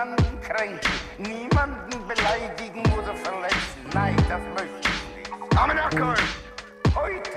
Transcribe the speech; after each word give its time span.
niemanden 0.00 0.40
kränken, 0.40 0.90
niemanden 1.18 2.08
beleidigen 2.08 2.80
oder 2.92 3.14
verletzen. 3.14 3.80
Nein, 3.92 4.16
das 4.28 4.40
möchte 4.54 4.88
ich 4.88 5.28
nicht. 5.28 5.58
Amenakol! 5.58 6.14
Heute 6.94 7.30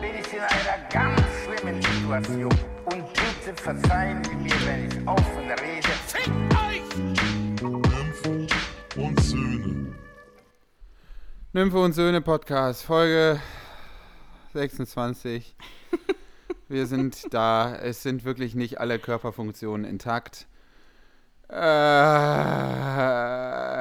bin 0.00 0.10
ich 0.20 0.32
in 0.32 0.40
einer 0.40 0.88
ganz 0.92 1.20
schlimmen 1.44 1.82
Situation. 1.82 2.54
Und 2.84 3.04
bitte 3.12 3.60
verzeihen 3.60 4.22
Sie 4.24 4.36
mir, 4.36 4.54
wenn 4.64 4.86
ich 4.86 5.08
offen 5.08 5.50
rede. 5.50 5.88
Fick 6.06 6.32
euch! 6.54 6.96
Nymphen 7.60 8.46
und 8.96 9.20
Söhne. 9.20 9.94
Nymphe 11.52 11.78
und 11.78 11.92
Söhne 11.94 12.20
Podcast, 12.20 12.84
Folge 12.84 13.40
26. 14.52 15.56
Wir 16.68 16.86
sind 16.86 17.34
da. 17.34 17.74
Es 17.74 18.04
sind 18.04 18.24
wirklich 18.24 18.54
nicht 18.54 18.78
alle 18.78 19.00
Körperfunktionen 19.00 19.84
intakt. 19.84 20.46
Äh, 21.48 21.54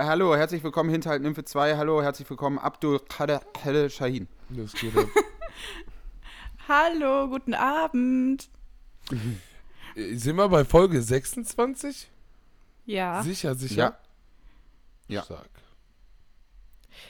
hallo, 0.04 0.36
herzlich 0.36 0.64
willkommen, 0.64 0.92
Hinterhalt 0.92 1.24
Nymphe 1.24 1.44
2. 1.46 1.78
Hallo, 1.78 2.02
herzlich 2.04 2.30
willkommen, 2.30 2.60
Abdul 2.60 3.00
Qadir 3.00 3.90
Shahin. 3.90 4.28
Das 4.50 4.74
geht 4.74 4.96
ab. 4.96 5.08
Hallo, 6.68 7.28
guten 7.28 7.56
Abend. 7.56 8.50
Äh, 9.96 10.14
Sind 10.16 10.36
wir 10.36 10.48
bei 10.50 10.64
Folge 10.64 11.02
26? 11.02 12.08
Ja, 12.86 13.24
Sicher, 13.24 13.56
sicher. 13.56 13.98
Ja. 15.08 15.16
Ja. 15.16 15.24
Stark. 15.24 15.50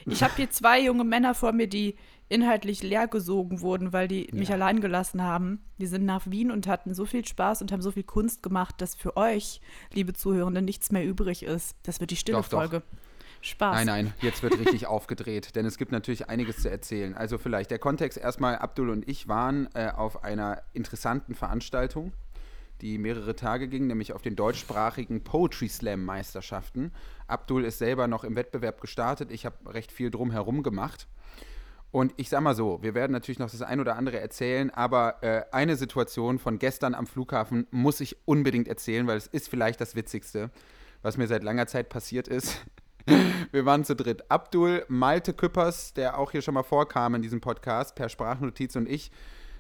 ich 0.06 0.24
habe 0.24 0.36
hier 0.38 0.50
zwei 0.52 0.80
junge 0.82 1.04
Männer 1.04 1.36
vor 1.36 1.52
mir, 1.52 1.68
die 1.68 1.98
inhaltlich 2.28 2.82
leergesogen 2.82 3.62
wurden, 3.62 3.94
weil 3.94 4.08
die 4.08 4.30
mich 4.34 4.52
allein 4.52 4.82
gelassen 4.82 5.22
haben. 5.22 5.64
Die 5.78 5.86
sind 5.86 6.06
nach 6.06 6.26
Wien 6.26 6.52
und 6.52 6.68
hatten 6.68 6.94
so 6.94 7.06
viel 7.06 7.26
Spaß 7.26 7.62
und 7.62 7.72
haben 7.72 7.82
so 7.82 7.92
viel 7.92 8.04
Kunst 8.04 8.42
gemacht, 8.42 8.76
dass 8.80 8.96
für 8.96 9.16
euch, 9.16 9.62
liebe 9.94 10.14
Zuhörende, 10.14 10.62
nichts 10.62 10.92
mehr 10.92 11.06
übrig 11.06 11.44
ist. 11.44 11.76
Das 11.84 12.00
wird 12.00 12.12
die 12.12 12.16
stille 12.16 12.38
Doch, 12.38 12.48
doch. 12.48 12.60
Folge. 12.60 12.82
Spaß. 13.42 13.76
Nein, 13.76 13.86
nein, 13.86 14.14
jetzt 14.22 14.42
wird 14.42 14.58
richtig 14.58 14.88
aufgedreht, 14.88 15.56
denn 15.56 15.68
es 15.68 15.78
gibt 15.78 15.92
natürlich 15.92 16.30
einiges 16.30 16.64
zu 16.64 16.70
erzählen. 16.70 17.14
Also 17.14 17.38
vielleicht 17.38 17.70
der 17.70 17.78
Kontext 17.78 18.18
erstmal, 18.18 18.58
Abdul 18.58 18.90
und 18.90 19.08
ich 19.08 19.28
waren 19.28 19.70
äh, 19.76 19.92
auf 19.96 20.24
einer 20.24 20.64
interessanten 20.74 21.36
Veranstaltung, 21.36 22.12
die 22.82 22.98
mehrere 22.98 23.36
Tage 23.36 23.68
ging, 23.68 23.86
nämlich 23.86 24.14
auf 24.14 24.24
den 24.24 24.36
deutschsprachigen 24.36 25.24
Poetry 25.24 25.68
Slam 25.68 26.04
Meisterschaften. 26.04 26.92
Abdul 27.28 27.66
ist 27.66 27.78
selber 27.78 28.08
noch 28.08 28.24
im 28.24 28.36
Wettbewerb 28.36 28.82
gestartet, 28.82 29.30
ich 29.32 29.46
habe 29.46 29.74
recht 29.74 29.92
viel 29.92 30.10
drumherum 30.10 30.64
gemacht. 30.64 31.08
Und 31.96 32.14
ich 32.18 32.28
sag 32.28 32.42
mal 32.42 32.56
so, 32.56 32.80
wir 32.82 32.94
werden 32.94 33.14
natürlich 33.14 33.40
noch 33.40 33.50
das 33.50 33.62
ein 33.62 33.80
oder 33.80 33.96
andere 33.96 34.20
erzählen, 34.20 34.70
aber 34.70 35.24
äh, 35.24 35.44
eine 35.54 35.78
Situation 35.78 36.40
von 36.40 36.60
gestern 36.60 36.94
am 36.94 37.08
Flughafen 37.08 37.68
muss 37.72 38.02
ich 38.02 38.18
unbedingt 38.26 38.68
erzählen, 38.68 39.08
weil 39.08 39.16
es 39.16 39.28
ist 39.28 39.48
vielleicht 39.48 39.80
das 39.80 39.96
Witzigste, 39.96 40.52
was 41.04 41.16
mir 41.16 41.28
seit 41.28 41.42
langer 41.42 41.68
Zeit 41.68 41.88
passiert 41.88 42.28
ist. 42.28 42.66
Wir 43.54 43.66
waren 43.66 43.86
zu 43.86 43.96
dritt. 43.96 44.30
Abdul, 44.30 44.84
Malte 44.90 45.34
Küppers, 45.34 45.94
der 45.94 46.18
auch 46.20 46.32
hier 46.32 46.42
schon 46.42 46.56
mal 46.56 46.64
vorkam 46.64 47.16
in 47.16 47.22
diesem 47.22 47.40
Podcast, 47.40 47.96
per 47.96 48.10
Sprachnotiz 48.10 48.76
und 48.76 48.90
ich, 48.90 49.10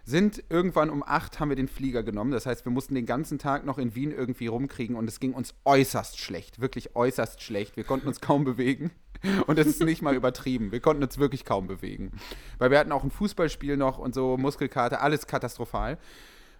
sind 0.04 0.44
irgendwann 0.50 0.90
um 0.90 1.04
acht 1.04 1.40
haben 1.40 1.48
wir 1.48 1.56
den 1.56 1.70
Flieger 1.70 2.04
genommen. 2.04 2.32
Das 2.32 2.46
heißt, 2.46 2.66
wir 2.66 2.72
mussten 2.74 2.96
den 2.96 3.06
ganzen 3.06 3.40
Tag 3.40 3.66
noch 3.66 3.78
in 3.78 3.96
Wien 3.96 4.12
irgendwie 4.12 4.48
rumkriegen 4.48 4.98
und 4.98 5.08
es 5.08 5.22
ging 5.22 5.34
uns 5.34 5.56
äußerst 5.64 6.20
schlecht. 6.20 6.60
Wirklich 6.60 6.98
äußerst 6.98 7.42
schlecht. 7.42 7.78
Wir 7.78 7.86
konnten 7.86 8.10
uns 8.10 8.20
kaum 8.20 8.44
bewegen. 8.44 8.92
Und 9.48 9.58
das 9.58 9.68
ist 9.68 9.82
nicht 9.82 10.02
mal 10.02 10.16
übertrieben. 10.16 10.72
Wir 10.72 10.80
konnten 10.80 11.04
uns 11.04 11.18
wirklich 11.18 11.46
kaum 11.46 11.68
bewegen. 11.68 12.12
Weil 12.58 12.72
wir 12.72 12.80
hatten 12.80 12.92
auch 12.92 13.04
ein 13.04 13.12
Fußballspiel 13.12 13.78
noch 13.78 13.98
und 13.98 14.14
so, 14.14 14.38
Muskelkarte, 14.38 15.02
alles 15.02 15.28
katastrophal. 15.28 15.98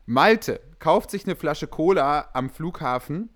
Malte 0.06 0.60
kauft 0.80 1.10
sich 1.12 1.26
eine 1.26 1.36
Flasche 1.36 1.68
Cola 1.68 2.30
am 2.34 2.50
Flughafen, 2.50 3.30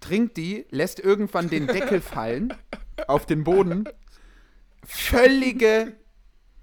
trinkt 0.00 0.36
die, 0.36 0.66
lässt 0.70 1.00
irgendwann 1.00 1.50
den 1.50 1.66
Deckel 1.66 2.00
fallen 2.00 2.54
auf 3.06 3.26
den 3.26 3.44
Boden. 3.44 3.84
Völlige, 4.84 5.96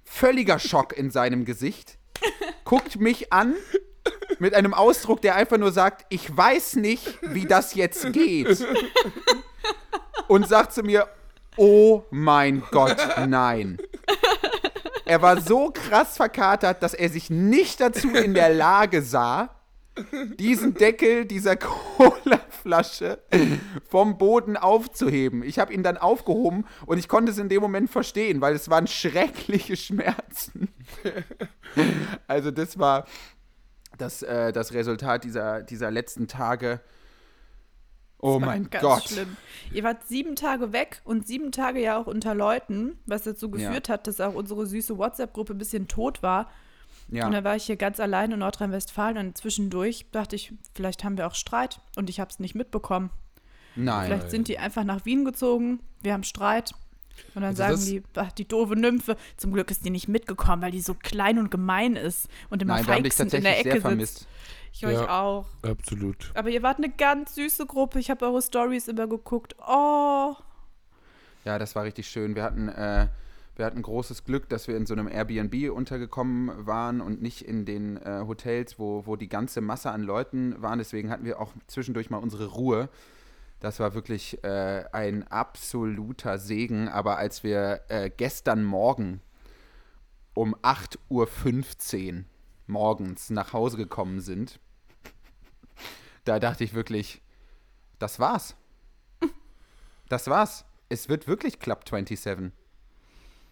völliger 0.03 0.57
Schock 0.57 0.97
in 0.97 1.11
seinem 1.11 1.45
Gesicht. 1.45 1.99
Guckt 2.63 2.99
mich 2.99 3.31
an 3.31 3.53
mit 4.39 4.53
einem 4.53 4.73
Ausdruck, 4.73 5.21
der 5.21 5.35
einfach 5.35 5.57
nur 5.57 5.71
sagt, 5.71 6.05
ich 6.09 6.35
weiß 6.35 6.77
nicht, 6.77 7.19
wie 7.21 7.45
das 7.45 7.75
jetzt 7.75 8.11
geht. 8.13 8.65
Und 10.27 10.47
sagt 10.47 10.73
zu 10.73 10.81
mir, 10.81 11.07
oh 11.57 12.03
mein 12.11 12.63
Gott, 12.71 12.97
nein. 13.27 13.77
Er 15.05 15.21
war 15.21 15.39
so 15.39 15.71
krass 15.71 16.17
verkatert, 16.17 16.81
dass 16.81 16.93
er 16.93 17.09
sich 17.09 17.29
nicht 17.29 17.79
dazu 17.79 18.09
in 18.09 18.33
der 18.33 18.49
Lage 18.49 19.01
sah, 19.01 19.55
diesen 20.39 20.73
Deckel 20.73 21.25
dieser 21.25 21.55
Colaflasche 21.97 23.19
vom 23.87 24.17
Boden 24.17 24.57
aufzuheben. 24.57 25.43
Ich 25.43 25.59
habe 25.59 25.73
ihn 25.73 25.83
dann 25.83 25.97
aufgehoben 25.97 26.65
und 26.85 26.97
ich 26.97 27.07
konnte 27.07 27.31
es 27.31 27.37
in 27.37 27.49
dem 27.49 27.61
Moment 27.61 27.89
verstehen, 27.89 28.41
weil 28.41 28.55
es 28.55 28.69
waren 28.69 28.87
schreckliche 28.87 29.77
Schmerzen. 29.77 30.69
Also 32.27 32.51
das 32.51 32.79
war 32.79 33.05
das, 33.97 34.21
äh, 34.23 34.51
das 34.51 34.73
Resultat 34.73 35.23
dieser, 35.23 35.61
dieser 35.61 35.91
letzten 35.91 36.27
Tage. 36.27 36.81
Oh 38.25 38.39
mein 38.39 38.69
ganz 38.69 38.81
Gott. 38.83 39.03
Schlimm. 39.03 39.37
Ihr 39.71 39.83
wart 39.83 40.07
sieben 40.07 40.35
Tage 40.35 40.73
weg 40.73 41.01
und 41.03 41.27
sieben 41.27 41.51
Tage 41.51 41.81
ja 41.81 41.97
auch 41.97 42.07
unter 42.07 42.33
Leuten, 42.35 42.97
was 43.05 43.23
dazu 43.23 43.49
geführt 43.49 43.89
hat, 43.89 44.07
dass 44.07 44.21
auch 44.21 44.33
unsere 44.33 44.65
süße 44.65 44.97
WhatsApp-Gruppe 44.97 45.53
ein 45.53 45.57
bisschen 45.57 45.87
tot 45.87 46.23
war. 46.23 46.49
Ja. 47.09 47.27
Und 47.27 47.33
dann 47.33 47.43
war 47.43 47.55
ich 47.55 47.65
hier 47.65 47.75
ganz 47.75 47.99
allein 47.99 48.31
in 48.31 48.39
Nordrhein-Westfalen 48.39 49.17
und 49.17 49.37
zwischendurch 49.37 50.05
dachte 50.11 50.35
ich, 50.35 50.53
vielleicht 50.73 51.03
haben 51.03 51.17
wir 51.17 51.27
auch 51.27 51.35
Streit 51.35 51.79
und 51.95 52.09
ich 52.09 52.19
habe 52.19 52.31
es 52.31 52.39
nicht 52.39 52.55
mitbekommen. 52.55 53.11
Nein. 53.75 54.07
Vielleicht 54.07 54.31
sind 54.31 54.47
die 54.47 54.57
einfach 54.57 54.83
nach 54.83 55.05
Wien 55.05 55.25
gezogen, 55.25 55.79
wir 56.01 56.13
haben 56.13 56.23
Streit. 56.23 56.73
Und 57.33 57.43
dann 57.43 57.55
Also 57.55 57.63
sagen 57.63 57.85
die, 57.85 58.03
ach, 58.15 58.31
die 58.31 58.47
doofe 58.47 58.75
Nymphe, 58.75 59.15
zum 59.37 59.53
Glück 59.53 59.71
ist 59.71 59.85
die 59.85 59.89
nicht 59.89 60.07
mitgekommen, 60.07 60.61
weil 60.61 60.71
die 60.71 60.81
so 60.81 60.93
klein 60.93 61.37
und 61.37 61.49
gemein 61.49 61.95
ist 61.95 62.27
und 62.49 62.61
immer 62.61 62.75
Nein, 62.81 63.03
feixend 63.03 63.33
in 63.33 63.43
der 63.43 63.59
Ecke 63.59 63.81
sehr 63.81 63.97
sitzt. 63.99 64.27
Ich 64.77 64.85
euch 64.85 64.93
Ja. 64.99 65.21
auch. 65.21 65.45
Absolut. 65.61 66.31
Aber 66.35 66.49
ihr 66.49 66.61
wart 66.61 66.79
eine 66.79 66.89
ganz 66.89 67.35
süße 67.35 67.65
Gruppe. 67.65 67.97
Ich 67.99 68.09
habe 68.09 68.25
eure 68.25 68.41
Stories 68.41 68.89
immer 68.89 69.07
geguckt. 69.07 69.55
Oh, 69.65 70.35
Ja, 71.45 71.57
das 71.59 71.75
war 71.75 71.83
richtig 71.83 72.09
schön. 72.09 72.35
Wir 72.35 72.43
hatten, 72.43 72.67
äh, 72.67 73.07
wir 73.55 73.65
hatten 73.65 73.81
großes 73.81 74.25
Glück, 74.25 74.49
dass 74.49 74.67
wir 74.67 74.75
in 74.75 74.85
so 74.85 74.93
einem 74.95 75.07
Airbnb 75.07 75.71
untergekommen 75.71 76.65
waren 76.65 76.99
und 76.99 77.21
nicht 77.21 77.43
in 77.43 77.65
den 77.65 77.95
äh, 77.97 78.23
Hotels, 78.27 78.77
wo, 78.79 79.05
wo 79.05 79.15
die 79.15 79.29
ganze 79.29 79.61
Masse 79.61 79.91
an 79.91 80.01
Leuten 80.01 80.61
waren. 80.61 80.79
Deswegen 80.79 81.09
hatten 81.09 81.23
wir 81.23 81.39
auch 81.39 81.53
zwischendurch 81.67 82.09
mal 82.09 82.17
unsere 82.17 82.47
Ruhe. 82.47 82.89
Das 83.61 83.79
war 83.79 83.93
wirklich 83.93 84.43
äh, 84.43 84.83
ein 84.91 85.25
absoluter 85.27 86.37
Segen. 86.37 86.89
Aber 86.89 87.17
als 87.17 87.43
wir 87.43 87.81
äh, 87.87 88.09
gestern 88.09 88.63
Morgen 88.65 89.21
um 90.33 90.53
8.15 90.55 92.17
Uhr 92.17 92.23
morgens 92.67 93.29
nach 93.29 93.53
Hause 93.53 93.77
gekommen 93.77 94.19
sind, 94.19 94.59
da 96.25 96.39
dachte 96.39 96.63
ich 96.63 96.73
wirklich, 96.73 97.21
das 97.99 98.19
war's. 98.19 98.55
Das 100.09 100.27
war's. 100.27 100.65
Es 100.89 101.09
wird 101.09 101.27
wirklich 101.27 101.59
Club 101.59 101.83
27. 101.87 102.51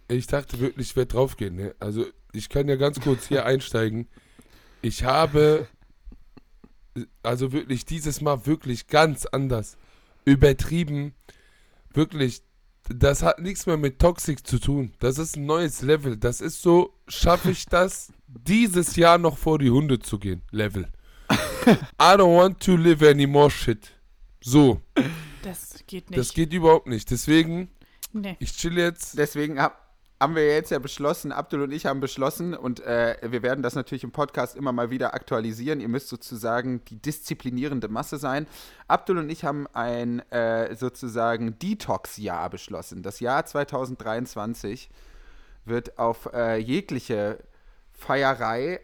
Ich 0.08 0.28
dachte 0.28 0.60
wirklich, 0.60 0.90
ich 0.90 0.96
werde 0.96 1.14
draufgehen. 1.14 1.56
Ne? 1.56 1.76
Also, 1.80 2.06
ich 2.34 2.50
kann 2.50 2.68
ja 2.68 2.76
ganz 2.76 3.00
kurz 3.00 3.28
hier 3.28 3.46
einsteigen. 3.46 4.08
Ich 4.82 5.04
habe, 5.04 5.68
also 7.24 7.52
wirklich 7.52 7.86
dieses 7.86 8.22
Mal 8.22 8.46
wirklich 8.46 8.88
ganz 8.88 9.26
anders 9.26 9.78
übertrieben. 10.26 11.14
Wirklich, 11.94 12.42
das 12.90 13.24
hat 13.24 13.40
nichts 13.40 13.66
mehr 13.66 13.78
mit 13.78 14.00
Toxic 14.00 14.46
zu 14.46 14.60
tun. 14.60 14.94
Das 15.00 15.18
ist 15.18 15.38
ein 15.38 15.46
neues 15.46 15.82
Level. 15.82 16.18
Das 16.18 16.42
ist 16.42 16.62
so, 16.62 16.94
schaffe 17.08 17.52
ich 17.52 17.66
das, 17.66 18.12
dieses 18.28 18.96
Jahr 18.96 19.18
noch 19.18 19.38
vor 19.38 19.58
die 19.58 19.72
Hunde 19.72 20.00
zu 20.00 20.20
gehen. 20.20 20.42
Level. 20.52 20.88
I 22.00 22.16
don't 22.16 22.38
want 22.38 22.60
to 22.62 22.76
live 22.76 23.02
anymore 23.04 23.50
shit. 23.50 23.92
So, 24.42 24.82
das 25.42 25.84
geht 25.88 26.10
nicht. 26.10 26.20
das 26.20 26.34
geht 26.34 26.54
überhaupt 26.54 26.88
nicht. 26.88 27.10
Deswegen, 27.10 27.70
nee. 28.12 28.36
ich 28.40 28.54
chill 28.54 28.78
jetzt. 28.78 29.18
Deswegen 29.18 29.62
hab, 29.62 29.84
haben 30.20 30.36
wir 30.36 30.48
jetzt 30.48 30.72
ja 30.72 30.80
beschlossen, 30.80 31.32
Abdul 31.32 31.64
und 31.64 31.72
ich 31.72 31.86
haben 31.86 32.00
beschlossen, 32.00 32.54
und 32.54 32.80
äh, 32.80 33.18
wir 33.24 33.44
werden 33.44 33.62
das 33.62 33.76
natürlich 33.76 34.04
im 34.04 34.12
Podcast 34.12 34.56
immer 34.56 34.72
mal 34.72 34.90
wieder 34.90 35.14
aktualisieren. 35.14 35.82
Ihr 35.82 35.90
müsst 35.90 36.10
sozusagen 36.10 36.84
die 36.86 37.02
disziplinierende 37.02 37.88
Masse 37.88 38.18
sein. 38.18 38.48
Abdul 38.88 39.18
und 39.18 39.30
ich 39.30 39.44
haben 39.44 39.68
ein 39.74 40.20
äh, 40.32 40.76
sozusagen 40.76 41.60
Detox-Jahr 41.60 42.50
beschlossen. 42.50 43.04
Das 43.04 43.20
Jahr 43.20 43.46
2023 43.46 44.90
wird 45.66 45.98
auf 45.98 46.30
äh, 46.34 46.58
jegliche 46.58 47.40
Feierei 47.92 48.82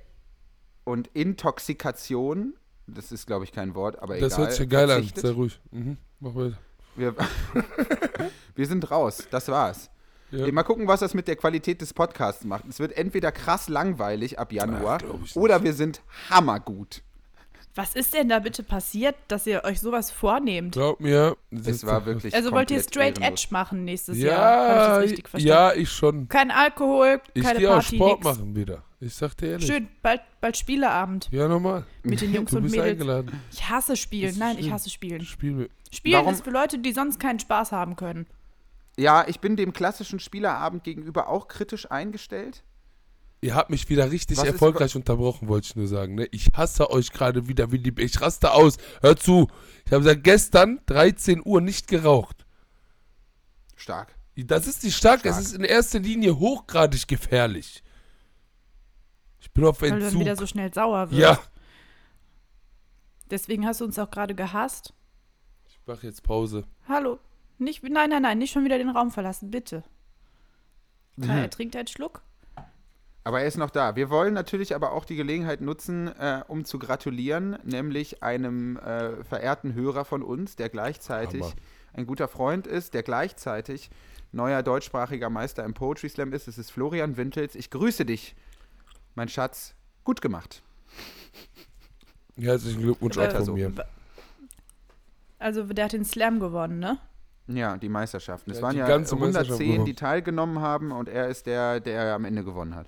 und 0.83 1.07
Intoxikation, 1.07 2.55
das 2.94 3.12
ist 3.12 3.25
glaube 3.27 3.45
ich 3.45 3.51
kein 3.51 3.75
Wort, 3.75 4.00
aber 4.01 4.18
Das 4.19 4.33
egal. 4.33 4.45
hört 4.45 4.53
sich 4.56 4.69
geil 4.69 4.91
an. 4.91 5.09
Sehr 5.15 5.31
ruhig. 5.31 5.59
Mhm. 5.71 5.97
Mach 6.19 6.36
weiter. 6.36 6.57
Wir, 6.95 7.15
wir 8.56 8.65
sind 8.68 8.89
raus, 8.91 9.27
das 9.31 9.47
war's. 9.47 9.89
Ja. 10.31 10.51
Mal 10.51 10.63
gucken, 10.63 10.88
was 10.88 11.00
das 11.00 11.13
mit 11.13 11.27
der 11.27 11.36
Qualität 11.36 11.81
des 11.81 11.94
Podcasts 11.94 12.44
macht. 12.44 12.65
Es 12.69 12.80
wird 12.80 12.95
entweder 12.95 13.31
krass 13.31 13.68
langweilig 13.68 14.38
ab 14.38 14.51
Januar 14.51 15.00
nicht. 15.21 15.36
oder 15.36 15.63
wir 15.63 15.74
sind 15.74 16.01
hammergut. 16.30 17.01
Was 17.79 17.95
ist 17.95 18.13
denn 18.13 18.27
da 18.27 18.39
bitte 18.39 18.61
passiert, 18.61 19.15
dass 19.29 19.47
ihr 19.47 19.63
euch 19.63 19.79
sowas 19.79 20.11
vornehmt? 20.11 20.73
Glaub 20.73 20.99
mir. 20.99 21.37
das 21.49 21.85
war 21.85 22.05
wirklich. 22.05 22.33
Also 22.35 22.51
wollt 22.51 22.71
ihr 22.71 22.81
straight 22.83 23.17
ehrenlos. 23.19 23.43
edge 23.45 23.53
machen 23.53 23.85
nächstes 23.85 24.17
Jahr? 24.17 24.35
Hab 24.37 24.69
ich 24.69 24.75
Ja, 24.75 24.89
das 24.95 25.03
richtig 25.03 25.29
verstanden? 25.29 25.47
ja, 25.47 25.73
ich 25.81 25.89
schon. 25.89 26.27
Kein 26.27 26.51
Alkohol, 26.51 27.21
Ich 27.33 27.43
keine 27.43 27.59
gehe 27.59 27.69
auch 27.69 27.75
Party, 27.75 27.95
Sport 27.95 28.19
nix. 28.25 28.37
machen 28.37 28.53
wieder. 28.55 28.83
Ich 28.99 29.13
sag 29.15 29.33
dir 29.37 29.51
ehrlich. 29.51 29.65
Schön, 29.65 29.87
bald, 30.01 30.19
bald 30.41 30.57
Spieleabend 30.57 31.29
Ja, 31.31 31.47
normal. 31.47 31.85
mit 32.03 32.19
den 32.19 32.33
Jungs 32.33 32.51
Du 32.51 32.57
und 32.57 32.63
bist 32.63 32.75
Mädels. 32.75 32.91
eingeladen. 32.91 33.41
Ich 33.53 33.69
hasse 33.69 33.95
Spielen. 33.95 34.35
Nein, 34.37 34.57
ich 34.59 34.69
hasse 34.71 34.89
Spielen. 34.89 35.21
Spiel. 35.21 35.69
Spielen 35.89 36.15
Warum- 36.19 36.33
ist 36.33 36.43
für 36.43 36.51
Leute, 36.51 36.79
die 36.79 36.91
sonst 36.91 37.17
keinen 37.17 37.39
Spaß 37.39 37.71
haben 37.71 37.95
können. 37.95 38.27
Ja, 38.97 39.25
ich 39.25 39.39
bin 39.39 39.55
dem 39.55 39.71
klassischen 39.71 40.19
Spielerabend 40.19 40.83
gegenüber 40.83 41.29
auch 41.29 41.47
kritisch 41.47 41.89
eingestellt. 41.89 42.61
Ihr 43.41 43.56
habt 43.56 43.69
mich 43.69 43.88
wieder 43.88 44.12
richtig 44.12 44.38
Was 44.38 44.44
ist 44.45 44.51
erfolgreich 44.53 44.95
unterbrochen, 44.95 45.47
wollte 45.47 45.68
ich 45.68 45.75
nur 45.75 45.88
sagen. 45.88 46.15
Ne? 46.15 46.25
Ich 46.31 46.50
hasse 46.53 46.89
euch 46.89 47.12
gerade 47.12 47.47
wieder 47.47 47.71
wie 47.71 47.80
die. 47.80 47.94
Ich 48.01 48.19
raste 48.21 48.51
aus. 48.51 48.77
Hör 49.01 49.15
zu. 49.15 49.47
Ich 49.86 49.94
habe 49.94 50.03
seit 50.03 50.24
gestern 50.24 50.81
13 50.88 51.41
Uhr 51.45 51.62
nicht 51.62 51.88
geraucht. 51.88 52.45
Stark. 53.75 54.15
Das 54.36 54.68
ist 54.68 54.83
nicht 54.83 54.95
stark, 54.95 55.21
Stark. 55.21 55.36
es 55.36 55.41
ist 55.41 55.53
in 55.53 55.63
erster 55.63 56.00
Linie 56.00 56.38
hochgradig 56.39 57.07
gefährlich. 57.07 57.83
Ich 59.42 59.51
bin 59.51 59.65
auf 59.65 59.81
Weil 59.81 59.92
du 59.92 59.95
dann 59.97 60.03
Entzug. 60.06 60.21
wieder 60.21 60.35
so 60.35 60.45
schnell 60.45 60.74
sauer 60.74 61.09
wirst. 61.09 61.19
ja. 61.21 61.39
Deswegen 63.30 63.65
hast 63.65 63.80
du 63.81 63.85
uns 63.85 64.00
auch 64.00 64.09
gerade 64.09 64.33
gehasst. 64.35 64.94
Ich 65.68 65.80
mache 65.85 66.07
jetzt 66.07 66.24
Pause. 66.24 66.65
Hallo. 66.88 67.19
Nicht, 67.57 67.83
nein, 67.83 68.09
nein, 68.09 68.21
nein, 68.24 68.38
nicht 68.38 68.51
schon 68.51 68.63
wieder 68.65 68.77
den 68.77 68.89
Raum 68.89 69.12
verlassen, 69.12 69.51
bitte. 69.51 69.83
Kai, 71.21 71.42
er 71.42 71.50
trinkt 71.50 71.75
einen 71.75 71.88
Schluck. 71.88 72.24
Aber 73.24 73.42
er 73.42 73.48
ist 73.48 73.57
noch 73.57 73.69
da. 73.69 73.95
Wir 73.95 74.10
wollen 74.10 74.33
natürlich 74.33 74.74
aber 74.74 74.94
auch 74.94 75.06
die 75.06 75.16
Gelegenheit 75.16 75.62
nutzen, 75.62 76.07
äh, 76.07 76.42
um 76.48 76.66
zu 76.66 76.80
gratulieren, 76.80 77.57
nämlich 77.63 78.24
einem 78.24 78.77
äh, 78.77 79.24
verehrten 79.24 79.74
Hörer 79.74 80.06
von 80.06 80.24
uns, 80.24 80.56
der 80.56 80.69
gleichzeitig 80.69 81.42
Hammer. 81.42 81.54
ein 81.94 82.07
guter 82.07 82.27
Freund 82.27 82.66
ist, 82.66 82.94
der 82.94 83.04
gleichzeitig 83.04 83.89
neuer 84.31 84.63
deutschsprachiger 84.63 85.30
Meister 85.30 85.63
im 85.66 85.74
Poetry 85.74 86.10
Slam 86.10 86.33
ist. 86.33 86.48
Es 86.48 86.57
ist 86.57 86.71
Florian 86.71 87.18
Wintels. 87.18 87.56
Ich 87.56 87.69
grüße 87.69 88.06
dich, 88.06 88.36
mein 89.16 89.27
Schatz. 89.27 89.75
Gut 90.06 90.21
gemacht. 90.21 90.63
Herzlichen 92.38 92.81
Glückwunsch 92.81 93.18
auch 93.18 93.31
von 93.31 93.44
so. 93.45 93.54
mir. 93.54 93.71
Also, 95.39 95.63
der 95.63 95.86
hat 95.86 95.94
den 95.94 96.06
Slam 96.06 96.39
gewonnen, 96.39 96.80
ne? 96.80 97.00
Ja, 97.48 97.77
die 97.77 97.89
Meisterschaften. 97.89 98.51
Es 98.51 98.57
Ja, 98.57 98.63
waren 98.63 98.77
ja 98.77 98.88
ganze 98.88 99.16
Meisterschaft 99.16 99.51
110, 99.60 99.68
gewonnen. 99.71 99.86
die 99.86 99.95
teilgenommen 99.95 100.60
haben 100.62 100.92
und 100.92 101.10
er 101.10 101.27
ist 101.27 101.48
der, 101.48 101.80
der 101.80 102.13
am 102.16 102.25
Ende 102.25 102.44
gewonnen 102.44 102.75
hat. 102.75 102.88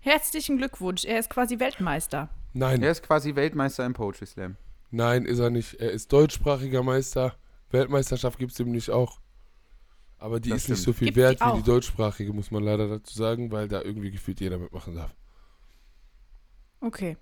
Herzlichen 0.00 0.58
Glückwunsch, 0.58 1.04
er 1.04 1.18
ist 1.18 1.30
quasi 1.30 1.58
Weltmeister. 1.58 2.28
Nein, 2.54 2.82
Er 2.82 2.90
ist 2.90 3.02
quasi 3.02 3.34
Weltmeister 3.34 3.84
im 3.84 3.92
Poetry 3.94 4.26
Slam. 4.26 4.56
nein, 4.90 5.24
ist 5.24 5.38
er 5.38 5.50
nicht. 5.50 5.74
Er 5.74 5.90
ist 5.90 6.12
deutschsprachiger 6.12 6.82
Meister. 6.82 7.34
Weltmeisterschaft 7.70 8.38
gibt 8.38 8.52
es 8.52 8.58
nämlich 8.58 8.90
auch. 8.90 9.20
Aber 10.18 10.40
die 10.40 10.48
Das 10.50 10.62
ist 10.62 10.68
nicht 10.70 10.78
stimmt. 10.80 10.96
so 10.96 10.98
viel 10.98 11.06
Gibt's 11.08 11.16
die 11.16 11.20
wert 11.22 11.40
wie 11.40 11.44
auch? 11.44 11.56
die 11.56 11.62
deutschsprachige, 11.62 12.32
muss 12.32 12.50
man 12.50 12.62
leider 12.64 12.88
dazu 12.88 13.14
sagen, 13.16 13.52
weil 13.52 13.68
da 13.68 13.82
irgendwie 13.82 14.10
gefühlt 14.10 14.40
jeder 14.40 14.58
mitmachen 14.58 14.94
darf. 14.94 15.14
Okay. 16.80 17.16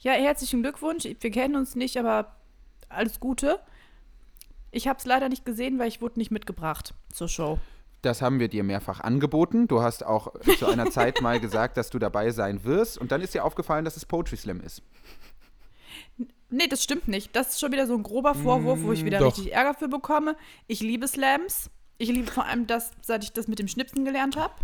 Ja, 0.00 0.12
herzlichen 0.12 0.62
Glückwunsch. 0.62 1.04
Wir 1.04 1.30
kennen 1.30 1.56
uns 1.56 1.74
nicht, 1.74 1.96
aber 1.96 2.36
alles 2.88 3.20
Gute. 3.20 3.58
Ich 4.70 4.86
habe 4.88 4.98
es 4.98 5.04
leider 5.06 5.28
nicht 5.28 5.44
gesehen, 5.44 5.78
weil 5.78 5.88
ich 5.88 6.00
wurde 6.00 6.18
nicht 6.18 6.30
mitgebracht 6.30 6.94
zur 7.12 7.28
Show. 7.28 7.58
Das 8.02 8.22
haben 8.22 8.38
wir 8.38 8.48
dir 8.48 8.62
mehrfach 8.62 9.00
angeboten. 9.00 9.68
Du 9.68 9.82
hast 9.82 10.04
auch 10.04 10.32
zu 10.58 10.66
einer 10.66 10.90
Zeit 10.90 11.20
mal 11.22 11.40
gesagt, 11.40 11.76
dass 11.76 11.90
du 11.90 11.98
dabei 11.98 12.30
sein 12.30 12.62
wirst. 12.64 12.98
Und 12.98 13.10
dann 13.12 13.20
ist 13.20 13.34
dir 13.34 13.44
aufgefallen, 13.44 13.84
dass 13.84 13.96
es 13.96 14.04
Poetry 14.06 14.36
Slam 14.36 14.60
ist. 14.60 14.82
Nee, 16.48 16.68
das 16.68 16.82
stimmt 16.84 17.08
nicht. 17.08 17.34
Das 17.34 17.50
ist 17.50 17.60
schon 17.60 17.72
wieder 17.72 17.86
so 17.86 17.94
ein 17.94 18.02
grober 18.02 18.34
Vorwurf, 18.34 18.82
wo 18.82 18.92
ich 18.92 19.04
wieder 19.04 19.18
Mm, 19.18 19.22
doch. 19.22 19.36
richtig 19.36 19.52
Ärger 19.52 19.74
für 19.74 19.88
bekomme. 19.88 20.36
Ich 20.68 20.80
liebe 20.80 21.08
Slams. 21.08 21.70
Ich 21.98 22.08
liebe 22.08 22.30
vor 22.30 22.44
allem 22.44 22.66
das, 22.66 22.92
seit 23.02 23.24
ich 23.24 23.32
das 23.32 23.48
mit 23.48 23.58
dem 23.58 23.68
Schnipsen 23.68 24.04
gelernt 24.04 24.36
habe. 24.36 24.54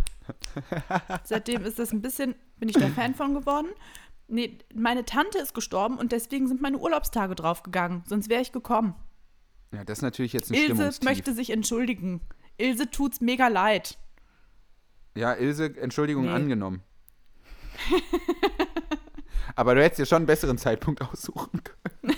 Seitdem 1.23 1.65
ist 1.65 1.79
das 1.79 1.91
ein 1.91 2.01
bisschen, 2.01 2.35
bin 2.59 2.69
ich 2.69 2.75
da 2.75 2.87
Fan 2.87 3.15
von 3.15 3.33
geworden. 3.33 3.67
Nee, 4.27 4.59
meine 4.73 5.03
Tante 5.03 5.39
ist 5.39 5.53
gestorben 5.53 5.97
und 5.97 6.11
deswegen 6.11 6.47
sind 6.47 6.61
meine 6.61 6.77
Urlaubstage 6.77 7.35
draufgegangen. 7.35 8.03
Sonst 8.07 8.29
wäre 8.29 8.41
ich 8.41 8.51
gekommen. 8.53 8.95
Ja, 9.73 9.83
das 9.83 9.97
ist 9.99 10.01
natürlich 10.03 10.31
jetzt 10.33 10.51
ein 10.51 10.55
Ilse 10.55 10.91
möchte 11.03 11.33
sich 11.33 11.49
entschuldigen. 11.49 12.21
Ilse 12.57 12.89
tut's 12.89 13.21
mega 13.21 13.47
leid. 13.47 13.97
Ja, 15.15 15.33
Ilse, 15.33 15.75
Entschuldigung 15.77 16.25
Nee. 16.25 16.31
angenommen. 16.31 16.81
Aber 19.55 19.75
du 19.75 19.83
hättest 19.83 19.99
dir 19.99 20.05
schon 20.05 20.17
einen 20.17 20.25
besseren 20.25 20.57
Zeitpunkt 20.57 21.01
aussuchen 21.01 21.61
können. 21.63 22.15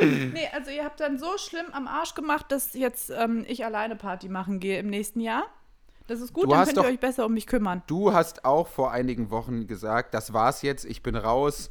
Nee, 0.00 0.48
also 0.52 0.70
ihr 0.70 0.84
habt 0.84 0.98
dann 1.00 1.18
so 1.18 1.38
schlimm 1.38 1.66
am 1.72 1.86
Arsch 1.86 2.14
gemacht, 2.14 2.46
dass 2.50 2.74
jetzt 2.74 3.10
ähm, 3.10 3.44
ich 3.46 3.64
alleine 3.64 3.94
Party 3.94 4.28
machen 4.28 4.58
gehe 4.58 4.80
im 4.80 4.88
nächsten 4.88 5.20
Jahr. 5.20 5.44
Das 6.08 6.20
ist 6.20 6.32
gut, 6.32 6.44
Du 6.46 6.50
dann 6.50 6.64
könnt 6.64 6.76
ihr 6.76 6.82
doch- 6.82 6.88
euch 6.90 6.98
besser 6.98 7.24
um 7.26 7.34
mich 7.34 7.46
kümmern. 7.46 7.82
Du 7.86 8.12
hast 8.12 8.44
auch 8.44 8.66
vor 8.66 8.90
einigen 8.90 9.30
Wochen 9.30 9.68
gesagt, 9.68 10.12
das 10.14 10.32
war's 10.32 10.62
jetzt, 10.62 10.84
ich 10.84 11.02
bin 11.04 11.14
raus. 11.14 11.70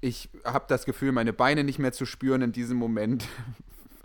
Ich 0.00 0.28
habe 0.44 0.66
das 0.68 0.84
Gefühl, 0.84 1.12
meine 1.12 1.32
Beine 1.32 1.64
nicht 1.64 1.78
mehr 1.78 1.92
zu 1.92 2.04
spüren 2.04 2.42
in 2.42 2.52
diesem 2.52 2.76
Moment. 2.76 3.26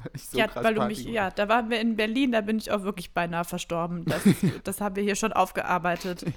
weil 0.12 0.12
ich 0.16 0.30
so 0.30 0.38
ja, 0.38 0.48
krass 0.48 0.64
weil 0.64 0.74
du 0.74 0.82
Party 0.82 0.96
mich, 0.96 1.06
ja, 1.06 1.30
da 1.32 1.50
waren 1.50 1.70
wir 1.70 1.80
in 1.80 1.96
Berlin, 1.96 2.32
da 2.32 2.42
bin 2.42 2.58
ich 2.58 2.72
auch 2.72 2.84
wirklich 2.84 3.14
beinahe 3.14 3.46
verstorben. 3.46 4.06
Das, 4.06 4.24
das 4.64 4.82
haben 4.82 4.96
wir 4.96 5.04
hier 5.04 5.16
schon 5.16 5.34
aufgearbeitet. 5.34 6.26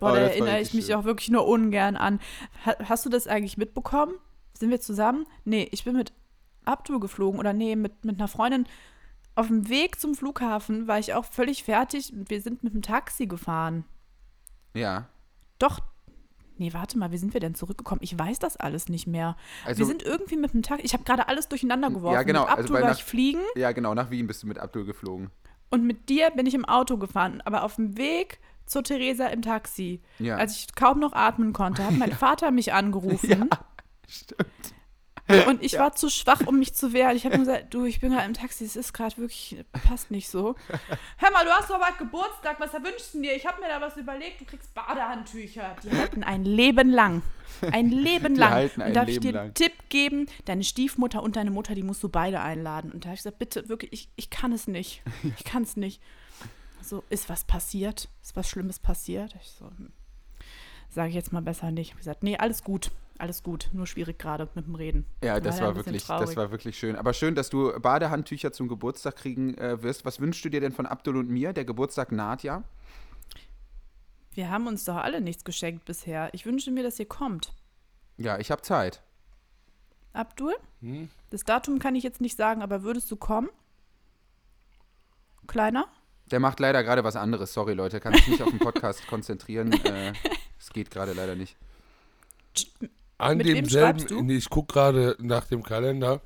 Boah, 0.00 0.12
Oh, 0.12 0.14
da 0.14 0.20
erinnere 0.20 0.60
ich 0.60 0.72
mich 0.74 0.86
schön. 0.86 0.94
auch 0.94 1.04
wirklich 1.04 1.28
nur 1.28 1.46
ungern 1.46 1.96
an. 1.96 2.20
Ha, 2.64 2.76
hast 2.84 3.04
du 3.04 3.10
das 3.10 3.26
eigentlich 3.26 3.56
mitbekommen? 3.58 4.14
Sind 4.54 4.70
wir 4.70 4.80
zusammen? 4.80 5.26
Nee, 5.44 5.68
ich 5.72 5.84
bin 5.84 5.96
mit 5.96 6.12
Abdul 6.64 7.00
geflogen 7.00 7.40
oder 7.40 7.52
nee, 7.52 7.76
mit, 7.76 8.04
mit 8.04 8.18
einer 8.18 8.28
Freundin. 8.28 8.66
Auf 9.34 9.48
dem 9.48 9.68
Weg 9.68 10.00
zum 10.00 10.14
Flughafen 10.14 10.86
war 10.86 10.98
ich 10.98 11.14
auch 11.14 11.24
völlig 11.24 11.64
fertig. 11.64 12.12
Wir 12.14 12.40
sind 12.40 12.62
mit 12.62 12.74
dem 12.74 12.82
Taxi 12.82 13.26
gefahren. 13.26 13.84
Ja. 14.74 15.08
Doch. 15.58 15.80
Nee, 16.60 16.74
warte 16.74 16.98
mal, 16.98 17.10
wie 17.10 17.16
sind 17.16 17.32
wir 17.32 17.40
denn 17.40 17.54
zurückgekommen? 17.54 18.00
Ich 18.04 18.16
weiß 18.18 18.38
das 18.38 18.56
alles 18.58 18.88
nicht 18.90 19.06
mehr. 19.06 19.34
Also, 19.64 19.78
wir 19.78 19.86
sind 19.86 20.02
irgendwie 20.02 20.36
mit 20.36 20.52
dem 20.52 20.62
Taxi. 20.62 20.84
Ich 20.84 20.92
habe 20.92 21.04
gerade 21.04 21.26
alles 21.26 21.48
durcheinander 21.48 21.88
geworfen. 21.90 22.26
genau, 22.26 22.42
Mit 22.42 22.50
also 22.50 22.60
Abdul 22.62 22.74
weil 22.76 22.82
war 22.82 22.90
nach- 22.90 22.98
ich 22.98 23.04
fliegen 23.04 23.40
ja, 23.56 23.72
genau, 23.72 23.94
nach 23.94 24.10
Wien 24.10 24.26
bist 24.26 24.42
du 24.42 24.46
mit 24.46 24.58
Abdul 24.58 24.84
geflogen. 24.84 25.30
und 25.70 25.84
mit 25.86 26.08
dir 26.10 26.30
bin 26.30 26.44
ich 26.46 26.54
im 26.54 26.66
Auto 26.66 26.98
gefahren. 26.98 27.40
Aber 27.46 27.64
auf 27.64 27.76
dem 27.76 27.96
Weg 27.96 28.40
zur 28.66 28.82
Theresa 28.84 29.26
im 29.28 29.40
Taxi, 29.42 30.00
Ja. 30.18 30.36
als 30.36 30.54
ich 30.56 30.74
kaum 30.74 31.00
noch 31.00 31.14
atmen 31.14 31.52
konnte, 31.54 31.82
hat 31.84 31.92
mein 31.96 32.12
Vater 32.26 32.50
mich 32.50 32.72
angerufen. 32.74 33.48
Stimmt. 34.06 34.44
Und 35.48 35.62
ich 35.62 35.78
war 35.78 35.94
zu 35.94 36.08
schwach, 36.08 36.46
um 36.46 36.58
mich 36.58 36.74
zu 36.74 36.92
wehren. 36.92 37.16
Ich 37.16 37.24
habe 37.24 37.36
nur 37.36 37.46
gesagt, 37.46 37.72
du, 37.72 37.84
ich 37.84 38.00
bin 38.00 38.12
gerade 38.12 38.26
im 38.26 38.34
Taxi, 38.34 38.64
es 38.64 38.76
ist 38.76 38.92
gerade 38.92 39.16
wirklich, 39.18 39.64
passt 39.86 40.10
nicht 40.10 40.28
so. 40.28 40.56
Hör 41.18 41.30
mal, 41.30 41.44
du 41.44 41.50
hast 41.50 41.70
doch 41.70 41.78
bald 41.78 41.98
Geburtstag, 41.98 42.58
was 42.60 42.72
wünschst 42.72 43.14
du 43.14 43.22
dir? 43.22 43.34
Ich 43.34 43.46
habe 43.46 43.60
mir 43.60 43.68
da 43.68 43.80
was 43.80 43.96
überlegt, 43.96 44.40
du 44.40 44.44
kriegst 44.44 44.72
Badehandtücher. 44.74 45.76
Die 45.82 45.90
halten 45.96 46.22
ein 46.22 46.44
Leben 46.44 46.90
lang. 46.90 47.22
Ein 47.72 47.90
Leben 47.90 48.34
Die 48.34 48.40
lang. 48.40 48.50
halten 48.50 48.82
und 48.82 48.94
darf 48.94 49.06
Leben 49.06 49.16
ich 49.16 49.20
dir 49.20 49.32
lang. 49.32 49.44
einen 49.44 49.54
Tipp 49.54 49.72
geben? 49.88 50.26
Deine 50.44 50.64
Stiefmutter 50.64 51.22
und 51.22 51.36
deine 51.36 51.50
Mutter, 51.50 51.74
die 51.74 51.82
musst 51.82 52.02
du 52.02 52.08
beide 52.08 52.40
einladen. 52.40 52.90
Und 52.92 53.04
da 53.04 53.08
habe 53.08 53.14
ich 53.14 53.20
gesagt, 53.20 53.38
bitte, 53.38 53.68
wirklich, 53.68 53.92
ich, 53.92 54.08
ich 54.16 54.30
kann 54.30 54.52
es 54.52 54.66
nicht. 54.66 55.02
Ich 55.36 55.44
kann 55.44 55.62
es 55.62 55.76
nicht. 55.76 56.00
So, 56.82 57.04
ist 57.10 57.28
was 57.28 57.44
passiert? 57.44 58.08
Ist 58.22 58.36
was 58.36 58.48
Schlimmes 58.48 58.78
passiert? 58.78 59.34
Ich 59.42 59.50
so, 59.50 59.66
hm. 59.66 59.92
sage 60.88 61.10
ich 61.10 61.14
jetzt 61.14 61.32
mal 61.32 61.42
besser 61.42 61.70
nicht. 61.70 61.88
Ich 61.88 61.92
habe 61.92 61.98
gesagt, 61.98 62.22
nee, 62.22 62.36
alles 62.36 62.64
gut. 62.64 62.90
Alles 63.20 63.42
gut, 63.42 63.68
nur 63.74 63.86
schwierig 63.86 64.18
gerade 64.18 64.48
mit 64.54 64.66
dem 64.66 64.74
Reden. 64.74 65.04
Ja, 65.22 65.40
das 65.40 65.56
Leider 65.56 65.68
war 65.68 65.76
wirklich, 65.76 66.04
traurig. 66.04 66.26
das 66.28 66.36
war 66.36 66.50
wirklich 66.50 66.78
schön. 66.78 66.96
Aber 66.96 67.12
schön, 67.12 67.34
dass 67.34 67.50
du 67.50 67.78
Badehandtücher 67.78 68.50
zum 68.50 68.66
Geburtstag 68.66 69.16
kriegen 69.16 69.58
äh, 69.58 69.82
wirst. 69.82 70.06
Was 70.06 70.20
wünschst 70.20 70.42
du 70.42 70.48
dir 70.48 70.60
denn 70.60 70.72
von 70.72 70.86
Abdul 70.86 71.18
und 71.18 71.28
mir? 71.28 71.52
Der 71.52 71.66
Geburtstag 71.66 72.12
naht 72.12 72.42
ja. 72.44 72.64
Wir 74.32 74.48
haben 74.50 74.66
uns 74.66 74.86
doch 74.86 74.96
alle 74.96 75.20
nichts 75.20 75.44
geschenkt 75.44 75.84
bisher. 75.84 76.30
Ich 76.32 76.46
wünsche 76.46 76.70
mir, 76.70 76.82
dass 76.82 76.98
ihr 76.98 77.04
kommt. 77.04 77.52
Ja, 78.16 78.38
ich 78.38 78.50
habe 78.50 78.62
Zeit. 78.62 79.02
Abdul? 80.14 80.54
Hm? 80.80 81.10
Das 81.28 81.42
Datum 81.42 81.78
kann 81.78 81.94
ich 81.96 82.02
jetzt 82.04 82.22
nicht 82.22 82.38
sagen, 82.38 82.62
aber 82.62 82.82
würdest 82.82 83.10
du 83.10 83.16
kommen? 83.16 83.50
Kleiner? 85.46 85.88
Der 86.30 86.40
macht 86.40 86.58
leider 86.58 86.82
gerade 86.82 87.04
was 87.04 87.16
anderes. 87.16 87.52
Sorry, 87.52 87.74
Leute, 87.74 88.00
kann 88.00 88.14
sich 88.14 88.28
nicht 88.28 88.42
auf 88.42 88.48
den 88.50 88.60
Podcast 88.60 89.06
konzentrieren. 89.08 89.72
Äh, 89.84 90.14
Es 90.58 90.70
geht 90.70 90.90
gerade 90.90 91.12
leider 91.12 91.36
nicht. 91.36 91.56
An 93.20 93.36
Mit 93.38 93.46
wem 93.46 93.54
demselben, 93.56 94.06
du? 94.06 94.22
nee, 94.22 94.36
ich 94.36 94.48
gucke 94.50 94.72
gerade 94.74 95.16
nach 95.20 95.44
dem 95.46 95.62
Kalender, 95.62 96.20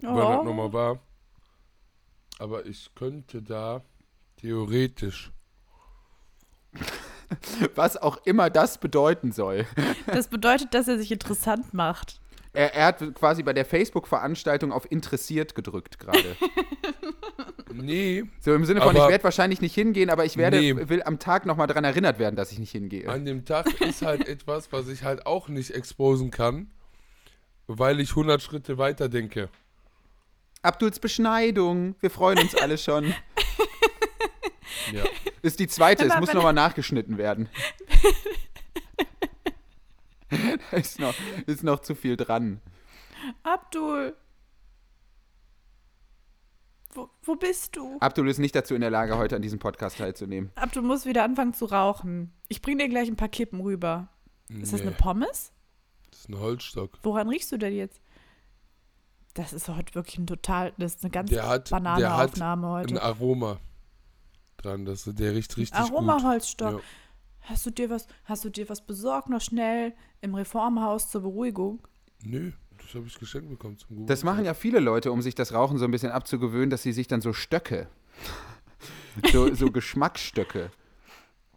wann 0.00 0.16
das 0.16 0.38
Oh. 0.38 0.42
nochmal 0.44 0.72
war. 0.72 0.98
Aber 2.38 2.64
ich 2.66 2.94
könnte 2.94 3.42
da 3.42 3.82
theoretisch. 4.36 5.32
Was 7.74 7.96
auch 7.96 8.18
immer 8.24 8.48
das 8.50 8.78
bedeuten 8.78 9.32
soll. 9.32 9.66
Das 10.06 10.28
bedeutet, 10.28 10.72
dass 10.72 10.88
er 10.88 10.96
sich 10.98 11.12
interessant 11.12 11.74
macht. 11.74 12.20
Er, 12.54 12.74
er 12.74 12.86
hat 12.86 13.14
quasi 13.14 13.42
bei 13.42 13.52
der 13.52 13.66
Facebook-Veranstaltung 13.66 14.72
auf 14.72 14.90
interessiert 14.90 15.54
gedrückt 15.54 15.98
gerade. 15.98 16.36
Nee, 17.72 18.24
So 18.40 18.54
im 18.54 18.64
Sinne 18.64 18.80
von, 18.80 18.90
Aber- 18.90 19.04
ich 19.04 19.10
werde 19.10 19.24
wahrscheinlich 19.24 19.60
nicht 19.60 19.74
hingehen, 19.74 20.10
aber 20.10 20.24
ich 20.24 20.36
werde, 20.36 20.58
Nee. 20.58 20.88
will 20.88 21.02
am 21.02 21.18
Tag 21.18 21.46
nochmal 21.46 21.66
daran 21.66 21.84
erinnert 21.84 22.18
werden, 22.18 22.36
dass 22.36 22.52
ich 22.52 22.58
nicht 22.58 22.70
hingehe. 22.72 23.08
an 23.08 23.24
dem 23.24 23.44
Tag 23.44 23.80
ist 23.80 24.02
halt 24.02 24.26
etwas, 24.28 24.72
was 24.72 24.88
ich 24.88 25.02
halt 25.04 25.26
auch 25.26 25.48
nicht 25.48 25.70
exposen 25.72 26.30
kann, 26.30 26.70
weil 27.66 28.00
ich 28.00 28.10
100 28.10 28.40
Schritte 28.42 28.78
weiter 28.78 29.08
denke. 29.08 29.48
Abduls 30.62 30.98
Beschneidung. 30.98 31.94
Wir 32.00 32.10
freuen 32.10 32.38
uns 32.38 32.54
alle 32.54 32.78
schon. 32.78 33.14
Ja. 34.92 35.04
Ist 35.42 35.60
die 35.60 35.66
zweite, 35.66 36.06
es 36.06 36.18
muss 36.18 36.32
nochmal 36.32 36.54
nachgeschnitten 36.54 37.18
werden. 37.18 37.48
da 40.70 40.76
ist 40.76 40.98
noch, 40.98 41.14
ist 41.46 41.62
noch 41.62 41.80
zu 41.80 41.94
viel 41.94 42.16
dran. 42.16 42.60
Abdul. 43.42 44.14
Wo, 46.94 47.08
wo 47.22 47.36
bist 47.36 47.76
du? 47.76 47.98
Abdul 48.00 48.28
ist 48.28 48.38
nicht 48.38 48.54
dazu 48.54 48.74
in 48.74 48.80
der 48.80 48.90
Lage, 48.90 49.16
heute 49.18 49.36
an 49.36 49.42
diesem 49.42 49.58
Podcast 49.58 49.98
teilzunehmen. 49.98 50.50
Abdul 50.54 50.82
muss 50.82 51.04
wieder 51.06 51.22
anfangen 51.24 51.52
zu 51.54 51.66
rauchen. 51.66 52.32
Ich 52.48 52.62
bring 52.62 52.78
dir 52.78 52.88
gleich 52.88 53.08
ein 53.08 53.16
paar 53.16 53.28
Kippen 53.28 53.60
rüber. 53.60 54.08
Ist 54.48 54.72
das 54.72 54.80
Nee, 54.80 54.86
eine 54.88 54.96
Pommes? 54.96 55.52
das 56.10 56.20
ist 56.20 56.28
ein 56.30 56.38
Holzstock. 56.38 56.98
Woran 57.02 57.28
riechst 57.28 57.52
du 57.52 57.58
denn 57.58 57.74
jetzt? 57.74 58.00
Das 59.34 59.52
ist 59.52 59.68
heute 59.68 59.94
wirklich 59.94 60.18
ein 60.18 60.26
total, 60.26 60.72
das 60.78 60.96
ist 60.96 61.04
eine 61.04 61.10
ganz 61.10 61.30
Der 61.30 61.46
hat, 61.46 61.70
der 61.70 61.76
banale 61.76 62.16
hat 62.16 62.30
Aufnahme 62.30 62.66
ein 62.68 62.72
heute. 62.72 63.02
Aroma 63.02 63.58
dran. 64.56 64.84
Das, 64.84 65.04
der 65.04 65.34
riecht 65.34 65.56
richtig 65.56 65.78
gut. 65.78 65.90
Aromaholzstock. 65.92 66.72
Ja. 66.72 66.80
Hast 67.42 67.64
du 67.66 67.70
dir 67.70 67.88
was, 67.90 68.06
hast 68.24 68.44
du 68.44 68.48
dir 68.50 68.68
was 68.68 68.84
besorgt 68.84 69.28
noch 69.28 69.40
schnell 69.40 69.94
im 70.22 70.34
Reformhaus 70.34 71.10
zur 71.10 71.20
Beruhigung? 71.22 71.86
Nö, 72.24 72.52
das 72.88 72.94
habe 72.94 73.06
ich 73.06 73.18
geschenkt 73.18 73.50
bekommen 73.50 73.76
zum 73.76 73.88
Guten. 73.88 74.06
Das 74.06 74.24
machen 74.24 74.46
ja 74.46 74.54
viele 74.54 74.80
Leute, 74.80 75.12
um 75.12 75.20
sich 75.20 75.34
das 75.34 75.52
Rauchen 75.52 75.76
so 75.76 75.84
ein 75.84 75.90
bisschen 75.90 76.10
abzugewöhnen, 76.10 76.70
dass 76.70 76.82
sie 76.82 76.92
sich 76.92 77.06
dann 77.06 77.20
so 77.20 77.34
Stöcke, 77.34 77.86
so, 79.30 79.54
so 79.54 79.70
Geschmacksstöcke. 79.70 80.70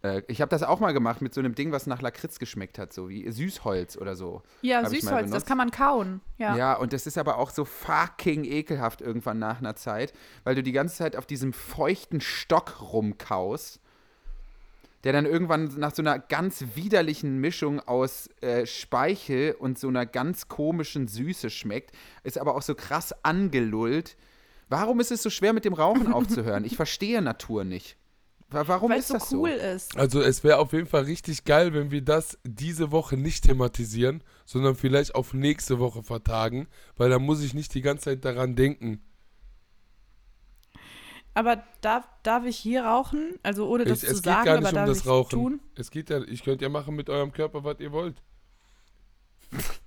Äh, 0.02 0.22
ich 0.28 0.42
habe 0.42 0.50
das 0.50 0.62
auch 0.62 0.78
mal 0.78 0.92
gemacht 0.92 1.22
mit 1.22 1.32
so 1.32 1.40
einem 1.40 1.54
Ding, 1.54 1.72
was 1.72 1.86
nach 1.86 2.02
Lakritz 2.02 2.38
geschmeckt 2.38 2.78
hat, 2.78 2.92
so 2.92 3.08
wie 3.08 3.30
Süßholz 3.30 3.96
oder 3.96 4.14
so. 4.14 4.42
Ja, 4.60 4.86
Süßholz, 4.86 5.30
das 5.30 5.46
kann 5.46 5.56
man 5.56 5.70
kauen. 5.70 6.20
Ja. 6.36 6.54
Ja. 6.54 6.74
und 6.74 6.92
das 6.92 7.06
ist 7.06 7.16
aber 7.16 7.38
auch 7.38 7.48
so 7.48 7.64
fucking 7.64 8.44
ekelhaft 8.44 9.00
irgendwann 9.00 9.38
nach 9.38 9.58
einer 9.58 9.74
Zeit, 9.74 10.12
weil 10.44 10.54
du 10.54 10.62
die 10.62 10.72
ganze 10.72 10.96
Zeit 10.96 11.16
auf 11.16 11.24
diesem 11.24 11.54
feuchten 11.54 12.20
Stock 12.20 12.92
rumkaust, 12.92 13.80
der 15.04 15.12
dann 15.12 15.26
irgendwann 15.26 15.64
nach 15.78 15.94
so 15.94 16.02
einer 16.02 16.18
ganz 16.18 16.64
widerlichen 16.74 17.38
Mischung 17.38 17.80
aus 17.80 18.28
äh, 18.40 18.66
Speichel 18.66 19.52
und 19.58 19.78
so 19.78 19.88
einer 19.88 20.06
ganz 20.06 20.48
komischen 20.48 21.08
Süße 21.08 21.50
schmeckt, 21.50 21.92
ist 22.22 22.38
aber 22.38 22.54
auch 22.54 22.62
so 22.62 22.74
krass 22.74 23.12
angelullt. 23.24 24.16
Warum 24.68 25.00
ist 25.00 25.10
es 25.12 25.22
so 25.22 25.30
schwer 25.30 25.52
mit 25.52 25.64
dem 25.64 25.74
Rauchen 25.74 26.06
aufzuhören? 26.12 26.64
Ich 26.64 26.76
verstehe 26.76 27.20
Natur 27.20 27.64
nicht. 27.64 27.96
Wa- 28.48 28.64
Warum 28.68 28.90
Weil 28.90 28.98
ist 29.00 29.04
es 29.04 29.08
so 29.08 29.14
das 29.14 29.32
cool 29.32 29.50
so? 29.58 29.66
ist. 29.66 29.96
Also 29.96 30.20
es 30.22 30.44
wäre 30.44 30.58
auf 30.58 30.72
jeden 30.72 30.86
Fall 30.86 31.02
richtig 31.04 31.44
geil, 31.44 31.74
wenn 31.74 31.90
wir 31.90 32.02
das 32.02 32.38
diese 32.44 32.92
Woche 32.92 33.16
nicht 33.16 33.44
thematisieren, 33.44 34.22
sondern 34.44 34.76
vielleicht 34.76 35.14
auf 35.14 35.34
nächste 35.34 35.78
Woche 35.78 36.02
vertagen, 36.02 36.68
weil 36.96 37.10
da 37.10 37.18
muss 37.18 37.42
ich 37.42 37.54
nicht 37.54 37.74
die 37.74 37.82
ganze 37.82 38.04
Zeit 38.04 38.24
daran 38.24 38.54
denken. 38.54 39.00
Aber 41.34 41.62
darf, 41.80 42.04
darf 42.22 42.44
ich 42.44 42.56
hier 42.58 42.84
rauchen? 42.84 43.34
Also 43.42 43.66
ohne 43.68 43.84
das 43.84 44.02
Es, 44.02 44.08
zu 44.08 44.14
es 44.16 44.22
geht 44.22 44.24
sagen, 44.24 44.48
aber 44.50 44.68
um 44.68 44.74
darf 44.74 44.86
das 44.88 44.98
ich 44.98 45.06
Rauchen. 45.06 45.30
tun? 45.30 45.60
Es 45.76 45.90
geht 45.90 46.10
ja, 46.10 46.20
ich 46.22 46.42
könnte 46.44 46.64
ja 46.64 46.68
machen 46.68 46.94
mit 46.94 47.08
eurem 47.08 47.32
Körper, 47.32 47.64
was 47.64 47.80
ihr 47.80 47.90
wollt. 47.92 48.16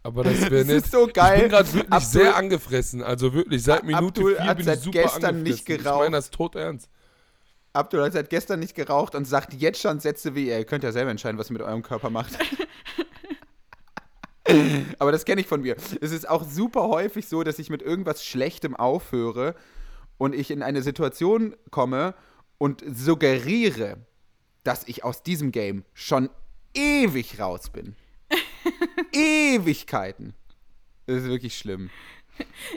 Aber 0.03 0.23
das 0.23 0.41
wäre 0.49 0.65
nicht. 0.65 0.69
ist 0.85 0.91
so 0.91 1.07
Ich 1.07 1.13
geil. 1.13 1.41
bin 1.41 1.49
gerade 1.49 1.71
wirklich 1.73 1.91
Abdul- 1.93 2.09
sehr 2.09 2.35
angefressen. 2.35 3.03
Also 3.03 3.33
wirklich, 3.33 3.61
seit 3.63 3.83
Minute 3.83 4.05
Abdul 4.07 4.35
4 4.35 4.43
hat 4.45 4.57
bin 4.57 4.59
ich 4.61 4.65
seit 4.65 4.79
super 4.79 5.01
gestern 5.03 5.43
nicht 5.43 5.51
angefressen. 5.59 5.75
Ich 5.75 5.83
geraucht. 5.83 5.99
meine 5.99 6.15
das 6.17 6.29
tot 6.31 6.55
ernst. 6.55 6.89
Abdul 7.73 8.03
hat 8.03 8.13
seit 8.13 8.29
gestern 8.29 8.59
nicht 8.59 8.73
geraucht 8.73 9.15
und 9.15 9.25
sagt 9.25 9.53
jetzt 9.53 9.81
schon 9.81 9.99
Sätze 9.99 10.33
wie, 10.33 10.47
ihr 10.47 10.63
könnt 10.65 10.83
ja 10.83 10.91
selber 10.91 11.11
entscheiden, 11.11 11.37
was 11.37 11.49
ihr 11.49 11.53
mit 11.53 11.61
eurem 11.61 11.83
Körper 11.83 12.09
macht. 12.09 12.37
Aber 14.99 15.11
das 15.11 15.25
kenne 15.25 15.41
ich 15.41 15.47
von 15.47 15.61
mir. 15.61 15.75
Es 16.01 16.11
ist 16.11 16.29
auch 16.29 16.43
super 16.43 16.83
häufig 16.87 17.27
so, 17.27 17.43
dass 17.43 17.57
ich 17.59 17.69
mit 17.69 17.81
irgendwas 17.81 18.23
Schlechtem 18.23 18.75
aufhöre 18.75 19.55
und 20.17 20.33
ich 20.33 20.51
in 20.51 20.63
eine 20.63 20.81
Situation 20.81 21.55
komme 21.71 22.15
und 22.57 22.83
suggeriere, 22.87 23.97
dass 24.63 24.87
ich 24.87 25.03
aus 25.03 25.23
diesem 25.23 25.51
Game 25.51 25.83
schon 25.93 26.29
ewig 26.73 27.39
raus 27.39 27.69
bin. 27.69 27.95
Ewigkeiten. 29.11 30.33
Das 31.05 31.17
ist 31.17 31.29
wirklich 31.29 31.57
schlimm. 31.57 31.89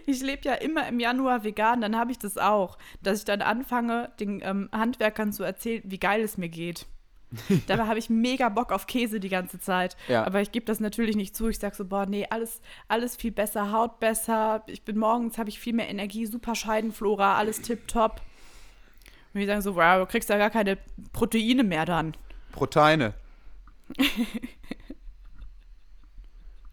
Ich 0.07 0.23
lebe 0.23 0.43
ja 0.45 0.55
immer 0.55 0.87
im 0.87 1.01
Januar 1.01 1.43
vegan, 1.43 1.81
dann 1.81 1.97
habe 1.97 2.13
ich 2.13 2.19
das 2.19 2.39
auch, 2.39 2.79
dass 3.03 3.21
ich 3.21 3.25
dann 3.25 3.43
anfange, 3.43 4.13
den 4.21 4.41
ähm, 4.43 4.69
Handwerkern 4.73 5.33
zu 5.33 5.43
erzählen, 5.43 5.83
wie 5.85 5.99
geil 5.99 6.21
es 6.23 6.39
mir 6.39 6.49
geht. 6.49 6.87
Dabei 7.67 7.87
habe 7.87 7.99
ich 7.99 8.09
mega 8.09 8.49
Bock 8.49 8.73
auf 8.73 8.87
Käse 8.87 9.21
die 9.21 9.29
ganze 9.29 9.61
Zeit. 9.61 9.97
Ja. 10.09 10.25
Aber 10.25 10.41
ich 10.41 10.53
gebe 10.53 10.65
das 10.65 10.81
natürlich 10.81 11.17
nicht 11.17 11.37
zu. 11.37 11.49
Ich 11.49 11.59
sage 11.59 11.77
so, 11.77 11.85
boah, 11.85 12.07
nee, 12.07 12.27
alles, 12.29 12.61
alles 12.89 13.17
viel 13.17 13.33
besser, 13.33 13.73
Haut 13.73 14.01
besser. 14.01 14.63
Ich 14.67 14.83
bin 14.83 14.99
morgens, 14.99 15.39
habe 15.39 15.49
ich 15.49 15.61
viel 15.61 15.75
mehr 15.75 15.89
Energie, 15.89 16.27
super 16.27 16.55
Scheidenflora, 16.55 17.37
alles 17.37 17.61
tipptopp. 17.61 18.23
Und 19.35 19.41
die 19.41 19.47
sagen 19.47 19.63
so, 19.63 19.77
wow, 19.77 19.99
du 20.01 20.07
kriegst 20.07 20.31
ja 20.31 20.39
gar 20.39 20.51
keine 20.51 20.79
Proteine 21.13 21.65
mehr 21.65 21.85
dann. 21.85 22.17
Proteine. 22.53 23.15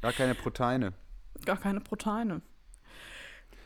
Gar 0.02 0.14
keine 0.14 0.36
Proteine. 0.36 0.94
Gar 1.46 1.58
keine 1.58 1.80
Proteine. 1.80 2.42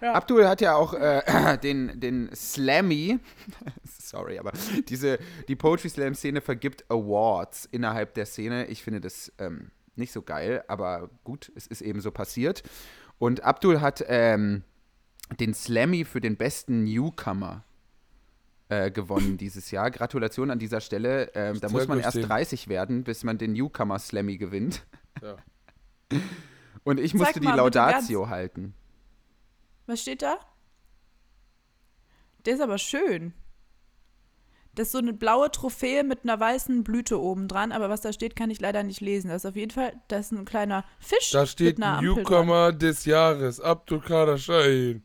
Abdul 0.02 0.48
hat 0.48 0.62
ja 0.62 0.76
auch 0.76 0.94
äh, 0.94 1.58
den, 1.64 2.00
den 2.00 2.30
Slammy, 2.34 3.20
sorry, 3.84 4.40
aber 4.40 4.52
diese, 4.88 5.20
die 5.48 5.56
Poetry 5.56 5.90
Slam 5.90 6.16
Szene 6.16 6.42
vergibt 6.42 6.86
Awards 6.90 7.66
innerhalb 7.72 8.14
der 8.14 8.26
Szene. 8.26 8.66
Ich 8.68 8.84
finde 8.84 9.02
das 9.02 9.32
ähm, 9.38 9.72
nicht 9.96 10.12
so 10.12 10.22
geil, 10.22 10.64
aber 10.68 11.10
gut, 11.24 11.52
es 11.56 11.68
ist 11.68 11.82
eben 11.82 12.02
so 12.02 12.12
passiert. 12.12 12.64
Und 13.18 13.44
Abdul 13.44 13.82
hat 13.82 14.04
ähm, 14.08 14.64
den 15.40 15.54
Slammy 15.54 16.06
für 16.06 16.22
den 16.22 16.38
besten 16.38 16.86
Newcomer 16.86 17.64
äh, 18.70 18.92
gewonnen 18.92 19.38
dieses 19.38 19.72
Jahr. 19.72 19.92
Gratulation 19.92 20.52
an 20.52 20.60
dieser 20.60 20.80
Stelle. 20.80 21.32
Ähm, 21.36 21.60
da 21.60 21.70
muss 21.70 21.88
man 21.88 22.00
erst 22.00 22.18
den. 22.18 22.28
30 22.28 22.68
werden, 22.68 23.04
bis 23.04 23.24
man 23.24 23.38
den 23.38 23.54
Newcomer 23.54 24.00
Slammy 24.00 24.38
gewinnt. 24.38 24.86
Ja. 25.22 25.36
Und 26.84 27.00
ich 27.00 27.14
musste 27.14 27.40
die 27.40 27.48
Laudatio 27.48 28.30
halten. 28.30 28.74
Was 29.90 30.02
steht 30.02 30.22
da? 30.22 30.38
Der 32.46 32.54
ist 32.54 32.62
aber 32.62 32.78
schön. 32.78 33.34
Das 34.76 34.90
ist 34.90 34.92
so 34.92 35.00
eine 35.00 35.14
blaue 35.14 35.50
Trophäe 35.50 36.04
mit 36.04 36.20
einer 36.24 36.40
weißen 36.40 36.84
Blüte 36.84 37.20
oben 37.20 37.48
dran, 37.48 37.72
aber 37.72 37.90
was 37.90 38.02
da 38.02 38.14
steht, 38.14 38.36
kann 38.36 38.52
ich 38.52 38.62
leider 38.62 38.84
nicht 38.84 39.02
lesen. 39.02 39.30
Das 39.30 39.44
ist 39.44 39.50
auf 39.50 39.56
jeden 39.56 39.72
Fall, 39.72 39.94
das 40.08 40.28
ist 40.28 40.32
ein 40.34 40.46
kleiner 40.46 40.86
Fisch. 41.00 41.32
Da 41.32 41.48
steht 41.48 41.80
mit 41.80 41.88
einer 41.88 41.98
Ampel 41.98 42.24
dran. 42.24 42.24
Newcomer 42.24 42.72
des 42.72 43.06
Jahres, 43.06 43.60
Abdul 43.60 44.00
Kader 44.00 44.38
Shahin. 44.38 45.04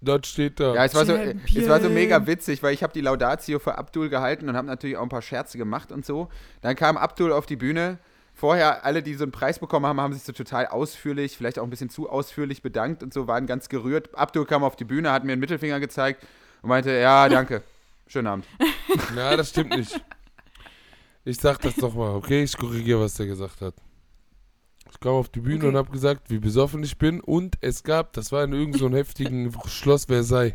Das 0.00 0.26
steht 0.26 0.58
da. 0.58 0.74
Ja, 0.74 0.84
es 0.84 0.96
war, 0.96 1.06
so, 1.06 1.14
es 1.14 1.68
war 1.68 1.80
so 1.80 1.88
mega 1.88 2.26
witzig, 2.26 2.60
weil 2.64 2.74
ich 2.74 2.82
habe 2.82 2.92
die 2.92 3.02
Laudatio 3.02 3.60
für 3.60 3.78
Abdul 3.78 4.08
gehalten 4.08 4.48
und 4.48 4.56
habe 4.56 4.66
natürlich 4.66 4.96
auch 4.96 5.02
ein 5.04 5.08
paar 5.08 5.22
Scherze 5.22 5.58
gemacht 5.58 5.92
und 5.92 6.04
so. 6.04 6.28
Dann 6.60 6.74
kam 6.74 6.96
Abdul 6.96 7.32
auf 7.32 7.46
die 7.46 7.56
Bühne. 7.56 8.00
Vorher, 8.36 8.84
alle, 8.84 9.02
die 9.02 9.14
so 9.14 9.22
einen 9.22 9.32
Preis 9.32 9.58
bekommen 9.60 9.86
haben, 9.86 10.00
haben 10.00 10.12
sich 10.12 10.24
so 10.24 10.32
total 10.32 10.66
ausführlich, 10.66 11.36
vielleicht 11.36 11.58
auch 11.58 11.62
ein 11.64 11.70
bisschen 11.70 11.88
zu 11.88 12.10
ausführlich 12.10 12.62
bedankt 12.62 13.02
und 13.02 13.14
so, 13.14 13.26
waren 13.28 13.46
ganz 13.46 13.68
gerührt. 13.68 14.14
Abdul 14.16 14.44
kam 14.44 14.64
auf 14.64 14.74
die 14.76 14.84
Bühne, 14.84 15.12
hat 15.12 15.24
mir 15.24 15.32
einen 15.32 15.40
Mittelfinger 15.40 15.78
gezeigt 15.80 16.26
und 16.62 16.68
meinte, 16.68 16.90
ja, 16.92 17.28
danke. 17.28 17.62
Schönen 18.08 18.26
Abend. 18.26 18.46
Ja, 19.16 19.36
das 19.36 19.50
stimmt 19.50 19.70
nicht. 19.76 19.98
Ich 21.24 21.38
sag 21.38 21.58
das 21.62 21.76
doch 21.76 21.94
mal, 21.94 22.10
okay? 22.14 22.42
Ich 22.42 22.56
korrigiere, 22.56 23.00
was 23.00 23.14
der 23.14 23.26
gesagt 23.26 23.60
hat. 23.62 23.74
Ich 24.90 25.00
kam 25.00 25.12
auf 25.12 25.28
die 25.30 25.40
Bühne 25.40 25.58
Okay. 25.58 25.68
und 25.68 25.76
habe 25.76 25.90
gesagt, 25.90 26.28
wie 26.28 26.38
besoffen 26.38 26.82
ich 26.82 26.98
bin. 26.98 27.20
Und 27.20 27.56
es 27.62 27.82
gab, 27.82 28.12
das 28.12 28.30
war 28.30 28.44
in 28.44 28.52
irgendeinem 28.52 28.92
so 28.92 28.96
heftigen 28.98 29.52
Schloss 29.66 30.04
Versailles. 30.06 30.54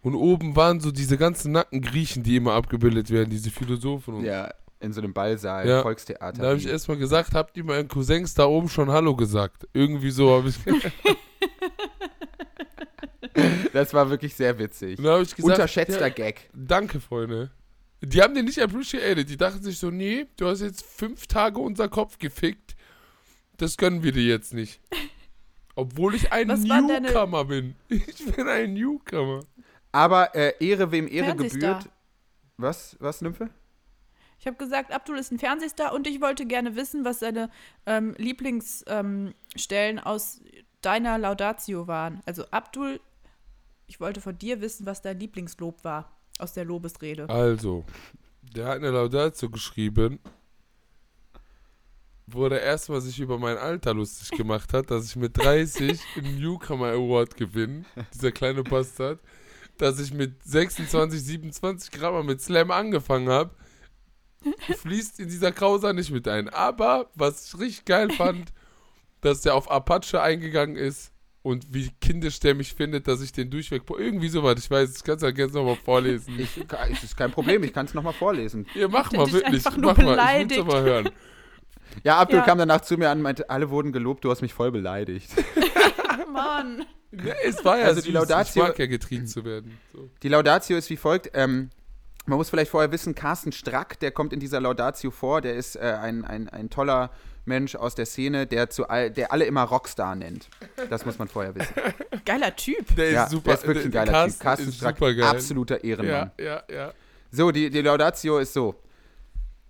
Und 0.00 0.14
oben 0.14 0.56
waren 0.56 0.80
so 0.80 0.92
diese 0.92 1.18
ganzen 1.18 1.52
nackten 1.52 1.80
Griechen, 1.82 2.22
die 2.22 2.36
immer 2.36 2.52
abgebildet 2.54 3.10
werden, 3.10 3.28
diese 3.30 3.50
Philosophen. 3.50 4.14
Und 4.14 4.24
Ja, 4.24 4.50
in 4.80 4.92
so 4.92 5.00
einem 5.00 5.12
Ballsaal, 5.12 5.68
Ja. 5.68 5.82
Volkstheater. 5.82 6.42
Da 6.42 6.48
habe 6.48 6.58
ich 6.58 6.66
erstmal 6.66 6.98
gesagt, 6.98 7.34
habt 7.34 7.56
ihr 7.56 7.64
meinen 7.64 7.88
Cousins 7.88 8.34
da 8.34 8.46
oben 8.46 8.68
schon 8.68 8.90
Hallo 8.90 9.14
gesagt? 9.16 9.66
Irgendwie 9.72 10.10
so 10.10 10.36
habe 10.36 10.48
ich. 10.48 10.56
das 13.72 13.94
war 13.94 14.10
wirklich 14.10 14.34
sehr 14.34 14.58
witzig. 14.58 14.96
Gesagt, 14.96 15.38
Unterschätzter 15.40 16.08
ja, 16.08 16.10
Gag. 16.10 16.50
danke, 16.52 17.00
Freunde. 17.00 17.50
Die 18.02 18.22
haben 18.22 18.34
den 18.34 18.44
nicht 18.44 18.60
appreciated. 18.60 19.28
Die 19.28 19.36
dachten 19.36 19.62
sich 19.62 19.78
so, 19.78 19.90
nee, 19.90 20.26
du 20.36 20.46
hast 20.46 20.60
jetzt 20.60 20.84
fünf 20.84 21.26
Tage 21.26 21.58
unser 21.58 21.88
Kopf 21.88 22.18
gefickt. 22.18 22.76
Das 23.56 23.76
können 23.76 24.02
wir 24.02 24.12
dir 24.12 24.24
jetzt 24.24 24.52
nicht. 24.52 24.80
Obwohl 25.74 26.14
ich 26.14 26.32
ein 26.32 26.48
Was 26.48 26.62
Newcomer 26.62 27.44
bin. 27.44 27.74
Ich 27.88 28.24
bin 28.34 28.48
ein 28.48 28.74
Newcomer. 28.74 29.40
Aber 29.92 30.34
äh, 30.34 30.52
Ehre 30.60 30.92
wem 30.92 31.08
Ehre 31.08 31.28
Fernsehstar. 31.28 31.78
gebührt. 31.78 31.94
Was, 32.58 32.96
was, 33.00 33.22
Nymphe? 33.22 33.50
Ich 34.38 34.46
habe 34.46 34.56
gesagt, 34.56 34.92
Abdul 34.92 35.18
ist 35.18 35.32
ein 35.32 35.38
Fernsehstar 35.38 35.92
und 35.94 36.06
ich 36.06 36.20
wollte 36.20 36.46
gerne 36.46 36.76
wissen, 36.76 37.04
was 37.04 37.20
seine 37.20 37.50
ähm, 37.86 38.14
Lieblingsstellen 38.18 39.34
ähm, 39.98 39.98
aus 39.98 40.40
deiner 40.82 41.18
Laudatio 41.18 41.86
waren. 41.86 42.20
Also 42.26 42.44
Abdul 42.50 43.00
Ich 43.86 44.00
wollte 44.00 44.20
von 44.20 44.38
dir 44.38 44.60
wissen, 44.60 44.86
was 44.86 45.02
dein 45.02 45.18
Lieblingslob 45.18 45.84
war 45.84 46.16
aus 46.38 46.52
der 46.52 46.64
Lobesrede. 46.64 47.28
Also, 47.28 47.84
der 48.42 48.66
hat 48.66 48.76
eine 48.76 48.90
Laudatio 48.90 49.48
geschrieben, 49.50 50.20
wo 52.26 52.46
er 52.46 52.60
erstmal 52.60 53.00
sich 53.00 53.18
über 53.20 53.38
mein 53.38 53.56
Alter 53.56 53.94
lustig 53.94 54.36
gemacht 54.36 54.72
hat, 54.72 54.90
dass 54.90 55.06
ich 55.06 55.16
mit 55.16 55.36
30 55.38 56.00
einen 56.16 56.40
Newcomer 56.40 56.88
Award 56.88 57.36
gewinne, 57.36 57.84
dieser 58.12 58.32
kleine 58.32 58.62
Bastard, 58.62 59.20
dass 59.78 60.00
ich 60.00 60.12
mit 60.12 60.42
26, 60.42 61.22
27 61.22 61.90
Gramm 61.92 62.26
mit 62.26 62.40
Slam 62.40 62.70
angefangen 62.70 63.28
habe, 63.28 63.54
fließt 64.78 65.20
in 65.20 65.28
dieser 65.28 65.52
Krauser 65.52 65.92
nicht 65.92 66.10
mit 66.10 66.26
ein. 66.28 66.48
Aber, 66.48 67.10
was 67.14 67.46
ich 67.54 67.60
richtig 67.60 67.84
geil 67.86 68.10
fand, 68.10 68.52
dass 69.20 69.40
der 69.42 69.54
auf 69.54 69.70
Apache 69.70 70.20
eingegangen 70.20 70.76
ist 70.76 71.12
und 71.42 71.66
wie 71.72 71.90
kindisch 72.00 72.40
der 72.40 72.54
mich 72.54 72.74
findet, 72.74 73.06
dass 73.08 73.20
ich 73.22 73.32
den 73.32 73.50
durchweg. 73.50 73.82
Irgendwie 73.98 74.28
sowas, 74.28 74.56
ich 74.58 74.70
weiß, 74.70 74.96
ich 74.96 75.04
kann 75.04 75.16
es 75.16 75.22
ja 75.22 75.30
gerne 75.30 75.52
nochmal 75.52 75.76
vorlesen. 75.76 76.38
Ich, 76.38 76.60
es 76.92 77.02
ist 77.04 77.16
kein 77.16 77.30
Problem, 77.30 77.62
ich 77.62 77.72
kann 77.72 77.86
es 77.86 77.94
nochmal 77.94 78.12
vorlesen. 78.12 78.66
Ja, 78.74 78.88
mach 78.88 79.12
mal 79.12 79.30
wirklich. 79.32 79.64
einfach 79.66 79.76
nur 79.76 79.92
Mach 79.92 79.98
mal, 79.98 80.02
ich 80.04 80.10
beleidigt. 80.10 80.56
will's 80.56 80.66
mal 80.66 80.82
hören. 80.82 81.10
Ja, 82.04 82.16
Abdul 82.18 82.40
Ja. 82.40 82.44
kam 82.44 82.58
danach 82.58 82.80
zu 82.82 82.96
mir 82.98 83.10
an 83.10 83.18
und 83.18 83.22
meinte, 83.22 83.48
alle 83.48 83.70
wurden 83.70 83.92
gelobt, 83.92 84.24
du 84.24 84.30
hast 84.30 84.42
mich 84.42 84.52
voll 84.52 84.70
beleidigt. 84.72 85.30
Mann. 86.32 86.84
Ja, 87.12 87.32
es 87.44 87.64
war 87.64 87.78
ja 87.78 87.84
Also 87.84 87.96
süß. 88.00 88.04
die 88.04 88.12
Laudatio- 88.12 88.62
Ich 88.62 88.68
mag 88.68 88.78
ja 88.78 88.86
getrieben 88.86 89.26
zu 89.26 89.44
werden. 89.44 89.78
So. 89.92 90.10
Die 90.22 90.28
Laudatio 90.28 90.76
ist 90.76 90.90
wie 90.90 90.96
folgt. 90.96 91.30
Ähm, 91.34 91.70
man 92.26 92.38
muss 92.38 92.50
vielleicht 92.50 92.70
vorher 92.70 92.92
wissen, 92.92 93.14
Carsten 93.14 93.52
Strack, 93.52 93.98
der 94.00 94.10
kommt 94.10 94.32
in 94.32 94.40
dieser 94.40 94.60
Laudatio 94.60 95.10
vor, 95.10 95.40
der 95.40 95.54
ist 95.54 95.76
äh, 95.76 95.80
ein, 95.80 96.24
ein, 96.24 96.48
ein 96.48 96.70
toller 96.70 97.10
Mensch 97.44 97.76
aus 97.76 97.94
der 97.94 98.06
Szene, 98.06 98.46
der, 98.46 98.70
zu 98.70 98.88
all, 98.88 99.10
der 99.10 99.32
alle 99.32 99.44
immer 99.44 99.62
Rockstar 99.62 100.14
nennt. 100.16 100.48
Das 100.90 101.06
muss 101.06 101.18
man 101.18 101.28
vorher 101.28 101.54
wissen. 101.54 101.74
Geiler 102.24 102.54
Typ. 102.54 102.94
Der 102.96 103.06
ist 103.06 103.14
ja, 103.14 103.28
super. 103.28 103.44
der 103.44 103.54
ist 103.54 103.66
wirklich 103.66 103.84
ein 103.86 103.90
geiler 103.92 104.12
Carsten 104.12 104.32
Typ. 104.32 104.42
Carsten 104.42 104.68
ist 104.68 104.76
Strack, 104.76 105.02
absoluter 105.22 105.84
Ehrenmann. 105.84 106.32
Ja, 106.38 106.44
ja, 106.44 106.62
ja. 106.68 106.92
So, 107.30 107.52
die, 107.52 107.70
die 107.70 107.80
Laudatio 107.82 108.38
ist 108.38 108.52
so. 108.52 108.74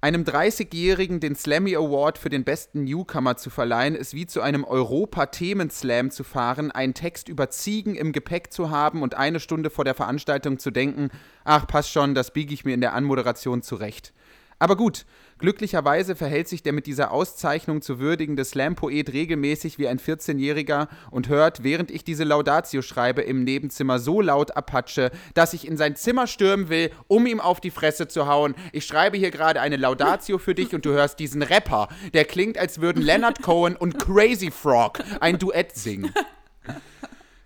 Einem 0.02 0.24
30-Jährigen 0.24 1.20
den 1.20 1.34
Slammy 1.34 1.74
Award 1.74 2.18
für 2.18 2.28
den 2.28 2.44
besten 2.44 2.84
Newcomer 2.84 3.36
zu 3.36 3.48
verleihen, 3.48 3.94
ist 3.94 4.12
wie 4.12 4.26
zu 4.26 4.42
einem 4.42 4.62
Europa-Themenslam 4.62 6.10
zu 6.10 6.22
fahren, 6.22 6.70
einen 6.70 6.92
Text 6.92 7.28
über 7.28 7.48
Ziegen 7.48 7.94
im 7.94 8.12
Gepäck 8.12 8.52
zu 8.52 8.70
haben 8.70 9.02
und 9.02 9.14
eine 9.14 9.40
Stunde 9.40 9.70
vor 9.70 9.84
der 9.86 9.94
Veranstaltung 9.94 10.58
zu 10.58 10.70
denken, 10.70 11.08
ach, 11.44 11.66
passt 11.66 11.90
schon, 11.90 12.14
das 12.14 12.30
biege 12.30 12.52
ich 12.52 12.66
mir 12.66 12.74
in 12.74 12.82
der 12.82 12.92
Anmoderation 12.92 13.62
zurecht. 13.62 14.12
Aber 14.58 14.76
gut, 14.76 15.06
glücklicherweise 15.38 16.16
verhält 16.16 16.48
sich 16.48 16.62
der 16.62 16.72
mit 16.72 16.86
dieser 16.86 17.10
Auszeichnung 17.10 17.82
zu 17.82 17.98
würdigende 17.98 18.44
Slam-Poet 18.44 19.12
regelmäßig 19.12 19.78
wie 19.78 19.88
ein 19.88 19.98
14-Jähriger 19.98 20.88
und 21.10 21.28
hört, 21.28 21.62
während 21.62 21.90
ich 21.90 22.04
diese 22.04 22.24
Laudatio 22.24 22.82
schreibe, 22.82 23.22
im 23.22 23.44
Nebenzimmer 23.44 23.98
so 23.98 24.20
laut 24.20 24.56
Apache, 24.56 25.10
dass 25.34 25.52
ich 25.52 25.66
in 25.66 25.76
sein 25.76 25.96
Zimmer 25.96 26.26
stürmen 26.26 26.68
will, 26.68 26.90
um 27.08 27.26
ihm 27.26 27.40
auf 27.40 27.60
die 27.60 27.70
Fresse 27.70 28.08
zu 28.08 28.26
hauen. 28.26 28.54
Ich 28.72 28.86
schreibe 28.86 29.16
hier 29.16 29.30
gerade 29.30 29.60
eine 29.60 29.76
Laudatio 29.76 30.38
für 30.38 30.54
dich 30.54 30.74
und 30.74 30.84
du 30.84 30.90
hörst 30.90 31.18
diesen 31.18 31.42
Rapper, 31.42 31.88
der 32.14 32.24
klingt, 32.24 32.58
als 32.58 32.80
würden 32.80 33.02
Leonard 33.02 33.42
Cohen 33.42 33.76
und 33.76 33.98
Crazy 33.98 34.50
Frog 34.50 35.00
ein 35.20 35.38
Duett 35.38 35.76
singen. 35.76 36.12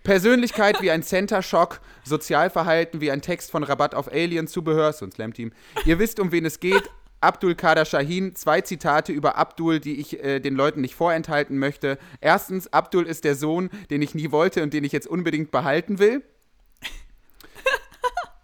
Persönlichkeit 0.03 0.81
wie 0.81 0.91
ein 0.91 1.03
Center 1.03 1.43
Shock, 1.43 1.81
Sozialverhalten 2.05 3.01
wie 3.01 3.11
ein 3.11 3.21
Text 3.21 3.51
von 3.51 3.63
Rabatt 3.63 3.95
auf 3.95 4.11
Alien-Zubehör, 4.11 4.93
so 4.93 5.05
ein 5.05 5.13
Slam-Team. 5.13 5.53
Ihr 5.85 5.99
wisst, 5.99 6.21
um 6.21 6.33
wen 6.33 6.47
es 6.47 6.59
geht. 6.59 6.91
Abdul 7.21 7.55
Kader 7.55 7.85
Shahin, 7.85 8.35
zwei 8.35 8.63
Zitate 8.63 9.13
über 9.13 9.37
Abdul, 9.37 9.79
die 9.79 9.97
ich 9.97 10.23
äh, 10.23 10.41
den 10.41 10.55
Leuten 10.55 10.81
nicht 10.81 10.95
vorenthalten 10.95 11.59
möchte. 11.59 11.99
Erstens, 12.21 12.73
Abdul 12.73 13.07
ist 13.07 13.25
der 13.25 13.35
Sohn, 13.35 13.71
den 13.91 14.01
ich 14.01 14.15
nie 14.15 14.31
wollte 14.31 14.63
und 14.63 14.73
den 14.73 14.85
ich 14.85 14.93
jetzt 14.93 15.07
unbedingt 15.07 15.51
behalten 15.51 15.99
will. 15.99 16.23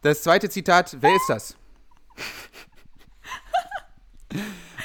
Das 0.02 0.22
zweite 0.22 0.48
Zitat, 0.48 0.98
wer 1.00 1.16
ist 1.16 1.28
das? 1.28 1.56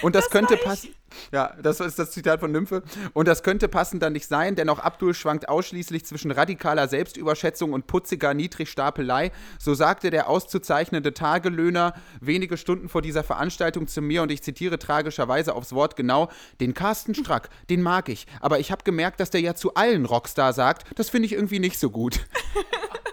Und 0.02 0.16
das, 0.16 0.30
könnte 0.32 0.58
passen. 0.58 0.96
Ja, 1.32 1.56
das 1.62 1.80
ist 1.80 1.98
das 1.98 2.12
Zitat 2.12 2.42
von 2.42 2.52
Nymphe. 2.52 2.84
Und 3.14 3.28
das 3.28 3.42
könnte 3.42 3.70
passender 3.70 4.10
nicht 4.10 4.28
sein, 4.28 4.56
denn 4.56 4.68
auch 4.68 4.80
Abdul 4.80 5.14
schwankt 5.14 5.48
ausschließlich 5.48 6.06
zwischen 6.06 6.30
radikaler 6.30 6.90
Selbstüberschätzung 6.90 7.72
und 7.72 7.88
putziger 7.88 8.34
Niedrigstapelei. 8.34 9.32
So 9.58 9.74
sagte 9.74 10.10
der 10.10 10.30
auszuzeichnende 10.30 11.14
Tagelöhner 11.14 11.94
wenige 12.20 12.58
Stunden 12.58 12.90
vor 12.90 13.02
dieser 13.02 13.24
Veranstaltung 13.24 13.88
zu 13.88 14.02
mir 14.02 14.24
und 14.24 14.32
ich 14.32 14.44
zitiere 14.44 14.78
tragischerweise 14.78 15.56
aufs 15.56 15.74
Wort 15.74 15.96
genau: 15.96 16.30
Den 16.60 16.74
Carsten 16.74 17.16
Strack, 17.16 17.50
den 17.70 17.82
mag 17.82 18.10
ich, 18.10 18.28
aber 18.42 18.60
ich 18.60 18.72
habe 18.72 18.84
gemerkt, 18.84 19.22
dass 19.22 19.30
der 19.30 19.42
ja 19.42 19.56
zu 19.56 19.74
allen 19.76 20.06
Rockstar 20.06 20.52
sagt. 20.52 20.86
Das 21.00 21.10
finde 21.10 21.28
ich 21.28 21.34
irgendwie 21.34 21.60
nicht 21.60 21.80
so 21.80 21.90
gut. 21.90 22.20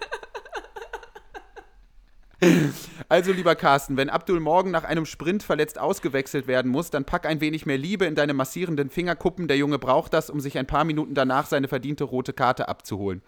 Also, 3.09 3.33
lieber 3.33 3.57
Carsten, 3.57 3.97
wenn 3.97 4.11
Abdul 4.11 4.39
morgen 4.39 4.71
nach 4.71 4.85
einem 4.85 5.07
Sprint 5.07 5.43
verletzt 5.43 5.79
ausgewechselt 5.79 6.47
werden 6.47 6.71
muss, 6.71 6.91
dann 6.91 7.05
pack 7.05 7.27
ein 7.27 7.41
wenig 7.41 7.67
mehr 7.67 7.79
Liebe 7.79 8.05
in 8.05 8.15
deine 8.15 8.35
massierenden 8.35 8.91
Fingerkuppen. 8.91 9.49
Der 9.49 9.57
Junge 9.57 9.79
braucht 9.79 10.13
das, 10.13 10.31
um 10.31 10.41
sich 10.41 10.57
ein 10.59 10.67
paar 10.67 10.85
Minuten 10.85 11.15
danach 11.15 11.47
seine 11.47 11.69
verdiente 11.69 12.05
rote 12.05 12.33
Karte 12.33 12.69
abzuholen. 12.69 13.23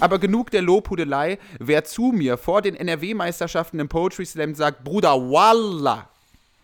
Aber 0.00 0.18
genug 0.18 0.50
der 0.50 0.62
Lobhudelei. 0.62 1.38
Wer 1.58 1.84
zu 1.84 2.12
mir 2.12 2.36
vor 2.36 2.62
den 2.62 2.76
NRW-Meisterschaften 2.76 3.80
im 3.80 3.88
Poetry 3.88 4.26
Slam 4.26 4.54
sagt, 4.54 4.84
Bruder, 4.84 5.14
Wallah, 5.14 6.08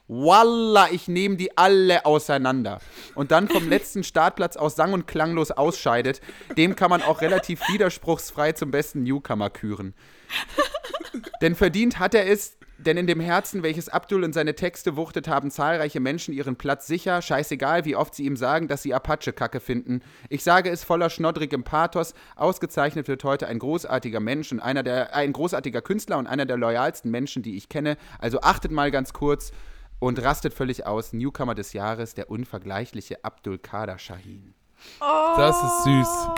Wallah, 0.07 0.89
ich 0.93 1.09
nehme 1.09 1.37
die 1.37 1.57
alle 1.57 2.05
auseinander. 2.05 2.81
Und 3.15 3.31
dann 3.31 3.49
vom 3.49 3.69
letzten 3.69 4.05
Startplatz 4.05 4.57
aus 4.57 4.77
sang- 4.77 4.93
und 4.93 5.07
klanglos 5.07 5.51
ausscheidet, 5.51 6.21
dem 6.59 6.77
kann 6.77 6.91
man 6.91 7.03
auch 7.03 7.23
relativ 7.23 7.61
widerspruchsfrei 7.69 8.53
zum 8.53 8.71
besten 8.71 9.03
Newcomer 9.03 9.49
küren. 9.49 9.95
Denn 11.41 11.55
verdient 11.55 11.99
hat 11.99 12.15
er 12.15 12.27
es, 12.27 12.57
denn 12.79 12.97
in 12.97 13.07
dem 13.07 13.21
Herzen, 13.21 13.63
welches 13.63 13.89
Abdul 13.89 14.25
in 14.25 14.33
seine 14.33 14.55
Texte 14.55 14.97
wuchtet, 14.97 15.29
haben 15.29 15.51
zahlreiche 15.51 16.01
Menschen 16.01 16.35
ihren 16.35 16.57
Platz 16.57 16.87
sicher. 16.87 17.23
Scheißegal, 17.23 17.85
wie 17.85 17.97
oft 17.97 18.15
sie 18.15 18.25
ihm 18.25 18.37
sagen, 18.37 18.69
dass 18.69 18.83
sie 18.83 18.95
Apache-Kacke 18.95 19.61
finden. 19.61 20.03
Ich 20.29 20.43
sage 20.43 20.71
es 20.71 20.85
voller 20.85 21.09
schnoddrigem 21.11 21.65
Pathos. 21.65 22.15
Ausgezeichnet 22.37 23.09
wird 23.09 23.23
heute 23.25 23.47
ein 23.47 23.59
großartiger 23.59 24.21
Mensch 24.21 24.53
und 24.53 24.61
einer 24.61 24.83
der, 24.83 25.15
ein 25.15 25.33
großartiger 25.33 25.83
Künstler 25.83 26.19
und 26.19 26.27
einer 26.27 26.47
der 26.47 26.57
loyalsten 26.57 27.11
Menschen, 27.11 27.43
die 27.43 27.57
ich 27.57 27.69
kenne. 27.69 27.97
Also 28.19 28.41
achtet 28.41 28.73
mal 28.73 28.91
ganz 28.91 29.13
kurz 29.13 29.53
und 30.01 30.21
rastet 30.23 30.53
völlig 30.53 30.87
aus. 30.87 31.13
Newcomer 31.13 31.55
des 31.55 31.73
Jahres, 31.73 32.15
der 32.15 32.31
unvergleichliche 32.31 33.25
Abdul 33.25 33.59
Kader 33.59 33.99
Shahin. 33.99 34.55
Das 35.01 35.57
ist 35.63 35.85
süß. 35.85 36.29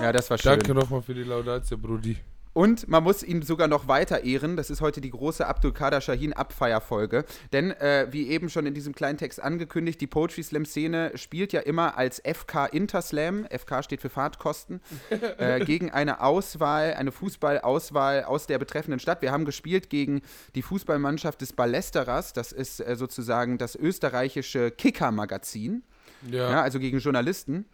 Ja, 0.00 0.12
das 0.12 0.30
war 0.30 0.38
schön. 0.38 0.52
Danke 0.52 0.74
nochmal 0.74 1.02
für 1.02 1.14
die 1.14 1.24
Laudatio, 1.24 1.76
Brudi. 1.76 2.16
Und 2.52 2.88
man 2.88 3.04
muss 3.04 3.22
ihn 3.22 3.42
sogar 3.42 3.68
noch 3.68 3.88
weiter 3.88 4.24
ehren. 4.24 4.56
Das 4.56 4.70
ist 4.70 4.80
heute 4.80 5.00
die 5.00 5.10
große 5.10 5.46
Abdul 5.46 5.72
Kader 5.72 6.00
Shahin 6.00 6.32
Abfeierfolge. 6.32 7.24
Denn, 7.52 7.70
äh, 7.72 8.08
wie 8.10 8.28
eben 8.28 8.50
schon 8.50 8.66
in 8.66 8.74
diesem 8.74 8.94
kleinen 8.94 9.18
Text 9.18 9.40
angekündigt, 9.40 10.00
die 10.00 10.06
Poetry 10.06 10.42
Slam 10.42 10.64
Szene 10.64 11.12
spielt 11.14 11.52
ja 11.52 11.60
immer 11.60 11.96
als 11.96 12.20
FK 12.24 12.66
Interslam, 12.66 13.46
FK 13.46 13.82
steht 13.82 14.00
für 14.00 14.08
Fahrtkosten, 14.08 14.80
äh, 15.38 15.64
gegen 15.64 15.90
eine 15.90 16.20
Auswahl, 16.20 16.94
eine 16.94 17.12
Fußballauswahl 17.12 18.24
aus 18.24 18.46
der 18.46 18.58
betreffenden 18.58 19.00
Stadt. 19.00 19.22
Wir 19.22 19.32
haben 19.32 19.44
gespielt 19.44 19.90
gegen 19.90 20.22
die 20.54 20.62
Fußballmannschaft 20.62 21.40
des 21.40 21.52
Ballesteras. 21.52 22.32
Das 22.32 22.52
ist 22.52 22.80
äh, 22.80 22.96
sozusagen 22.96 23.58
das 23.58 23.76
österreichische 23.76 24.70
Kicker-Magazin. 24.70 25.82
Ja. 26.28 26.50
Ja, 26.50 26.62
also 26.62 26.78
gegen 26.78 26.98
Journalisten. 26.98 27.66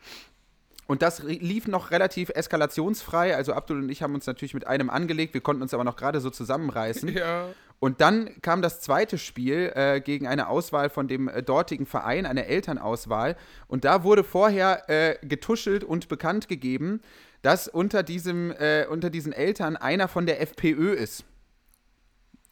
Und 0.87 1.03
das 1.03 1.23
lief 1.23 1.67
noch 1.67 1.91
relativ 1.91 2.31
eskalationsfrei. 2.31 3.35
Also 3.35 3.55
Abdul 3.55 3.79
und 3.79 3.89
ich 3.89 4.03
haben 4.03 4.15
uns 4.15 4.27
natürlich 4.27 4.55
mit 4.55 4.67
einem 4.67 4.91
angelegt. 4.91 5.35
Wir 5.35 5.41
konnten 5.41 5.63
uns 5.63 5.73
aber 5.73 5.85
noch 5.85 5.97
gerade 5.97 6.21
so 6.21 6.31
zusammenreißen. 6.31 7.09
ja. 7.17 7.49
Und 7.81 8.01
dann 8.01 8.31
kam 8.43 8.63
das 8.63 8.81
zweite 8.81 9.19
Spiel 9.19 9.73
äh, 9.75 10.01
gegen 10.01 10.27
eine 10.27 10.49
Auswahl 10.49 10.91
von 10.91 11.09
dem 11.09 11.29
äh, 11.29 11.43
dortigen 11.43 11.87
Verein, 11.87 12.27
eine 12.27 12.47
Elternauswahl. 12.47 13.37
Und 13.67 13.85
da 13.85 14.05
wurde 14.05 14.25
vorher 14.25 14.89
äh, 14.89 15.27
getuschelt 15.27 15.85
und 15.85 16.09
bekannt 16.09 16.49
gegeben, 16.49 17.01
dass 17.43 17.69
unter, 17.69 18.03
diesem, 18.03 18.53
äh, 18.53 18.87
unter 18.87 19.11
diesen 19.11 19.33
Eltern 19.33 19.77
einer 19.77 20.09
von 20.09 20.27
der 20.27 20.41
FPÖ 20.41 20.93
ist. 20.93 21.25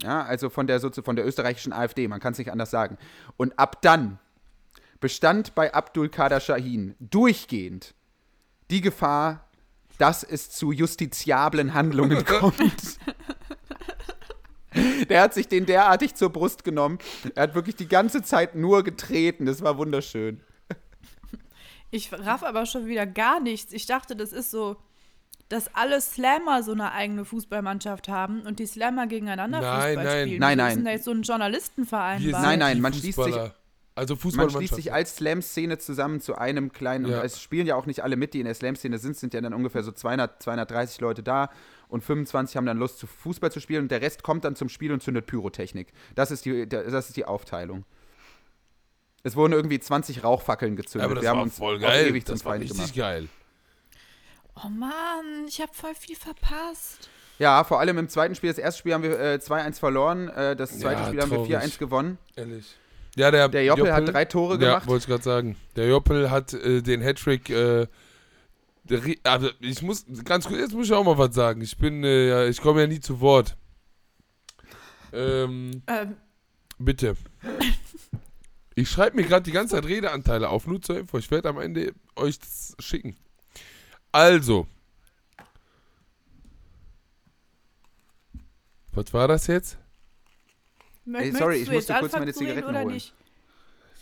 Ja, 0.02 0.22
also 0.22 0.50
von 0.50 0.66
der, 0.66 0.80
von 0.80 1.16
der 1.16 1.26
österreichischen 1.26 1.72
AfD, 1.72 2.08
man 2.08 2.20
kann 2.20 2.32
es 2.32 2.38
nicht 2.38 2.50
anders 2.50 2.70
sagen. 2.70 2.98
Und 3.36 3.58
ab 3.58 3.80
dann 3.82 4.18
bestand 5.00 5.54
bei 5.54 5.72
Abdul 5.72 6.08
Kader 6.08 6.40
Shahin 6.40 6.94
durchgehend 6.98 7.94
die 8.72 8.80
Gefahr, 8.80 9.48
dass 9.98 10.24
es 10.24 10.50
zu 10.50 10.72
justiziablen 10.72 11.74
Handlungen 11.74 12.24
kommt. 12.24 12.98
Der 15.08 15.20
hat 15.20 15.34
sich 15.34 15.48
den 15.48 15.66
derartig 15.66 16.14
zur 16.14 16.30
Brust 16.30 16.64
genommen. 16.64 16.98
Er 17.34 17.42
hat 17.44 17.54
wirklich 17.54 17.76
die 17.76 17.86
ganze 17.88 18.22
Zeit 18.22 18.54
nur 18.54 18.82
getreten. 18.82 19.44
Das 19.44 19.62
war 19.62 19.76
wunderschön. 19.76 20.40
Ich 21.90 22.10
raff 22.10 22.42
aber 22.42 22.64
schon 22.64 22.86
wieder 22.86 23.04
gar 23.06 23.38
nichts. 23.38 23.72
Ich 23.74 23.84
dachte, 23.84 24.16
das 24.16 24.32
ist 24.32 24.50
so, 24.50 24.76
dass 25.50 25.74
alle 25.74 26.00
Slammer 26.00 26.62
so 26.62 26.72
eine 26.72 26.92
eigene 26.92 27.26
Fußballmannschaft 27.26 28.08
haben 28.08 28.40
und 28.46 28.58
die 28.60 28.66
Slammer 28.66 29.06
gegeneinander 29.06 29.60
Nein, 29.60 29.88
Fußball 29.88 30.04
nein. 30.04 30.26
spielen. 30.26 30.40
Nein, 30.40 30.56
Wieso 30.58 30.62
nein. 30.62 30.68
Ist 30.70 30.76
denn 30.76 30.84
da 30.86 30.90
jetzt 30.92 31.04
so 31.04 31.10
ein 31.10 31.22
Journalistenverein 31.22 32.22
Wir 32.22 32.32
sind 32.32 32.42
Nein, 32.42 32.58
nein, 32.58 32.80
man 32.80 32.94
schließt 32.94 33.22
sich- 33.22 33.36
Also 33.94 34.16
Man 34.34 34.48
schließt 34.48 34.74
sich 34.74 34.92
als 34.92 35.16
Slam-Szene 35.16 35.76
zusammen 35.76 36.20
zu 36.22 36.34
einem 36.36 36.72
kleinen, 36.72 37.06
Ja. 37.06 37.18
und 37.20 37.26
es 37.26 37.42
spielen 37.42 37.66
ja 37.66 37.76
auch 37.76 37.84
nicht 37.84 38.02
alle 38.02 38.16
mit, 38.16 38.32
die 38.32 38.38
in 38.40 38.46
der 38.46 38.54
Slam-Szene 38.54 38.96
sind, 38.98 39.16
sind 39.18 39.34
ja 39.34 39.40
dann 39.42 39.52
ungefähr 39.52 39.82
so 39.82 39.92
200, 39.92 40.42
230 40.42 41.00
Leute 41.02 41.22
da 41.22 41.50
und 41.88 42.02
25 42.02 42.56
haben 42.56 42.64
dann 42.64 42.78
Lust, 42.78 42.98
zu 42.98 43.06
Fußball 43.06 43.52
zu 43.52 43.60
spielen 43.60 43.82
und 43.82 43.90
der 43.90 44.00
Rest 44.00 44.22
kommt 44.22 44.44
dann 44.44 44.56
zum 44.56 44.70
Spiel 44.70 44.92
und 44.92 45.02
zündet 45.02 45.26
Pyrotechnik. 45.26 45.92
Das 46.14 46.30
ist 46.30 46.46
die, 46.46 46.66
das 46.66 47.08
ist 47.08 47.16
die 47.18 47.26
Aufteilung. 47.26 47.84
Es 49.24 49.36
wurden 49.36 49.52
irgendwie 49.52 49.78
20 49.78 50.24
Rauchfackeln 50.24 50.74
gezündet. 50.74 51.04
aber 51.04 51.14
das 51.14 51.22
Wir 51.22 51.28
haben 51.30 51.36
war 51.36 51.44
uns 51.44 51.58
voll 51.58 51.78
geil. 51.78 52.06
ewig 52.08 52.24
zum 52.24 52.34
Das 52.36 52.44
war 52.46 52.52
Feind 52.52 52.62
richtig 52.64 52.78
gemacht. 52.78 52.96
geil. 52.96 53.28
Oh 54.56 54.68
Mann, 54.68 55.46
ich 55.46 55.60
habe 55.60 55.72
voll 55.74 55.94
viel 55.94 56.16
verpasst. 56.16 57.08
Ja, 57.38 57.62
vor 57.64 57.78
allem 57.80 57.98
im 57.98 58.08
zweiten 58.08 58.34
Spiel. 58.34 58.50
Das 58.50 58.58
erste 58.58 58.78
Spiel 58.80 58.94
haben 58.94 59.02
wir 59.02 59.18
äh, 59.18 59.38
2-1 59.40 59.78
verloren, 59.78 60.28
äh, 60.28 60.56
das 60.56 60.78
zweite 60.78 61.00
Ja, 61.02 61.06
Spiel 61.08 61.20
haben 61.22 61.30
wir 61.30 61.36
traurig. 61.38 61.52
4-1 61.74 61.78
gewonnen. 61.78 62.18
Ehrlich. 62.36 62.76
Ja, 63.16 63.30
der, 63.30 63.48
Der 63.48 63.64
Joppel, 63.64 63.92
hat 63.92 64.08
drei 64.08 64.24
Tore 64.24 64.54
Ja, 64.54 64.58
gemacht. 64.74 64.86
wollte 64.86 65.02
ich 65.02 65.08
gerade 65.08 65.22
sagen. 65.22 65.56
Der 65.76 65.86
Joppel 65.88 66.30
hat 66.30 66.54
äh, 66.54 66.80
den 66.82 67.02
Hattrick. 67.02 67.50
Äh, 67.50 67.86
also 69.22 69.50
ich 69.60 69.82
muss 69.82 70.06
ganz 70.24 70.46
kurz, 70.46 70.58
jetzt 70.60 70.72
muss 70.74 70.86
ich 70.86 70.92
auch 70.92 71.04
mal 71.04 71.18
was 71.18 71.34
sagen. 71.34 71.60
Ich 71.60 71.76
bin, 71.76 72.02
äh, 72.04 72.28
ja, 72.28 72.46
ich 72.46 72.60
komme 72.60 72.80
ja 72.80 72.86
nie 72.86 73.00
zu 73.00 73.20
Wort. 73.20 73.56
Ähm, 75.12 75.82
Ähm, 75.86 76.16
bitte. 76.78 77.16
Ich 78.74 78.88
schreibe 78.88 79.16
mir 79.16 79.24
gerade 79.24 79.42
die 79.42 79.52
ganze 79.52 79.74
Zeit 79.74 79.84
Redeanteile 79.84 80.48
auf, 80.48 80.66
nur 80.66 80.80
zur 80.80 80.98
Info. 80.98 81.18
Ich 81.18 81.30
werde 81.30 81.50
am 81.50 81.58
Ende 81.60 81.92
euch 82.16 82.38
das 82.38 82.74
schicken. 82.80 83.16
Also. 84.10 84.66
Was 88.94 89.12
war 89.12 89.28
das 89.28 89.46
jetzt? 89.46 89.78
Mö- 91.06 91.18
Ey, 91.18 91.32
möchtest 91.32 91.38
sorry, 91.38 91.56
ich 91.56 91.68
du 91.68 91.74
musste 91.74 91.94
kurz 91.98 92.12
meine 92.12 92.32
Zigaretten 92.34 92.68
oder 92.68 92.80
holen. 92.82 92.94
nicht? 92.94 93.14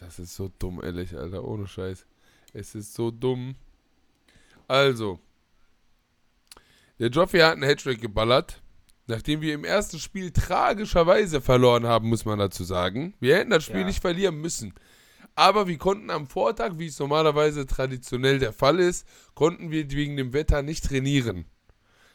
Das 0.01 0.19
ist 0.19 0.35
so 0.35 0.51
dumm, 0.59 0.81
ehrlich, 0.83 1.15
Alter. 1.17 1.45
Ohne 1.45 1.67
Scheiß. 1.67 2.07
Es 2.53 2.75
ist 2.75 2.95
so 2.95 3.11
dumm. 3.11 3.55
Also. 4.67 5.21
Der 6.99 7.09
Joffrey 7.09 7.41
hat 7.41 7.53
einen 7.53 7.63
Hattrick 7.65 8.01
geballert. 8.01 8.63
Nachdem 9.07 9.41
wir 9.41 9.55
im 9.55 9.65
ersten 9.65 9.99
Spiel 9.99 10.31
tragischerweise 10.31 11.41
verloren 11.41 11.87
haben, 11.87 12.09
muss 12.09 12.25
man 12.25 12.39
dazu 12.39 12.63
sagen. 12.65 13.15
Wir 13.19 13.37
hätten 13.37 13.51
das 13.51 13.65
Spiel 13.65 13.81
Ja. 13.81 13.87
nicht 13.87 14.01
verlieren 14.01 14.37
müssen. 14.41 14.73
Aber 15.35 15.67
wir 15.67 15.79
konnten 15.79 16.11
am 16.11 16.27
Vortag, 16.29 16.73
wie 16.77 16.87
es 16.87 16.99
normalerweise 16.99 17.67
traditionell 17.67 18.39
der 18.39 18.53
Fall 18.53 18.79
ist, 18.79 19.07
konnten 19.35 19.71
wir 19.71 19.91
wegen 19.91 20.17
dem 20.17 20.33
Wetter 20.33 20.63
nicht 20.63 20.85
trainieren. 20.85 21.47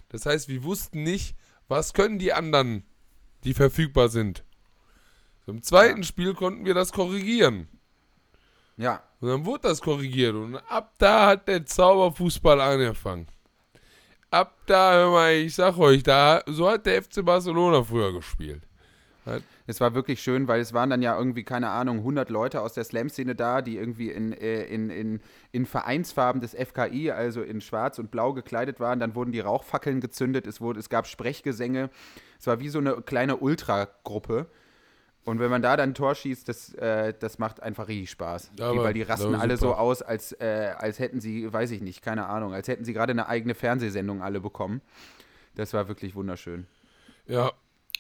Das 0.10 0.26
heißt, 0.26 0.48
wir 0.48 0.64
wussten 0.64 1.04
nicht, 1.04 1.36
was 1.68 1.94
können 1.94 2.20
die 2.20 2.34
anderen, 2.34 2.84
die 3.44 3.54
verfügbar 3.54 4.10
sind. 4.10 4.44
Im 5.48 5.62
zweiten 5.62 6.04
Spiel 6.04 6.34
konnten 6.34 6.66
wir 6.66 6.74
das 6.74 6.92
korrigieren. 6.92 7.68
Ja, 8.78 9.04
Und 9.22 9.30
dann 9.30 9.46
wurde 9.46 9.70
das 9.70 9.82
korrigiert. 9.82 10.36
Und 10.36 10.58
ab 10.70 10.94
da 10.98 11.28
hat 11.28 11.48
der 11.48 11.66
Zauberfußball 11.66 12.60
angefangen. 12.60 13.28
Ab 14.32 14.54
da, 14.66 14.94
hör 14.94 15.12
mal, 15.12 15.34
ich 15.34 15.56
sag 15.56 15.78
euch, 15.78 16.04
da, 16.04 16.42
so 16.48 16.70
hat 16.70 16.86
der 16.86 17.02
FC 17.02 17.24
Barcelona 17.24 17.84
früher 17.84 18.12
gespielt. 18.12 18.64
es 19.66 19.80
war 19.80 19.96
wirklich 19.96 20.22
schön, 20.22 20.48
weil 20.48 20.60
es 20.60 20.74
waren 20.74 20.90
dann 20.90 21.02
ja 21.02 21.18
irgendwie, 21.18 21.44
keine 21.44 21.70
Ahnung, 21.70 22.00
100 22.00 22.30
Leute 22.30 22.62
aus 22.62 22.74
der 22.74 22.84
Slam-Szene 22.84 23.34
da, 23.34 23.62
die 23.62 23.78
irgendwie 23.78 24.12
in, 24.12 24.34
äh, 24.34 24.66
in, 24.66 24.90
in, 24.90 25.22
in 25.52 25.66
Vereinsfarben 25.66 26.42
des 26.42 26.54
FKI, 26.54 27.12
also 27.12 27.42
in 27.42 27.62
schwarz 27.62 27.98
und 27.98 28.12
blau 28.12 28.34
gekleidet 28.34 28.80
waren. 28.80 29.00
Dann 29.00 29.16
wurden 29.16 29.32
die 29.32 29.40
Rauchfackeln 29.40 30.02
gezündet, 30.02 30.48
es, 30.48 30.60
wurde, 30.60 30.80
es 30.80 30.90
gab 30.90 31.08
Sprechgesänge. 31.08 31.90
Es 32.40 32.46
war 32.46 32.60
wie 32.60 32.70
so 32.70 32.80
eine 32.80 33.02
kleine 33.04 33.38
Ultragruppe. 33.38 34.48
Und 35.26 35.40
wenn 35.40 35.50
man 35.50 35.62
da 35.64 35.76
dann 35.76 35.90
ein 35.90 35.94
Tor 35.96 36.14
schießt, 36.16 36.48
das, 36.48 36.74
äh, 36.76 37.14
das 37.20 37.40
macht 37.40 37.62
einfach 37.62 37.88
richtig 37.88 38.12
Spaß. 38.12 38.52
Die, 38.58 38.62
Aber- 38.62 38.84
weil 38.84 38.94
die 38.94 39.02
rasten 39.02 39.34
alle 39.36 39.58
so 39.58 39.68
super. 39.70 39.80
aus, 39.80 40.02
als, 40.04 40.32
äh, 40.34 40.74
als 40.78 41.00
hätten 41.00 41.20
sie, 41.20 41.52
weiß 41.52 41.72
ich 41.72 41.82
nicht, 41.82 42.02
keine 42.04 42.28
Ahnung, 42.28 42.54
als 42.54 42.68
hätten 42.68 42.86
sie 42.86 42.94
gerade 42.94 43.12
eine 43.12 43.28
eigene 43.28 43.56
Fernsehsendung 43.56 44.22
alle 44.22 44.40
bekommen. 44.40 44.82
Das 45.56 45.74
war 45.74 45.88
wirklich 45.88 46.16
wunderschön. 46.16 46.68
Ja, 47.28 47.52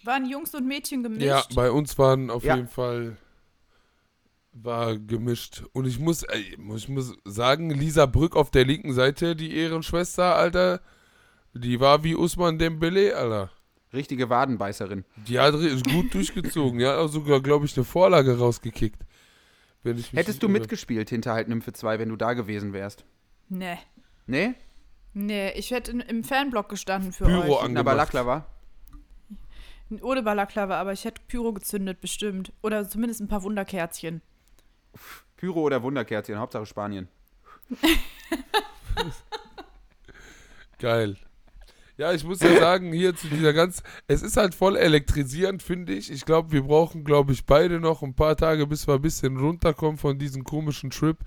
Waren 0.03 0.29
Jungs 0.29 0.53
und 0.53 0.67
Mädchen 0.67 1.01
gemischt? 1.01 1.23
ja, 1.25 1.43
bei 1.55 1.71
uns 1.71 1.97
waren 1.97 2.29
auf 2.29 2.43
Ja. 2.43 2.55
jeden 2.57 2.67
Fall 2.67 3.17
war 4.53 4.97
gemischt. 4.97 5.63
Und 5.73 5.85
ich 5.85 5.99
muss, 5.99 6.23
ey, 6.23 6.55
ich 6.75 6.88
muss 6.88 7.13
sagen, 7.25 7.71
Lisa 7.71 8.05
Brück 8.05 8.35
auf 8.35 8.51
der 8.51 8.65
linken 8.65 8.93
Seite, 8.93 9.35
die 9.35 9.55
Ehrenschwester, 9.57 10.35
Alter, 10.35 10.79
die 11.53 11.79
war 11.79 12.03
wie 12.03 12.15
Usman 12.15 12.57
Dembele, 12.59 13.15
Alter. 13.17 13.49
Richtige 13.95 14.29
Wadenbeißerin. 14.29 15.03
Die 15.27 15.39
hat 15.39 15.53
ri- 15.55 15.67
ist 15.67 15.86
gut 15.89 16.13
durchgezogen. 16.13 16.84
Auch 16.86 17.08
sogar, 17.08 17.41
glaube 17.41 17.65
ich, 17.65 17.75
eine 17.75 17.84
Vorlage 17.86 18.38
rausgekickt. 18.38 19.01
Wenn 19.84 19.97
ich 19.97 20.12
mich 20.13 20.19
Hättest 20.19 20.41
du 20.43 20.47
irre. 20.47 20.53
mitgespielt 20.60 21.10
hinter 21.10 21.34
halt 21.34 21.47
Nymphe 21.47 21.73
2, 21.73 21.99
wenn 21.99 22.10
du 22.10 22.15
da 22.15 22.34
gewesen 22.34 22.73
wärst? 22.73 23.05
Nee. 23.49 23.77
Nee? 24.27 24.53
Nee, 25.13 25.51
ich 25.51 25.71
hätte 25.71 25.91
im 25.91 26.23
Fanblock 26.23 26.69
gestanden 26.69 27.13
für 27.13 27.25
Pyro 27.25 27.39
euch. 27.39 27.45
an- 27.45 27.51
Na, 27.73 27.79
Angemacht. 27.81 27.86
Balaklava? 27.86 28.45
Ohne 30.01 30.23
Balaklava, 30.23 30.79
aber 30.81 30.93
ich 30.93 31.05
hätte 31.05 31.21
Pyro 31.27 31.53
gezündet, 31.53 32.01
bestimmt. 32.01 32.51
Oder 32.63 32.89
zumindest 32.89 33.21
ein 33.21 33.27
paar 33.27 33.43
Wunderkerzchen. 33.43 34.21
Pyro 35.38 35.62
oder 35.62 35.84
Wunderkerzchen, 35.84 36.39
Hauptsache 36.39 36.65
Spanien. 36.65 37.08
Geil. 40.79 41.17
Ja, 41.97 42.13
ich 42.13 42.23
muss 42.23 42.41
ja 42.41 42.55
sagen, 42.60 42.91
hier 42.91 43.15
zu 43.15 43.27
dieser 43.27 43.53
ganz. 43.53 43.84
Es 44.08 44.21
ist 44.21 44.38
halt 44.38 44.53
voll 44.55 44.75
elektrisierend, 44.75 45.63
finde 45.63 45.93
ich. 45.93 46.12
Ich 46.12 46.25
glaube, 46.25 46.51
wir 46.51 46.63
brauchen, 46.63 47.03
glaube 47.03 47.34
ich, 47.34 47.45
beide 47.45 47.79
noch 47.79 48.03
ein 48.03 48.15
paar 48.15 48.36
Tage, 48.36 48.67
bis 48.67 48.88
wir 48.88 48.95
ein 48.95 49.01
bisschen 49.01 49.38
runterkommen 49.38 49.97
von 49.97 50.19
diesem 50.19 50.43
komischen 50.43 50.89
Trip. 50.89 51.17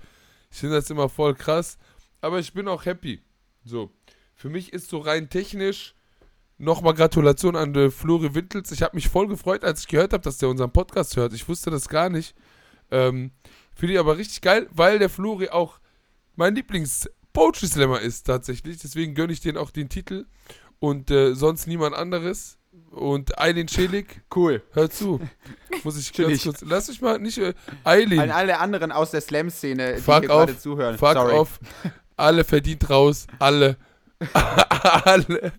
Ich 0.51 0.59
finde 0.59 0.75
das 0.75 0.89
immer 0.89 1.09
voll 1.09 1.35
krass. 1.35 1.77
Aber 2.21 2.39
ich 2.39 2.53
bin 2.53 2.67
auch 2.67 2.85
happy. 2.85 3.21
So. 3.63 3.91
Für 4.35 4.49
mich 4.49 4.73
ist 4.73 4.89
so 4.89 4.99
rein 4.99 5.29
technisch. 5.29 5.95
Nochmal 6.57 6.93
Gratulation 6.93 7.55
an 7.55 7.73
äh, 7.75 7.89
Flori 7.89 8.35
Wintels. 8.35 8.71
Ich 8.71 8.81
habe 8.81 8.95
mich 8.95 9.07
voll 9.07 9.27
gefreut, 9.27 9.63
als 9.63 9.81
ich 9.81 9.87
gehört 9.87 10.11
habe, 10.11 10.23
dass 10.23 10.37
der 10.37 10.49
unseren 10.49 10.71
Podcast 10.71 11.15
hört. 11.15 11.33
Ich 11.33 11.47
wusste 11.47 11.71
das 11.71 11.87
gar 11.87 12.09
nicht. 12.09 12.35
Ähm, 12.91 13.31
Finde 13.73 13.93
ich 13.93 13.99
aber 13.99 14.17
richtig 14.17 14.41
geil, 14.41 14.67
weil 14.71 14.99
der 14.99 15.09
Flori 15.09 15.49
auch 15.49 15.79
mein 16.35 16.53
Lieblings-Poetry 17.35 17.67
Slammer 17.67 18.01
ist 18.01 18.23
tatsächlich. 18.23 18.79
Deswegen 18.79 19.13
gönne 19.15 19.33
ich 19.33 19.41
den 19.41 19.57
auch 19.57 19.71
den 19.71 19.89
Titel. 19.89 20.25
Und 20.79 21.11
äh, 21.11 21.33
sonst 21.35 21.67
niemand 21.67 21.95
anderes. 21.95 22.57
Und 22.91 23.37
Eileen 23.39 23.67
Schelik, 23.67 24.21
Cool. 24.33 24.63
hör 24.71 24.89
zu. 24.89 25.19
Muss 25.83 25.97
ich 25.97 26.13
ganz 26.13 26.43
kurz. 26.43 26.61
Lass 26.61 26.87
mich 26.87 27.01
mal 27.01 27.19
nicht. 27.19 27.37
Äh, 27.37 27.53
Eileen, 27.83 28.19
An 28.19 28.31
alle 28.31 28.59
anderen 28.59 28.91
aus 28.91 29.11
der 29.11 29.21
Slam-Szene, 29.21 29.95
die 29.95 30.01
Fuck 30.01 30.19
hier 30.19 30.27
gerade 30.29 30.57
zuhören. 30.57 30.97
fuck 30.97 31.13
Sorry. 31.13 31.33
off. 31.33 31.59
Alle 32.15 32.43
verdient 32.43 32.89
raus. 32.89 33.27
Alle. 33.39 33.77
Alle. 35.03 35.53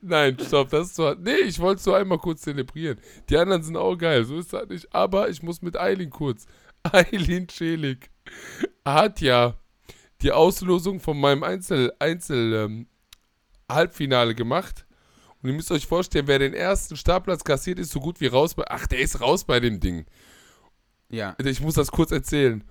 Nein, 0.00 0.36
stopp, 0.44 0.70
das 0.70 0.88
ist 0.88 0.96
so. 0.96 1.14
Nee, 1.14 1.36
ich 1.46 1.58
wollte 1.60 1.78
es 1.78 1.84
so 1.84 1.92
einmal 1.94 2.18
kurz 2.18 2.42
zelebrieren. 2.42 2.98
Die 3.28 3.36
anderen 3.36 3.62
sind 3.62 3.76
auch 3.76 3.96
geil, 3.96 4.24
so 4.24 4.36
ist 4.38 4.52
das 4.52 4.68
nicht. 4.68 4.92
Aber 4.94 5.28
ich 5.28 5.42
muss 5.42 5.62
mit 5.62 5.76
Eileen 5.78 6.10
kurz. 6.10 6.46
Eileen 6.82 7.48
Schelik 7.48 8.10
hat 8.84 9.20
ja 9.20 9.54
die 10.26 10.32
Auslosung 10.32 10.98
von 10.98 11.20
meinem 11.20 11.44
Einzel, 11.44 11.92
Einzel 12.00 12.52
ähm, 12.52 12.88
Halbfinale 13.70 14.34
gemacht. 14.34 14.84
Und 15.40 15.50
ihr 15.50 15.54
müsst 15.54 15.70
euch 15.70 15.86
vorstellen, 15.86 16.26
wer 16.26 16.40
den 16.40 16.52
ersten 16.52 16.96
Startplatz 16.96 17.44
kassiert, 17.44 17.78
ist 17.78 17.92
so 17.92 18.00
gut 18.00 18.20
wie 18.20 18.26
raus 18.26 18.54
bei. 18.54 18.64
Ach, 18.68 18.88
der 18.88 18.98
ist 18.98 19.20
raus 19.20 19.44
bei 19.44 19.60
dem 19.60 19.78
Ding. 19.78 20.04
Ja. 21.10 21.36
Ich 21.38 21.60
muss 21.60 21.74
das 21.74 21.92
kurz 21.92 22.10
erzählen. 22.10 22.64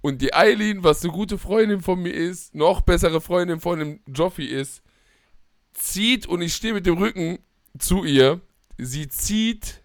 Und 0.00 0.22
die 0.22 0.34
Eileen, 0.34 0.82
was 0.82 1.04
eine 1.04 1.12
gute 1.12 1.38
Freundin 1.38 1.82
von 1.82 2.02
mir 2.02 2.12
ist, 2.12 2.52
noch 2.56 2.80
bessere 2.80 3.20
Freundin 3.20 3.60
von 3.60 3.78
dem 3.78 4.00
Joffi 4.12 4.46
ist, 4.46 4.82
zieht 5.72 6.26
und 6.26 6.42
ich 6.42 6.52
stehe 6.52 6.74
mit 6.74 6.86
dem 6.86 6.98
Rücken 6.98 7.38
zu 7.78 8.02
ihr. 8.02 8.40
Sie 8.76 9.06
zieht 9.06 9.84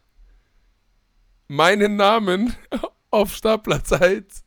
meinen 1.48 1.96
Namen 1.96 2.56
auf 3.12 3.36
Startplatz 3.36 3.92
1 3.92 4.44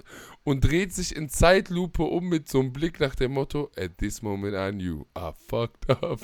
und 0.51 0.63
dreht 0.63 0.93
sich 0.93 1.15
in 1.15 1.29
Zeitlupe 1.29 2.03
um 2.03 2.29
mit 2.29 2.49
so 2.49 2.59
einem 2.59 2.73
Blick 2.73 2.99
nach 2.99 3.15
dem 3.15 3.33
Motto: 3.33 3.71
At 3.77 3.99
this 3.99 4.21
moment 4.21 4.57
I 4.57 4.77
knew 4.77 5.07
I 5.17 5.31
fucked 5.49 5.89
up. 5.89 6.21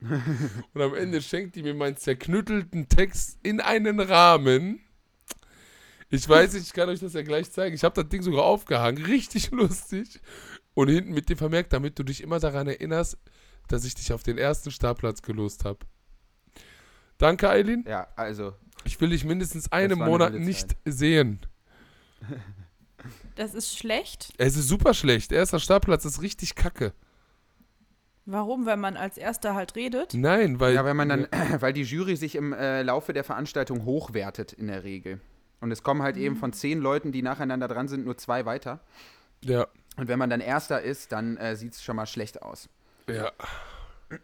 und 0.00 0.82
am 0.82 0.94
Ende 0.94 1.22
schenkt 1.22 1.54
die 1.54 1.62
mir 1.62 1.72
meinen 1.72 1.96
zerknüttelten 1.96 2.88
Text 2.88 3.38
in 3.44 3.60
einen 3.60 4.00
Rahmen. 4.00 4.80
Ich 6.10 6.28
weiß 6.28 6.54
nicht, 6.54 6.66
ich 6.66 6.72
kann 6.72 6.88
euch 6.88 6.98
das 6.98 7.14
ja 7.14 7.22
gleich 7.22 7.50
zeigen. 7.50 7.76
Ich 7.76 7.84
habe 7.84 8.02
das 8.02 8.10
Ding 8.10 8.22
sogar 8.22 8.42
aufgehangen. 8.44 9.04
Richtig 9.06 9.52
lustig. 9.52 10.20
Und 10.74 10.88
hinten 10.88 11.12
mit 11.12 11.28
dem 11.28 11.38
vermerkt, 11.38 11.72
damit 11.72 11.96
du 11.96 12.02
dich 12.02 12.22
immer 12.22 12.40
daran 12.40 12.66
erinnerst, 12.66 13.16
dass 13.68 13.84
ich 13.84 13.94
dich 13.94 14.12
auf 14.12 14.24
den 14.24 14.36
ersten 14.36 14.72
Startplatz 14.72 15.22
gelost 15.22 15.64
habe. 15.64 15.78
Danke, 17.18 17.48
Eileen. 17.48 17.84
Ja, 17.86 18.08
also. 18.16 18.54
Ich 18.84 19.00
will 19.00 19.10
dich 19.10 19.24
mindestens 19.24 19.70
einen 19.70 19.98
Monat 20.00 20.34
nicht 20.34 20.70
Zeit. 20.70 20.78
sehen. 20.84 21.46
Das 23.36 23.54
ist 23.54 23.76
schlecht. 23.76 24.32
Es 24.38 24.56
ist 24.56 24.68
super 24.68 24.94
schlecht. 24.94 25.32
Erster 25.32 25.58
Startplatz 25.58 26.04
ist 26.04 26.22
richtig 26.22 26.54
kacke. 26.54 26.92
Warum? 28.26 28.64
Weil 28.64 28.76
man 28.78 28.96
als 28.96 29.18
Erster 29.18 29.54
halt 29.54 29.76
redet. 29.76 30.14
Nein, 30.14 30.58
weil. 30.60 30.74
Ja, 30.74 30.84
weil 30.84 30.94
man 30.94 31.08
dann, 31.08 31.28
weil 31.60 31.72
die 31.72 31.82
Jury 31.82 32.16
sich 32.16 32.36
im 32.36 32.52
äh, 32.52 32.82
Laufe 32.82 33.12
der 33.12 33.24
Veranstaltung 33.24 33.84
hochwertet 33.84 34.52
in 34.52 34.68
der 34.68 34.84
Regel. 34.84 35.20
Und 35.60 35.70
es 35.70 35.82
kommen 35.82 36.02
halt 36.02 36.16
eben 36.16 36.36
von 36.36 36.52
zehn 36.52 36.78
Leuten, 36.80 37.12
die 37.12 37.22
nacheinander 37.22 37.68
dran 37.68 37.88
sind, 37.88 38.04
nur 38.04 38.16
zwei 38.16 38.44
weiter. 38.46 38.80
Ja, 39.42 39.66
Und 39.96 40.08
wenn 40.08 40.18
man 40.18 40.30
dann 40.30 40.40
Erster 40.40 40.80
ist, 40.82 41.12
dann 41.12 41.36
äh, 41.36 41.56
sieht 41.56 41.74
es 41.74 41.82
schon 41.82 41.96
mal 41.96 42.06
schlecht 42.06 42.42
aus. 42.42 42.68
ja. 43.08 43.30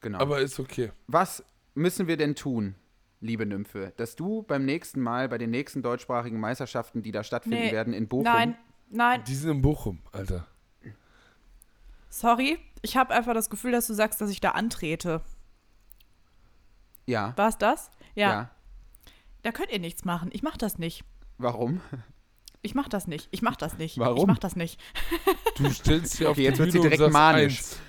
Genau. 0.00 0.20
Aber 0.20 0.40
ist 0.40 0.60
okay. 0.60 0.92
Was 1.08 1.42
müssen 1.74 2.06
wir 2.06 2.16
denn 2.16 2.36
tun, 2.36 2.76
liebe 3.20 3.46
Nymphe, 3.46 3.92
dass 3.96 4.14
du 4.16 4.42
beim 4.42 4.64
nächsten 4.64 5.00
Mal, 5.00 5.28
bei 5.28 5.38
den 5.38 5.50
nächsten 5.50 5.82
deutschsprachigen 5.82 6.38
Meisterschaften, 6.40 7.02
die 7.02 7.12
da 7.12 7.24
stattfinden 7.24 7.64
Nee. 7.64 7.72
werden 7.72 7.92
in 7.92 8.06
Bochum, 8.08 8.24
Nein, 8.24 8.56
nein, 8.90 9.24
Die 9.24 9.34
sind 9.34 9.50
in 9.50 9.62
Bochum, 9.62 10.00
Alter. 10.12 10.46
sorry. 12.08 12.58
Ich 12.82 12.96
habe 12.96 13.12
einfach 13.12 13.34
das 13.34 13.50
Gefühl, 13.50 13.72
dass 13.72 13.86
du 13.88 13.94
sagst, 13.94 14.20
dass 14.20 14.30
ich 14.30 14.40
da 14.40 14.50
antrete. 14.52 15.20
ja, 17.06 17.32
War 17.36 17.48
es 17.48 17.58
das? 17.58 17.90
Ja. 18.14 18.28
ja, 18.30 18.50
Da 19.42 19.50
könnt 19.52 19.70
ihr 19.72 19.80
nichts 19.80 20.04
machen. 20.04 20.30
Ich 20.32 20.42
mach 20.42 20.56
das 20.56 20.78
nicht. 20.78 21.04
warum? 21.38 21.80
Ich 22.62 22.74
mach 22.74 22.88
das 22.88 23.06
nicht. 23.06 23.28
Ich 23.30 23.40
mach 23.42 23.56
das 23.56 23.78
nicht. 23.78 23.98
Warum? 23.98 24.18
Ich 24.18 24.26
mach 24.26 24.38
das 24.38 24.56
nicht. 24.56 24.80
Du 25.56 25.68
stellst 25.70 26.16
hier 26.18 26.26
auf 26.30 26.32
Okay, 26.32 26.42
die 26.42 26.46
jetzt 26.48 26.58
wird 26.58 26.70
Bühne 26.72 26.82
sie 26.82 26.88
und 26.88 26.98
direkt 26.98 27.12
manisch. 27.12 27.58
eins. 27.58 27.80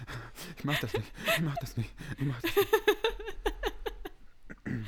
Ich 0.57 0.63
mach 0.63 0.79
das 0.79 0.93
nicht, 0.93 1.11
ich 1.35 1.41
mach 1.41 1.55
das 1.57 1.77
nicht, 1.77 1.93
ich 2.17 2.25
mach 2.25 2.41
das 2.41 2.55
nicht. 2.55 2.67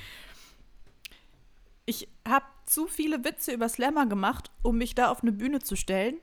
Ich 1.85 2.07
habe 2.27 2.45
zu 2.65 2.87
viele 2.87 3.23
Witze 3.25 3.51
über 3.53 3.67
Slammer 3.67 4.05
gemacht, 4.05 4.51
um 4.61 4.77
mich 4.77 4.95
da 4.95 5.09
auf 5.09 5.21
eine 5.23 5.31
Bühne 5.31 5.59
zu 5.59 5.75
stellen 5.75 6.19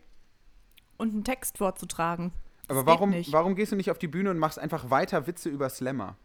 und 0.96 1.12
einen 1.12 1.24
Text 1.24 1.58
vorzutragen. 1.58 2.32
Das 2.68 2.76
Aber 2.76 2.80
geht 2.84 2.86
warum, 2.94 3.10
nicht. 3.10 3.32
warum 3.32 3.54
gehst 3.54 3.72
du 3.72 3.76
nicht 3.76 3.90
auf 3.90 3.98
die 3.98 4.08
Bühne 4.08 4.30
und 4.30 4.38
machst 4.38 4.58
einfach 4.58 4.90
weiter 4.90 5.26
Witze 5.26 5.48
über 5.48 5.68
Slammer? 5.68 6.16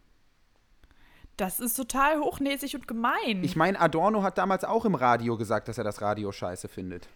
Das 1.37 1.59
ist 1.59 1.73
total 1.75 2.19
hochnäsig 2.19 2.75
und 2.75 2.87
gemein. 2.87 3.43
Ich 3.43 3.55
meine, 3.55 3.79
Adorno 3.79 4.21
hat 4.21 4.37
damals 4.37 4.63
auch 4.63 4.85
im 4.85 4.93
Radio 4.93 5.35
gesagt, 5.35 5.67
dass 5.67 5.79
er 5.79 5.83
das 5.83 5.99
Radio 6.01 6.31
scheiße 6.31 6.67
findet. 6.67 7.07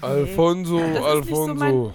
Alfonso, 0.00 0.78
so 0.78 1.04
Alfonso. 1.04 1.54
mein- 1.54 1.94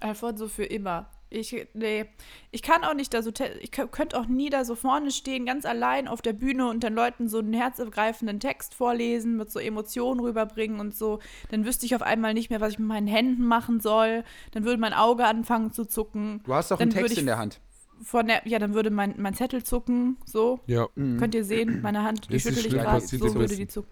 Alfonso 0.00 0.48
für 0.48 0.64
immer. 0.64 1.06
Ich, 1.32 1.54
nee, 1.74 2.06
ich 2.50 2.60
kann 2.60 2.82
auch 2.82 2.94
nicht 2.94 3.14
da 3.14 3.22
so, 3.22 3.30
ich 3.60 3.70
könnte 3.70 4.18
auch 4.18 4.26
nie 4.26 4.50
da 4.50 4.64
so 4.64 4.74
vorne 4.74 5.12
stehen, 5.12 5.46
ganz 5.46 5.64
allein 5.64 6.08
auf 6.08 6.22
der 6.22 6.32
Bühne 6.32 6.68
und 6.68 6.82
den 6.82 6.92
Leuten 6.92 7.28
so 7.28 7.38
einen 7.38 7.52
herzergreifenden 7.52 8.40
Text 8.40 8.74
vorlesen, 8.74 9.36
mit 9.36 9.50
so 9.50 9.60
Emotionen 9.60 10.18
rüberbringen 10.18 10.80
und 10.80 10.92
so. 10.92 11.20
Dann 11.50 11.64
wüsste 11.64 11.86
ich 11.86 11.94
auf 11.94 12.02
einmal 12.02 12.34
nicht 12.34 12.50
mehr, 12.50 12.60
was 12.60 12.72
ich 12.72 12.78
mit 12.80 12.88
meinen 12.88 13.06
Händen 13.06 13.46
machen 13.46 13.78
soll. 13.78 14.24
Dann 14.50 14.64
würde 14.64 14.80
mein 14.80 14.92
Auge 14.92 15.24
anfangen 15.24 15.72
zu 15.72 15.84
zucken. 15.84 16.40
Du 16.44 16.52
hast 16.52 16.72
doch 16.72 16.80
einen 16.80 16.90
Text 16.90 17.16
in 17.16 17.26
der 17.26 17.38
Hand. 17.38 17.60
Von 18.02 18.26
der, 18.26 18.42
ja, 18.46 18.58
dann 18.58 18.74
würde 18.74 18.90
mein, 18.90 19.14
mein 19.18 19.34
Zettel 19.34 19.62
zucken, 19.62 20.16
so. 20.24 20.58
Ja, 20.66 20.88
Könnt 20.96 21.34
ihr 21.34 21.44
sehen, 21.44 21.80
meine 21.82 22.02
Hand, 22.02 22.28
die 22.32 22.40
schüttel 22.40 22.66
ich 22.66 22.72
gerade, 22.72 23.06
so 23.06 23.34
würde 23.34 23.54
die 23.54 23.68
zucken. 23.68 23.90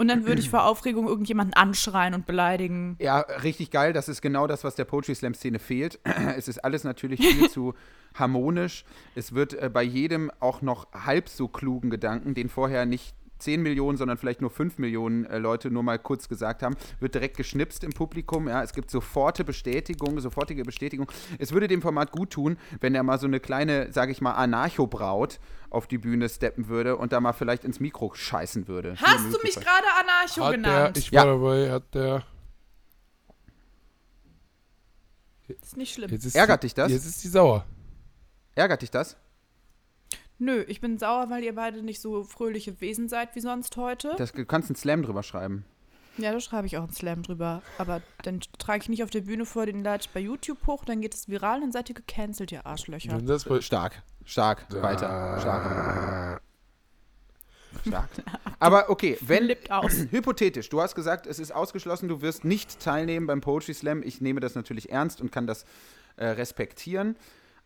Und 0.00 0.08
dann 0.08 0.24
würde 0.24 0.40
ich 0.40 0.48
vor 0.50 0.64
Aufregung 0.64 1.06
irgendjemanden 1.06 1.52
anschreien 1.52 2.14
und 2.14 2.24
beleidigen. 2.24 2.96
Ja, 3.00 3.20
richtig 3.20 3.70
geil. 3.70 3.92
Das 3.92 4.08
ist 4.08 4.22
genau 4.22 4.46
das, 4.46 4.64
was 4.64 4.74
der 4.74 4.86
Poetry 4.86 5.14
Slam 5.14 5.34
Szene 5.34 5.58
fehlt. 5.58 6.00
Es 6.36 6.48
ist 6.48 6.64
alles 6.64 6.84
natürlich 6.84 7.20
viel 7.20 7.50
zu 7.50 7.74
harmonisch. 8.14 8.84
Es 9.14 9.34
wird 9.34 9.52
äh, 9.52 9.68
bei 9.68 9.82
jedem 9.82 10.30
auch 10.40 10.62
noch 10.62 10.90
halb 10.92 11.28
so 11.28 11.48
klugen 11.48 11.90
Gedanken, 11.90 12.32
den 12.32 12.48
vorher 12.48 12.86
nicht 12.86 13.14
10 13.40 13.62
Millionen, 13.62 13.96
sondern 13.98 14.16
vielleicht 14.16 14.40
nur 14.40 14.50
5 14.50 14.78
Millionen 14.78 15.24
äh, 15.24 15.38
Leute 15.38 15.70
nur 15.70 15.82
mal 15.82 15.98
kurz 15.98 16.28
gesagt 16.28 16.62
haben, 16.62 16.76
wird 17.00 17.14
direkt 17.14 17.36
geschnipst 17.36 17.84
im 17.84 17.92
Publikum. 17.92 18.48
Ja, 18.48 18.62
es 18.62 18.72
gibt 18.72 18.90
sofortige 18.90 19.46
Bestätigung, 19.46 20.20
sofortige 20.20 20.62
Bestätigung. 20.62 21.10
Es 21.38 21.52
würde 21.52 21.68
dem 21.68 21.82
Format 21.82 22.12
gut 22.12 22.30
tun, 22.30 22.58
wenn 22.80 22.94
er 22.94 23.02
mal 23.02 23.18
so 23.18 23.26
eine 23.26 23.40
kleine, 23.40 23.92
sage 23.92 24.12
ich 24.12 24.20
mal, 24.20 24.32
Anarcho-Braut 24.32 25.40
auf 25.70 25.86
die 25.86 25.98
Bühne 25.98 26.28
steppen 26.28 26.68
würde 26.68 26.96
und 26.96 27.12
da 27.12 27.20
mal 27.20 27.32
vielleicht 27.32 27.64
ins 27.64 27.80
Mikro 27.80 28.12
scheißen 28.14 28.68
würde. 28.68 28.96
Hast 29.00 29.32
du 29.32 29.38
mich 29.42 29.54
gerade 29.54 29.86
Anarcho 30.00 30.44
hat 30.44 30.52
der, 30.52 30.58
genannt? 30.58 30.98
ich 30.98 31.10
Ja. 31.10 31.20
war 31.20 31.34
dabei, 31.34 31.70
hat 31.70 31.94
der. 31.94 32.24
ist 35.48 35.76
nicht 35.76 35.94
schlimm. 35.94 36.10
Jetzt 36.10 36.24
ist 36.24 36.36
Ärgert 36.36 36.62
die, 36.62 36.68
dich 36.68 36.74
das? 36.74 36.90
Jetzt 36.92 37.06
ist 37.06 37.24
die 37.24 37.28
sauer. 37.28 37.64
Ärgert 38.54 38.82
dich 38.82 38.90
das? 38.90 39.16
Nö, 40.40 40.64
ich 40.68 40.80
bin 40.80 40.98
sauer, 40.98 41.28
weil 41.28 41.44
ihr 41.44 41.54
beide 41.54 41.82
nicht 41.82 42.00
so 42.00 42.24
fröhliche 42.24 42.80
Wesen 42.80 43.10
seid 43.10 43.36
wie 43.36 43.40
sonst 43.40 43.76
heute. 43.76 44.14
das 44.16 44.32
du 44.32 44.46
kannst 44.46 44.70
einen 44.70 44.76
Slam 44.76 45.02
drüber 45.02 45.22
schreiben. 45.22 45.66
ja, 46.16 46.32
da 46.32 46.40
schreibe 46.40 46.66
ich 46.66 46.78
auch 46.78 46.84
einen 46.84 46.94
Slam 46.94 47.22
drüber. 47.22 47.62
Aber 47.76 48.00
dann 48.22 48.40
trage 48.58 48.80
ich 48.82 48.88
nicht 48.88 49.04
auf 49.04 49.10
der 49.10 49.20
Bühne 49.20 49.44
vor, 49.44 49.66
den 49.66 49.84
lade 49.84 50.02
ich 50.02 50.10
bei 50.10 50.20
YouTube 50.20 50.66
hoch, 50.66 50.86
dann 50.86 51.02
geht 51.02 51.14
es 51.14 51.28
viral, 51.28 51.60
dann 51.60 51.72
seid 51.72 51.90
ihr 51.90 51.94
gecancelt, 51.94 52.52
ihr 52.52 52.64
Arschlöcher. 52.64 53.18
Wenn 53.18 53.26
das 53.26 53.46
Stark, 53.62 54.02
stark, 54.24 54.66
weiter, 54.70 55.38
stark. 55.40 56.42
Stark. 57.86 58.08
Aber 58.58 58.88
okay, 58.88 59.18
wenn, 59.20 59.54
aus. 59.68 59.92
hypothetisch, 60.10 60.70
du 60.70 60.80
hast 60.80 60.94
gesagt, 60.94 61.26
es 61.26 61.38
ist 61.38 61.52
ausgeschlossen, 61.54 62.08
du 62.08 62.22
wirst 62.22 62.46
nicht 62.46 62.80
teilnehmen 62.80 63.26
beim 63.26 63.42
Poetry 63.42 63.74
Slam. 63.74 64.02
Ich 64.02 64.22
nehme 64.22 64.40
das 64.40 64.54
natürlich 64.54 64.90
ernst 64.90 65.20
und 65.20 65.30
kann 65.30 65.46
das 65.46 65.66
äh, 66.16 66.26
respektieren. 66.26 67.16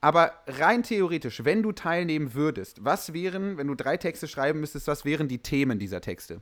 Aber 0.04 0.32
rein 0.46 0.82
theoretisch, 0.82 1.46
wenn 1.46 1.62
du 1.62 1.72
teilnehmen 1.72 2.34
würdest, 2.34 2.84
was 2.84 3.14
wären, 3.14 3.56
wenn 3.56 3.68
du 3.68 3.74
drei 3.74 3.96
Texte 3.96 4.28
schreiben 4.28 4.60
müsstest, 4.60 4.86
was 4.86 5.06
wären 5.06 5.28
die 5.28 5.38
Themen 5.38 5.78
dieser 5.78 6.02
Texte? 6.02 6.40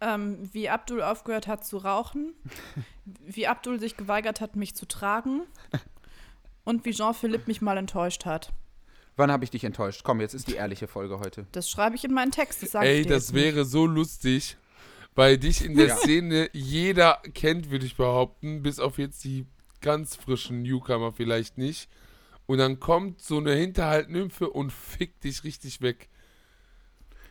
Ähm, 0.00 0.48
wie 0.54 0.70
Abdul 0.70 1.02
aufgehört 1.02 1.46
hat 1.46 1.66
zu 1.66 1.76
rauchen, 1.76 2.32
wie 3.04 3.46
Abdul 3.46 3.78
sich 3.78 3.98
geweigert 3.98 4.40
hat, 4.40 4.56
mich 4.56 4.74
zu 4.74 4.86
tragen 4.86 5.42
und 6.64 6.86
wie 6.86 6.92
Jean-Philippe 6.92 7.48
mich 7.48 7.60
mal 7.60 7.76
enttäuscht 7.76 8.24
hat. 8.24 8.50
Wann 9.16 9.30
habe 9.30 9.44
ich 9.44 9.50
dich 9.50 9.64
enttäuscht? 9.64 10.00
Komm, 10.02 10.22
jetzt 10.22 10.32
ist 10.32 10.48
die 10.48 10.54
ehrliche 10.54 10.88
Folge 10.88 11.20
heute. 11.20 11.46
Das 11.52 11.68
schreibe 11.68 11.96
ich 11.96 12.04
in 12.06 12.14
meinen 12.14 12.30
Text, 12.32 12.62
das 12.62 12.70
sage 12.70 12.86
ich 12.86 12.96
Ey, 12.96 13.02
dir 13.02 13.10
das 13.10 13.24
jetzt 13.24 13.34
nicht. 13.34 13.44
wäre 13.44 13.66
so 13.66 13.84
lustig, 13.84 14.56
weil 15.14 15.36
dich 15.36 15.62
in 15.66 15.76
der 15.76 15.88
Ja. 15.88 15.96
Szene 15.96 16.48
jeder 16.54 17.20
kennt, 17.34 17.70
würde 17.70 17.84
ich 17.84 17.96
behaupten, 17.98 18.62
bis 18.62 18.80
auf 18.80 18.96
jetzt 18.96 19.22
die 19.24 19.44
ganz 19.82 20.16
frischen 20.16 20.62
Newcomer 20.62 21.12
vielleicht 21.12 21.58
nicht. 21.58 21.90
Und 22.48 22.56
dann 22.58 22.80
kommt 22.80 23.20
so 23.20 23.36
eine 23.36 23.52
Hinterhalt-Nymphe 23.52 24.48
und 24.48 24.72
fickt 24.72 25.22
dich 25.24 25.44
richtig 25.44 25.82
weg. 25.82 26.08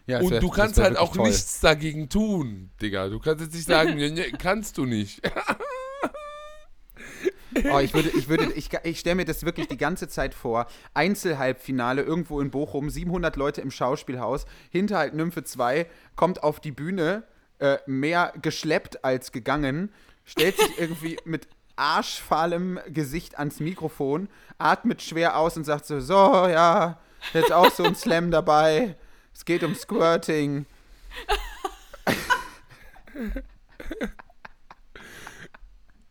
Ja, 0.05 0.19
und 0.19 0.29
wär- 0.29 0.39
du 0.39 0.49
kannst 0.49 0.77
halt 0.77 0.95
auch 0.95 1.13
toll. 1.15 1.27
nichts 1.27 1.59
dagegen 1.59 2.07
tun, 2.07 2.69
Digga. 2.81 3.09
Du 3.09 3.19
kannst 3.19 3.43
jetzt 3.43 3.55
nicht 3.55 3.67
sagen, 3.67 3.95
nee, 3.97 4.31
kannst 4.37 4.77
du 4.77 4.85
nicht. 4.85 5.21
Oh, 7.71 7.79
ich 7.79 7.91
würde, 7.95 8.09
ich 8.09 8.29
würde, 8.29 8.51
ich, 8.53 8.69
ich 8.83 8.99
stelle 8.99 9.15
mir 9.15 9.25
das 9.25 9.43
wirklich 9.43 9.67
die 9.67 9.77
ganze 9.77 10.07
Zeit 10.07 10.35
vor. 10.35 10.67
Einzelhalbfinale 10.93 12.03
irgendwo 12.03 12.39
in 12.39 12.51
Bochum, 12.51 12.91
700 12.91 13.35
Leute 13.35 13.61
im 13.61 13.71
Schauspielhaus, 13.71 14.45
Hinterhalt 14.69 15.15
Nymphe 15.15 15.43
2 15.43 15.87
kommt 16.15 16.43
auf 16.43 16.59
die 16.59 16.71
Bühne, 16.71 17.23
äh, 17.57 17.77
mehr 17.87 18.31
geschleppt 18.43 19.03
als 19.03 19.31
gegangen, 19.31 19.91
stellt 20.23 20.57
sich 20.57 20.77
irgendwie 20.77 21.17
mit 21.25 21.47
arschfahlem 21.77 22.79
Gesicht 22.87 23.37
ans 23.39 23.59
Mikrofon, 23.59 24.29
atmet 24.57 25.01
schwer 25.01 25.37
aus 25.37 25.55
und 25.57 25.63
sagt 25.63 25.85
so, 25.85 25.99
so, 25.99 26.13
ja, 26.47 26.99
jetzt 27.33 27.51
auch 27.51 27.71
so 27.71 27.83
ein 27.83 27.95
Slam 27.95 28.31
dabei. 28.37 28.95
Es 29.33 29.45
geht 29.45 29.63
um 29.63 29.75
Squirting. 29.75 30.65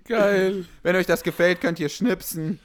Geil. 0.05 0.65
Wenn 0.83 0.97
euch 0.97 1.07
das 1.07 1.23
gefällt, 1.23 1.61
könnt 1.61 1.81
ihr 1.81 1.89
schnipsen. 1.89 2.61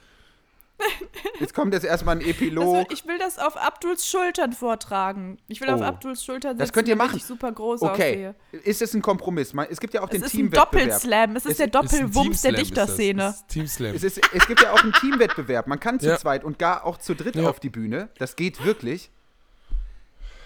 Jetzt 1.40 1.54
kommt 1.54 1.72
jetzt 1.74 1.84
erstmal 1.84 2.16
ein 2.16 2.20
Das 2.20 2.28
Epilog. 2.28 2.74
will, 2.76 2.86
ich 2.92 3.06
will 3.06 3.18
das 3.18 3.38
auf 3.38 3.56
Abduls 3.56 4.06
Schultern 4.08 4.52
vortragen. 4.52 5.38
Ich 5.48 5.60
will 5.60 5.68
auf 5.70 5.80
Oh. 5.80 5.84
Abduls 5.84 6.24
Schultern 6.24 6.52
sitzen, 6.52 6.58
Das 6.58 6.72
könnt 6.72 6.88
ihr 6.88 6.96
machen. 6.96 7.16
ich 7.16 7.24
super 7.24 7.50
groß 7.52 7.82
Okay, 7.82 8.32
aussehe. 8.52 8.60
ist 8.64 8.82
es 8.82 8.94
ein 8.94 9.02
Kompromiss? 9.02 9.52
Man- 9.52 9.66
Es 9.70 9.80
gibt 9.80 9.94
ja 9.94 10.00
auch 10.02 10.06
Es 10.08 10.10
den 10.12 10.22
ist 10.22 10.34
ein 10.34 10.36
Teamwettbewerb. 10.50 10.70
Doppelslam. 10.72 11.36
Es 11.36 11.46
ist 11.46 11.50
Es 11.52 11.56
der 11.58 11.66
ist 11.66 11.74
Ist 11.74 11.94
ein 11.94 12.00
Doppelwumms 12.10 12.42
der. 12.42 12.52
Dichterszene. 12.52 13.34
Teamslam. 13.48 13.94
Es, 13.94 14.02
ist, 14.04 14.20
es 14.34 14.46
gibt 14.46 14.60
ja 14.62 14.72
auch 14.72 14.82
einen 14.82 14.92
Teamwettbewerb. 14.92 15.66
Man 15.66 15.80
kann 15.80 15.98
zu 16.00 16.06
Ja. 16.06 16.18
zweit 16.18 16.44
und 16.44 16.58
gar 16.58 16.84
auch 16.84 16.98
zu 16.98 17.14
dritt 17.14 17.36
Ja. 17.36 17.48
auf 17.48 17.60
die 17.60 17.70
Bühne. 17.70 18.08
Das 18.18 18.36
geht 18.36 18.64
wirklich. 18.64 19.10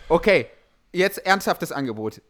Okay, 0.09 0.47
jetzt 0.93 1.19
ernsthaftes 1.27 1.73
Angebot. 1.73 2.23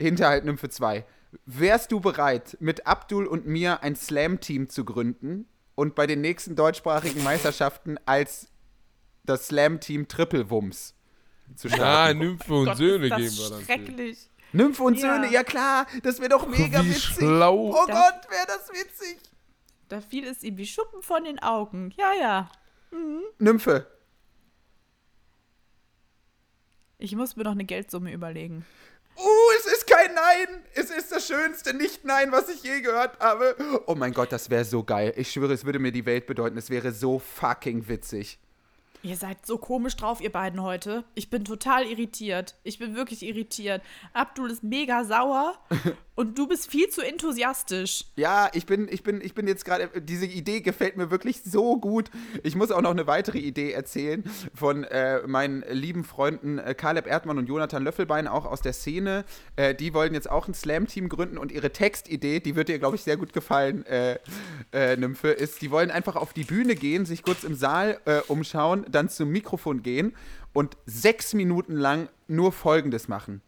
Hinterhalt 0.00 0.44
Nymphe 0.44 0.68
2. 0.68 1.04
Wärst 1.46 1.92
du 1.92 2.00
bereit, 2.00 2.56
mit 2.60 2.86
Abdul 2.86 3.26
und 3.26 3.46
mir 3.46 3.82
ein 3.82 3.96
Slam-Team 3.96 4.68
zu 4.68 4.84
gründen 4.84 5.46
und 5.78 5.94
bei 5.94 6.08
den 6.08 6.20
nächsten 6.20 6.56
deutschsprachigen 6.56 7.22
Meisterschaften 7.22 7.98
als 8.04 8.48
das 9.24 9.46
Slam-Team 9.46 10.08
Triple 10.08 10.50
Wumms 10.50 10.94
zu 11.54 11.68
starten? 11.68 12.18
Nymphe 12.18 12.52
und 12.52 12.64
Gott, 12.66 12.76
Söhne 12.78 13.08
geben 13.08 13.36
wir 13.38 13.50
dann. 13.50 13.64
schrecklich. 13.64 14.28
Nymphe 14.52 14.82
und 14.82 14.94
Ja. 14.98 15.00
Söhne, 15.14 15.30
ja 15.32 15.44
klar, 15.44 15.86
das 16.02 16.18
wäre 16.18 16.30
doch 16.30 16.48
mega 16.48 16.82
Wie 16.84 16.88
witzig. 16.90 17.04
schlau. 17.04 17.70
Oh 17.70 17.86
Das- 17.86 17.96
Gott, 17.96 18.30
wäre 18.30 18.46
das 18.48 18.68
witzig. 18.70 19.18
Da 19.88 20.00
fiel 20.00 20.26
es 20.26 20.42
ihm 20.42 20.56
wie 20.56 20.66
Schuppen 20.66 21.00
von 21.02 21.22
den 21.22 21.38
Augen. 21.38 21.94
Ja, 21.96 22.12
ja. 22.12 22.50
Nymphe, 23.38 23.86
Ich 26.98 27.14
muss 27.14 27.36
mir 27.36 27.44
noch 27.44 27.52
eine 27.52 27.64
Geldsumme 27.64 28.12
überlegen. 28.12 28.66
Uh, 29.16 29.50
es 29.58 29.66
ist 29.72 29.77
Nein. 30.20 30.62
Es 30.74 30.90
ist 30.90 31.12
das 31.12 31.26
schönste 31.26 31.74
Nicht-Nein, 31.74 32.32
was 32.32 32.48
ich 32.48 32.62
je 32.62 32.80
gehört 32.80 33.18
habe. 33.20 33.56
Oh 33.86 33.94
mein 33.94 34.12
Gott, 34.12 34.32
das 34.32 34.50
wäre 34.50 34.64
so 34.64 34.82
geil. 34.82 35.12
Ich 35.16 35.30
schwöre, 35.30 35.52
es 35.52 35.64
würde 35.64 35.78
mir 35.78 35.92
die 35.92 36.06
Welt 36.06 36.26
bedeuten. 36.26 36.56
Es 36.58 36.70
wäre 36.70 36.92
so 36.92 37.18
fucking 37.18 37.88
witzig. 37.88 38.38
Ihr 39.02 39.16
seid 39.16 39.46
so 39.46 39.58
komisch 39.58 39.94
drauf, 39.94 40.20
ihr 40.20 40.32
beiden 40.32 40.60
heute. 40.60 41.04
Ich 41.14 41.30
bin 41.30 41.44
total 41.44 41.86
irritiert. 41.86 42.56
Ich 42.64 42.80
bin 42.80 42.96
wirklich 42.96 43.22
irritiert. 43.22 43.80
Abdul 44.12 44.50
ist 44.50 44.64
mega 44.64 45.04
sauer 45.04 45.54
und 46.16 46.36
du 46.36 46.48
bist 46.48 46.68
viel 46.68 46.88
zu 46.88 47.02
enthusiastisch. 47.02 48.06
Ja, 48.16 48.50
ich 48.54 48.66
bin, 48.66 48.88
ich 48.90 49.04
bin, 49.04 49.20
ich 49.20 49.34
bin 49.34 49.46
jetzt 49.46 49.64
gerade, 49.64 49.88
diese 50.00 50.26
Idee 50.26 50.62
gefällt 50.62 50.96
mir 50.96 51.12
wirklich 51.12 51.42
so 51.44 51.78
gut. 51.78 52.10
Ich 52.42 52.56
muss 52.56 52.72
auch 52.72 52.80
noch 52.80 52.90
eine 52.90 53.06
weitere 53.06 53.38
Idee 53.38 53.70
erzählen 53.70 54.24
von 54.52 54.82
äh, 54.82 55.24
meinen 55.28 55.62
lieben 55.70 56.02
Freunden 56.02 56.58
äh, 56.58 56.74
Caleb 56.74 57.06
Erdmann 57.06 57.38
und 57.38 57.46
Jonathan 57.46 57.84
Löffelbein, 57.84 58.26
auch 58.26 58.46
aus 58.46 58.62
der 58.62 58.72
Szene. 58.72 59.24
Äh, 59.54 59.76
die 59.76 59.94
wollen 59.94 60.12
jetzt 60.12 60.28
auch 60.28 60.48
ein 60.48 60.54
Slam-Team 60.54 61.08
gründen 61.08 61.38
und 61.38 61.52
ihre 61.52 61.70
Textidee, 61.70 62.40
die 62.40 62.56
wird 62.56 62.68
dir, 62.68 62.80
glaube 62.80 62.96
ich, 62.96 63.04
sehr 63.04 63.16
gut 63.16 63.32
gefallen, 63.32 63.86
äh, 63.86 64.18
äh, 64.72 64.96
Nymphe, 64.96 65.28
ist, 65.28 65.62
die 65.62 65.70
wollen 65.70 65.92
einfach 65.92 66.16
auf 66.16 66.32
die 66.32 66.44
Bühne 66.44 66.74
gehen, 66.74 67.06
sich 67.06 67.22
kurz 67.22 67.44
im 67.44 67.54
Saal 67.54 68.00
äh, 68.06 68.22
umschauen, 68.26 68.86
dann 68.90 69.08
zum 69.08 69.30
Mikrofon 69.30 69.82
gehen 69.82 70.16
und 70.52 70.76
sechs 70.86 71.34
Minuten 71.34 71.72
lang 71.72 72.08
nur 72.26 72.52
Folgendes 72.52 73.08
machen. 73.08 73.42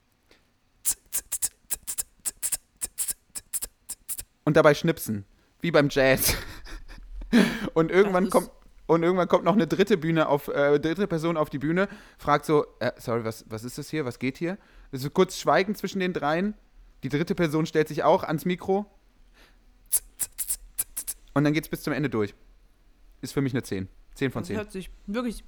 und 4.50 4.56
dabei 4.56 4.74
schnipsen, 4.74 5.24
wie 5.60 5.70
beim 5.70 5.88
Jazz. 5.90 6.34
Und 7.74 7.92
irgendwann 7.92 8.28
kommt 8.28 8.50
und 8.88 9.04
irgendwann 9.04 9.28
kommt 9.28 9.44
noch 9.44 9.52
eine 9.52 9.68
dritte 9.68 9.96
Bühne 9.96 10.28
auf 10.28 10.48
äh, 10.48 10.80
dritte 10.80 11.06
Person 11.06 11.36
auf 11.36 11.48
die 11.48 11.60
Bühne, 11.60 11.88
fragt 12.18 12.44
so, 12.44 12.66
äh, 12.80 12.90
sorry, 12.96 13.22
was, 13.24 13.44
was 13.48 13.62
ist 13.62 13.78
das 13.78 13.88
hier? 13.88 14.04
Was 14.04 14.18
geht 14.18 14.36
hier? 14.36 14.58
So 14.90 15.10
kurz 15.10 15.38
Schweigen 15.38 15.76
zwischen 15.76 16.00
den 16.00 16.12
dreien. 16.12 16.54
Die 17.04 17.08
dritte 17.08 17.36
Person 17.36 17.66
stellt 17.66 17.86
sich 17.86 18.02
auch 18.02 18.24
ans 18.24 18.44
Mikro. 18.44 18.86
Und 21.34 21.44
dann 21.44 21.52
geht's 21.52 21.68
bis 21.68 21.84
zum 21.84 21.92
Ende 21.92 22.10
durch. 22.10 22.34
Ist 23.20 23.32
für 23.32 23.42
mich 23.42 23.52
eine 23.52 23.62
10. 23.62 23.86
10 24.20 24.30
von 24.30 24.42
Das 24.42 24.48
10. 24.48 24.56
hört 24.56 24.72
sich 24.72 24.90
wirklich 25.06 25.44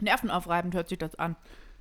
nervenaufreibend 0.00 0.74
hört 0.74 0.88
sich 0.88 0.98
das 0.98 1.14
an. 1.14 1.36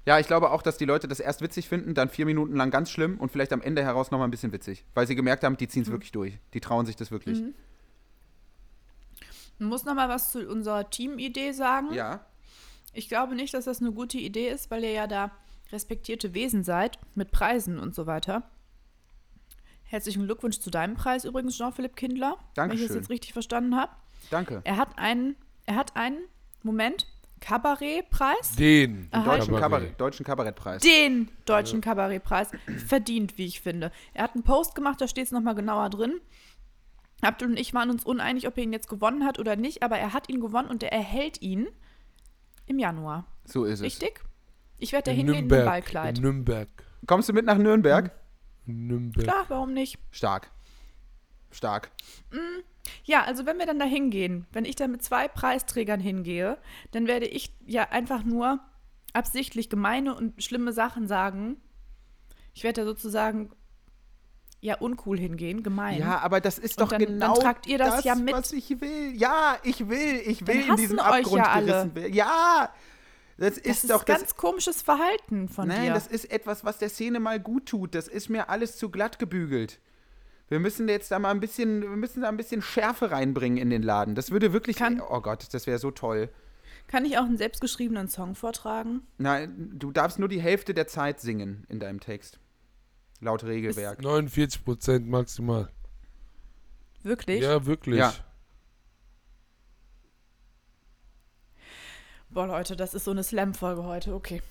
Ja, 0.06 0.20
ich 0.20 0.28
glaube 0.28 0.52
auch, 0.52 0.62
dass 0.62 0.78
die 0.78 0.86
Leute 0.86 1.08
das 1.08 1.20
erst 1.20 1.42
witzig 1.42 1.70
finden, 1.70 1.94
dann 1.94 2.10
vier 2.10 2.26
Minuten 2.26 2.56
lang 2.56 2.72
ganz 2.72 2.90
schlimm 2.90 3.18
und 3.20 3.32
vielleicht 3.32 3.54
am 3.54 3.62
Ende 3.62 3.84
heraus 3.84 4.12
nochmal 4.12 4.28
ein 4.28 4.32
bisschen 4.32 4.52
witzig. 4.52 4.86
Weil 4.94 5.08
sie 5.08 5.16
gemerkt 5.16 5.44
haben, 5.44 5.58
die 5.58 5.68
ziehen 5.68 5.84
es 5.84 5.92
wirklich 5.92 6.12
durch. 6.12 6.40
Die 6.54 6.60
trauen 6.60 6.86
sich 6.86 6.96
das 6.96 7.12
wirklich. 7.12 7.42
Man 9.60 9.70
muss 9.70 9.86
noch 9.86 9.94
mal 9.94 10.10
was 10.10 10.32
zu 10.32 10.48
unserer 10.48 10.90
Teamidee 10.90 11.52
sagen. 11.52 11.94
Ja. 11.94 12.26
Ich 12.94 13.10
glaube 13.10 13.36
nicht, 13.36 13.54
dass 13.54 13.66
das 13.66 13.80
eine 13.80 13.92
gute 13.92 14.18
Idee 14.18 14.50
ist, 14.50 14.72
weil 14.72 14.84
ihr 14.84 14.92
ja 14.92 15.08
da 15.08 15.32
respektierte 15.72 16.34
Wesen 16.34 16.64
seid 16.64 17.00
mit 17.16 17.32
Preisen 17.32 17.80
und 17.80 17.96
so 17.96 18.08
weiter. 18.08 18.44
Herzlichen 19.84 20.26
Glückwunsch 20.26 20.60
zu 20.60 20.72
deinem 20.72 20.96
Preis 20.96 21.26
übrigens, 21.26 21.58
Jean-Philipp 21.58 21.96
Kindler, 21.96 22.38
wenn 22.56 22.72
ich 22.72 22.82
das 22.82 22.96
jetzt 22.96 23.10
richtig 23.10 23.34
verstanden 23.34 23.76
habe. 23.76 23.92
Danke. 24.30 24.62
Er 24.64 24.78
hat 24.78 24.98
einen, 24.98 25.36
er 25.72 25.78
hat 25.78 25.96
einen, 25.96 26.20
Moment, 26.64 27.08
Kabarettpreis, 27.40 28.56
Den. 28.58 29.10
Deutschen, 29.12 29.56
Kabarett. 29.56 30.00
Deutschen 30.00 30.26
Kabarettpreis. 30.26 30.82
den 30.82 31.32
deutschen 31.46 31.82
Kabarettpreis 31.82 32.50
verdient, 32.86 33.38
wie 33.38 33.46
ich 33.46 33.62
finde. 33.62 33.92
Er 34.14 34.26
hat 34.26 34.36
einen 34.36 34.44
Post 34.44 34.76
gemacht, 34.76 35.02
da 35.02 35.08
steht 35.08 35.26
es 35.26 35.32
nochmal 35.32 35.56
genauer 35.56 35.90
drin. 35.90 36.22
Abdul 37.22 37.50
und 37.50 37.58
ich 37.60 37.74
waren 37.74 37.90
uns 37.90 38.04
uneinig, 38.04 38.48
ob 38.48 38.58
er 38.58 38.64
ihn 38.64 38.74
jetzt 38.74 38.90
gewonnen 38.90 39.26
hat 39.26 39.40
oder 39.40 39.56
nicht, 39.56 39.82
aber 39.82 39.98
er 39.98 40.14
hat 40.14 40.30
ihn 40.30 40.42
gewonnen 40.42 40.70
und 40.70 40.84
er 40.84 40.92
erhält 40.92 41.42
ihn 41.42 41.68
im 42.68 42.78
Januar. 42.78 43.26
So 43.46 43.64
ist 43.66 43.80
es. 43.80 43.86
Richtig? 43.86 44.22
Ich 44.78 44.92
werde 44.92 45.06
da 45.06 45.12
In 45.12 45.18
hingehen 45.18 45.48
Nürnberg. 45.48 45.66
Ballkleid. 45.66 46.18
In 46.18 46.24
Nürnberg. 46.24 46.68
Kommst 47.08 47.30
du 47.30 47.34
mit 47.34 47.46
nach 47.46 47.58
Nürnberg? 47.58 48.12
In 48.68 48.88
Nürnberg. 48.88 49.26
Klar, 49.26 49.46
warum 49.48 49.74
nicht? 49.74 49.98
Stark. 50.12 50.52
Stark. 51.52 51.92
Ja, 53.04 53.24
also 53.24 53.46
wenn 53.46 53.58
wir 53.60 53.66
dann 53.66 53.80
da 53.80 53.86
hingehen, 53.86 54.48
wenn 54.52 54.66
ich 54.66 54.76
da 54.76 54.88
mit 54.88 55.04
zwei 55.04 55.28
Preisträgern 55.28 56.00
hingehe, 56.00 56.58
dann 56.92 57.08
werde 57.08 57.26
ich 57.28 57.54
ja 57.66 57.90
einfach 57.90 58.24
nur 58.24 58.60
absichtlich 59.14 59.70
gemeine 59.70 60.16
und 60.16 60.42
schlimme 60.44 60.74
Sachen 60.74 61.08
sagen. 61.08 61.58
Ich 62.54 62.64
werde 62.64 62.82
da 62.82 62.88
sozusagen 62.88 63.52
ja 64.62 64.78
uncool 64.78 65.18
hingehen, 65.18 65.64
gemein. 65.64 66.00
Ja, 66.00 66.20
aber 66.20 66.40
das 66.40 66.60
ist 66.60 66.78
Und 66.80 66.86
doch 66.92 66.98
dann- 66.98 67.06
genau 67.06 67.34
dann 67.34 67.44
tragt 67.44 67.68
ihr 67.68 67.78
das 67.78 68.04
ja 68.04 68.16
mit. 68.16 68.34
was 68.34 68.52
ich 68.54 68.70
will. 68.82 69.14
Ja, 69.16 69.58
ich 69.64 69.90
will, 69.90 70.22
ich 70.26 70.46
will 70.46 70.62
in 70.70 70.76
diesen 70.76 71.00
Abgrund 71.00 71.38
ja 71.46 71.60
gerissen 71.60 71.96
werden. 71.96 72.14
Ja, 72.14 72.70
das 73.38 73.58
ist 73.58 73.66
das 73.66 73.84
ist 73.86 73.90
doch 73.90 74.06
ganz 74.06 74.22
das. 74.22 74.36
komisches 74.38 74.82
Verhalten 74.84 75.50
von 75.50 75.68
Nein, 75.68 75.86
dir. 75.86 75.94
das 75.94 76.06
ist 76.08 76.30
etwas, 76.32 76.64
was 76.64 76.78
der 76.78 76.90
Szene 76.90 77.20
mal 77.20 77.40
gut 77.40 77.66
tut. 77.68 77.96
Das 77.96 78.08
ist 78.08 78.30
mir 78.30 78.50
alles 78.50 78.78
zu 78.78 78.90
glatt 78.92 79.18
gebügelt. 79.18 79.80
Wir 80.52 80.60
müssen 80.60 80.90
jetzt 80.90 81.10
da 81.12 81.18
mal 81.18 81.32
ein 81.32 81.40
bisschen, 81.40 81.80
wir 81.82 81.88
müssen 81.92 82.24
da 82.24 82.28
ein 82.28 82.36
bisschen 82.36 82.62
Schärfe 82.62 83.10
reinbringen 83.10 83.58
in 83.58 83.70
den 83.70 83.82
Laden. 83.82 84.16
Das 84.16 84.32
würde 84.32 84.52
wirklich, 84.52 84.76
Kann- 84.76 85.00
oh 85.00 85.22
Gott, 85.22 85.48
das 85.54 85.66
wäre 85.66 85.80
so 85.80 85.92
toll. 85.92 86.28
Kann 86.88 87.06
ich 87.06 87.18
auch 87.18 87.24
einen 87.24 87.38
selbstgeschriebenen 87.38 88.10
Song 88.10 88.36
vortragen? 88.36 89.00
Nein, 89.18 89.72
du 89.76 89.94
darfst 89.94 90.20
nur 90.20 90.28
die 90.28 90.42
Hälfte 90.42 90.74
der 90.74 90.88
Zeit 90.88 91.22
singen 91.22 91.64
in 91.70 91.80
deinem 91.80 92.02
Text. 92.02 92.38
Laut 93.22 93.46
Regelwerk. 93.46 94.02
49 94.02 94.66
Prozent 94.66 95.08
maximal. 95.08 95.70
Wirklich? 97.02 97.42
Ja, 97.42 97.66
wirklich. 97.66 98.00
Ja. 98.00 98.14
Boah, 102.30 102.48
Leute, 102.48 102.76
das 102.76 102.94
ist 102.94 103.06
so 103.06 103.12
eine 103.12 103.24
Slam-Folge 103.24 103.86
heute. 103.86 104.14
Okay. 104.14 104.42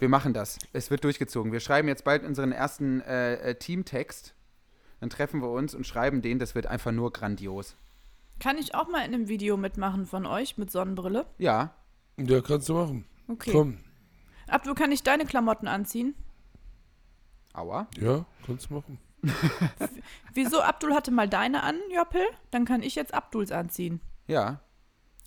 Wir 0.00 0.08
machen 0.08 0.34
das. 0.34 0.58
Es 0.72 0.90
wird 0.90 1.04
durchgezogen. 1.04 1.52
Wir 1.52 1.60
schreiben 1.60 1.86
jetzt 1.86 2.02
bald 2.02 2.24
unseren 2.24 2.50
ersten 2.50 3.02
äh, 3.02 3.34
äh, 3.34 3.54
Teamtext. 3.54 4.34
Dann 5.02 5.10
treffen 5.10 5.42
wir 5.42 5.50
uns 5.50 5.74
und 5.74 5.84
schreiben 5.84 6.22
den. 6.22 6.38
Das 6.38 6.54
wird 6.54 6.68
einfach 6.68 6.92
nur 6.92 7.12
grandios. 7.12 7.74
Kann 8.38 8.56
ich 8.56 8.76
auch 8.76 8.86
mal 8.88 9.00
in 9.04 9.12
einem 9.12 9.26
Video 9.26 9.56
mitmachen 9.56 10.06
von 10.06 10.26
euch 10.26 10.58
mit 10.58 10.70
Sonnenbrille? 10.70 11.26
Ja, 11.38 11.74
Ja, 12.18 12.40
kannst 12.40 12.68
du 12.68 12.74
machen. 12.74 13.04
Okay. 13.26 13.50
Komm. 13.50 13.78
Abdu, 14.46 14.74
kann 14.74 14.92
ich 14.92 15.02
deine 15.02 15.24
Klamotten 15.26 15.66
anziehen? 15.66 16.14
aua. 17.52 17.88
Ja, 17.98 18.26
kannst 18.46 18.70
du 18.70 18.74
machen. 18.74 18.98
Wieso? 20.34 20.60
Abdul 20.60 20.94
hatte 20.94 21.10
mal 21.10 21.28
deine 21.28 21.64
an, 21.64 21.80
Joppel? 21.92 22.22
Dann 22.52 22.64
kann 22.64 22.84
ich 22.84 22.94
jetzt 22.94 23.12
Abduls 23.12 23.50
anziehen. 23.50 24.00
Ja, 24.28 24.60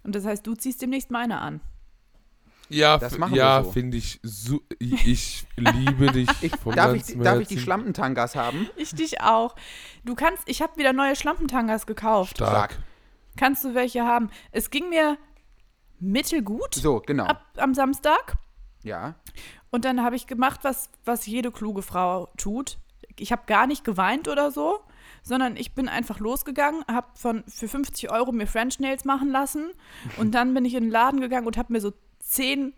Und 0.05 0.15
das 0.15 0.23
heißt, 0.25 0.47
du 0.47 0.53
ziehst 0.55 0.81
demnächst 0.81 1.11
meine 1.11 1.41
an. 1.41 1.59
Ja, 2.69 2.97
Das 2.97 3.17
machen 3.17 3.35
ja, 3.35 3.63
so. 3.63 3.71
finde 3.71 3.97
ich. 3.97 4.19
So, 4.23 4.61
ich, 4.79 5.05
ich 5.07 5.47
liebe 5.55 6.11
dich. 6.11 6.29
ich, 6.41 6.51
darf, 6.73 6.93
ich, 6.93 7.17
darf 7.19 7.39
ich 7.39 7.47
die. 7.47 7.59
Schlampentangas 7.59 8.35
haben? 8.35 8.69
Ich 8.75 8.93
dich 8.93 9.21
auch. 9.21 9.55
Du 10.03 10.15
kannst, 10.15 10.43
ich 10.47 10.61
habe 10.61 10.77
wieder 10.77 10.93
neue 10.93 11.15
Schlampentangas 11.15 11.85
gekauft. 11.85 12.37
Stark. 12.37 12.79
Kannst 13.37 13.63
du 13.63 13.73
welche 13.75 14.03
haben? 14.03 14.29
Es 14.51 14.69
ging 14.69 14.89
mir 14.89 15.17
mittelgut 15.99 16.75
So, 16.75 17.01
genau. 17.05 17.25
ab 17.25 17.45
am 17.57 17.73
Samstag. 17.73 18.37
Ja, 18.83 19.15
Und 19.71 19.83
dann 19.83 20.03
habe 20.03 20.15
ich 20.15 20.27
gemacht, 20.27 20.59
was, 20.63 20.89
was 21.03 21.25
jede 21.25 21.51
kluge 21.51 21.81
Frau 21.81 22.29
tut. 22.37 22.77
Ich 23.17 23.31
habe 23.31 23.43
gar 23.47 23.65
nicht 23.65 23.83
geweint 23.83 24.27
oder 24.27 24.51
so, 24.51 24.79
sondern 25.23 25.57
ich 25.57 25.73
bin 25.73 25.89
einfach 25.89 26.19
losgegangen, 26.19 26.83
habe 26.87 27.07
von 27.15 27.43
für 27.47 27.67
50 27.67 28.11
Euro 28.11 28.31
mir 28.31 28.45
French 28.45 28.79
Nails 28.79 29.03
machen 29.05 29.31
lassen 29.31 29.71
und 30.17 30.31
dann 30.35 30.53
bin 30.53 30.65
ich 30.65 30.75
in 30.75 30.83
den 30.83 30.91
Laden 30.91 31.19
gegangen 31.19 31.47
und 31.47 31.57
habe 31.57 31.73
mir 31.73 31.81
so 31.81 31.93
zehn 32.25 32.73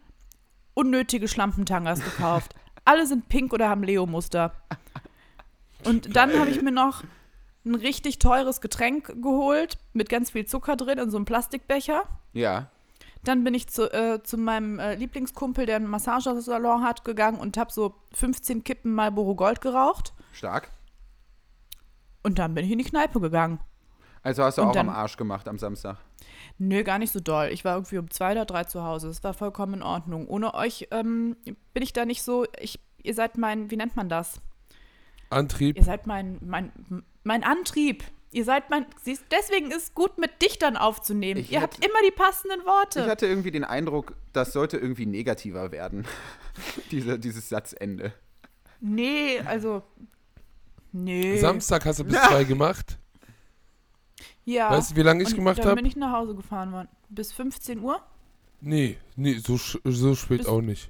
unnötige 0.74 1.28
Schlampentangas 1.28 2.04
gekauft. 2.04 2.56
Alle 2.86 3.08
sind 3.08 3.28
pink 3.30 3.54
oder 3.54 3.70
haben 3.70 3.84
Leo-Muster. 3.84 4.54
Und 5.84 6.16
dann 6.16 6.38
habe 6.40 6.50
ich 6.50 6.62
mir 6.62 6.72
noch 6.72 7.04
ein 7.66 7.76
richtig 7.76 8.20
teures 8.20 8.62
Getränk 8.62 9.08
geholt 9.22 9.78
mit 9.94 10.10
ganz 10.10 10.32
viel 10.32 10.46
Zucker 10.46 10.76
drin 10.76 10.98
in 10.98 11.10
so 11.10 11.18
einem 11.18 11.26
Plastikbecher. 11.26 12.04
ja. 12.34 12.70
Dann 13.24 13.44
bin 13.44 13.56
ich 13.56 13.68
zu, 13.68 13.92
äh, 13.92 14.24
zu 14.24 14.38
meinem 14.38 14.80
äh, 14.80 14.96
Lieblingskumpel, 14.96 15.66
der 15.66 15.78
einen 15.78 15.88
Massagesalon 15.88 16.84
hat, 16.84 17.04
gegangen 17.04 17.40
und 17.40 17.58
habe 17.58 17.74
so 17.74 17.96
15 18.14 18.64
Kippen 18.64 18.94
Marlboro 18.94 19.36
Gold 19.36 19.60
geraucht. 19.60 20.14
Stark. 20.32 20.72
Und 22.24 22.40
dann 22.40 22.54
bin 22.54 22.64
ich 22.64 22.72
in 22.72 22.78
die 22.78 22.86
Kneipe 22.86 23.20
gegangen. 23.20 23.60
Also 24.28 24.44
hast 24.44 24.58
du 24.58 24.62
Und 24.64 24.68
auch 24.70 24.74
dann- 24.74 24.90
am 24.90 24.96
Arsch 24.96 25.16
gemacht 25.16 25.48
am 25.48 25.58
Samstag. 25.58 25.98
Nö, 26.58 26.84
gar 26.84 27.00
nicht 27.00 27.14
so 27.14 27.22
doll. 27.22 27.48
Ich 27.54 27.64
war 27.64 27.76
irgendwie 27.76 27.98
um 27.98 28.10
zwei 28.10 28.34
oder 28.34 28.44
drei 28.44 28.66
zu 28.66 28.84
Hause. 28.84 29.08
Es 29.08 29.24
war 29.24 29.34
vollkommen 29.34 29.76
in 29.76 29.84
Ordnung. 29.84 30.28
Ohne 30.28 30.54
euch 30.54 30.88
ähm, 30.92 31.38
bin 31.74 31.82
ich 31.84 31.94
da 31.94 32.04
nicht 32.04 32.24
so. 32.24 32.46
Ich, 32.60 32.80
ihr 33.02 33.14
seid 33.14 33.38
mein, 33.38 33.72
wie 33.72 33.78
nennt 33.78 33.96
man 33.96 34.10
das? 34.10 34.42
Antrieb. 35.30 35.78
Ihr 35.78 35.84
seid 35.86 36.08
mein, 36.08 36.40
mein, 36.42 36.72
mein 37.24 37.46
Antrieb. 37.46 38.04
Ihr 38.32 38.44
seid 38.44 38.70
mein. 38.70 38.86
Siehst, 39.02 39.24
deswegen 39.32 39.72
ist 39.72 39.78
es 39.84 39.94
gut, 39.94 40.18
mit 40.18 40.42
Dichtern 40.42 40.76
aufzunehmen. 40.76 41.40
Ich 41.40 41.52
ihr 41.54 41.62
habt 41.62 41.78
hätte- 41.78 41.88
immer 41.88 42.00
die 42.06 42.12
passenden 42.12 42.66
Worte. 42.66 43.00
Ich 43.02 43.08
hatte 43.08 43.28
irgendwie 43.28 43.52
den 43.52 43.64
Eindruck, 43.64 44.16
das 44.34 44.52
sollte 44.52 44.76
irgendwie 44.78 45.06
negativer 45.06 45.72
werden. 45.72 46.06
Diese, 46.92 47.18
dieses 47.18 47.48
Satzende. 47.48 48.12
nee, 48.82 49.40
also. 49.46 49.84
Nee. 50.92 51.38
Samstag 51.38 51.86
hast 51.86 52.00
du 52.00 52.04
bis 52.04 52.16
zwei 52.22 52.44
gemacht. 52.54 52.98
Ja. 54.48 54.72
Weißt 54.72 54.92
du, 54.92 54.96
wie 54.96 55.02
lange 55.04 55.22
ich 55.24 55.30
Und 55.30 55.36
gemacht 55.36 55.60
Dann 55.60 55.66
habe? 55.66 55.76
bin 55.76 55.86
ich 55.86 55.96
nach 55.96 56.12
Hause 56.14 56.34
gefahren 56.36 56.72
worden. 56.72 56.88
Bis 57.10 57.32
15 57.34 57.80
Uhr? 57.82 58.02
Nee, 58.62 58.98
nee, 59.16 59.36
so, 59.36 59.58
so 59.58 60.16
spät 60.16 60.40
Bis- 60.40 60.48
auch 60.48 60.62
nicht. 60.62 60.90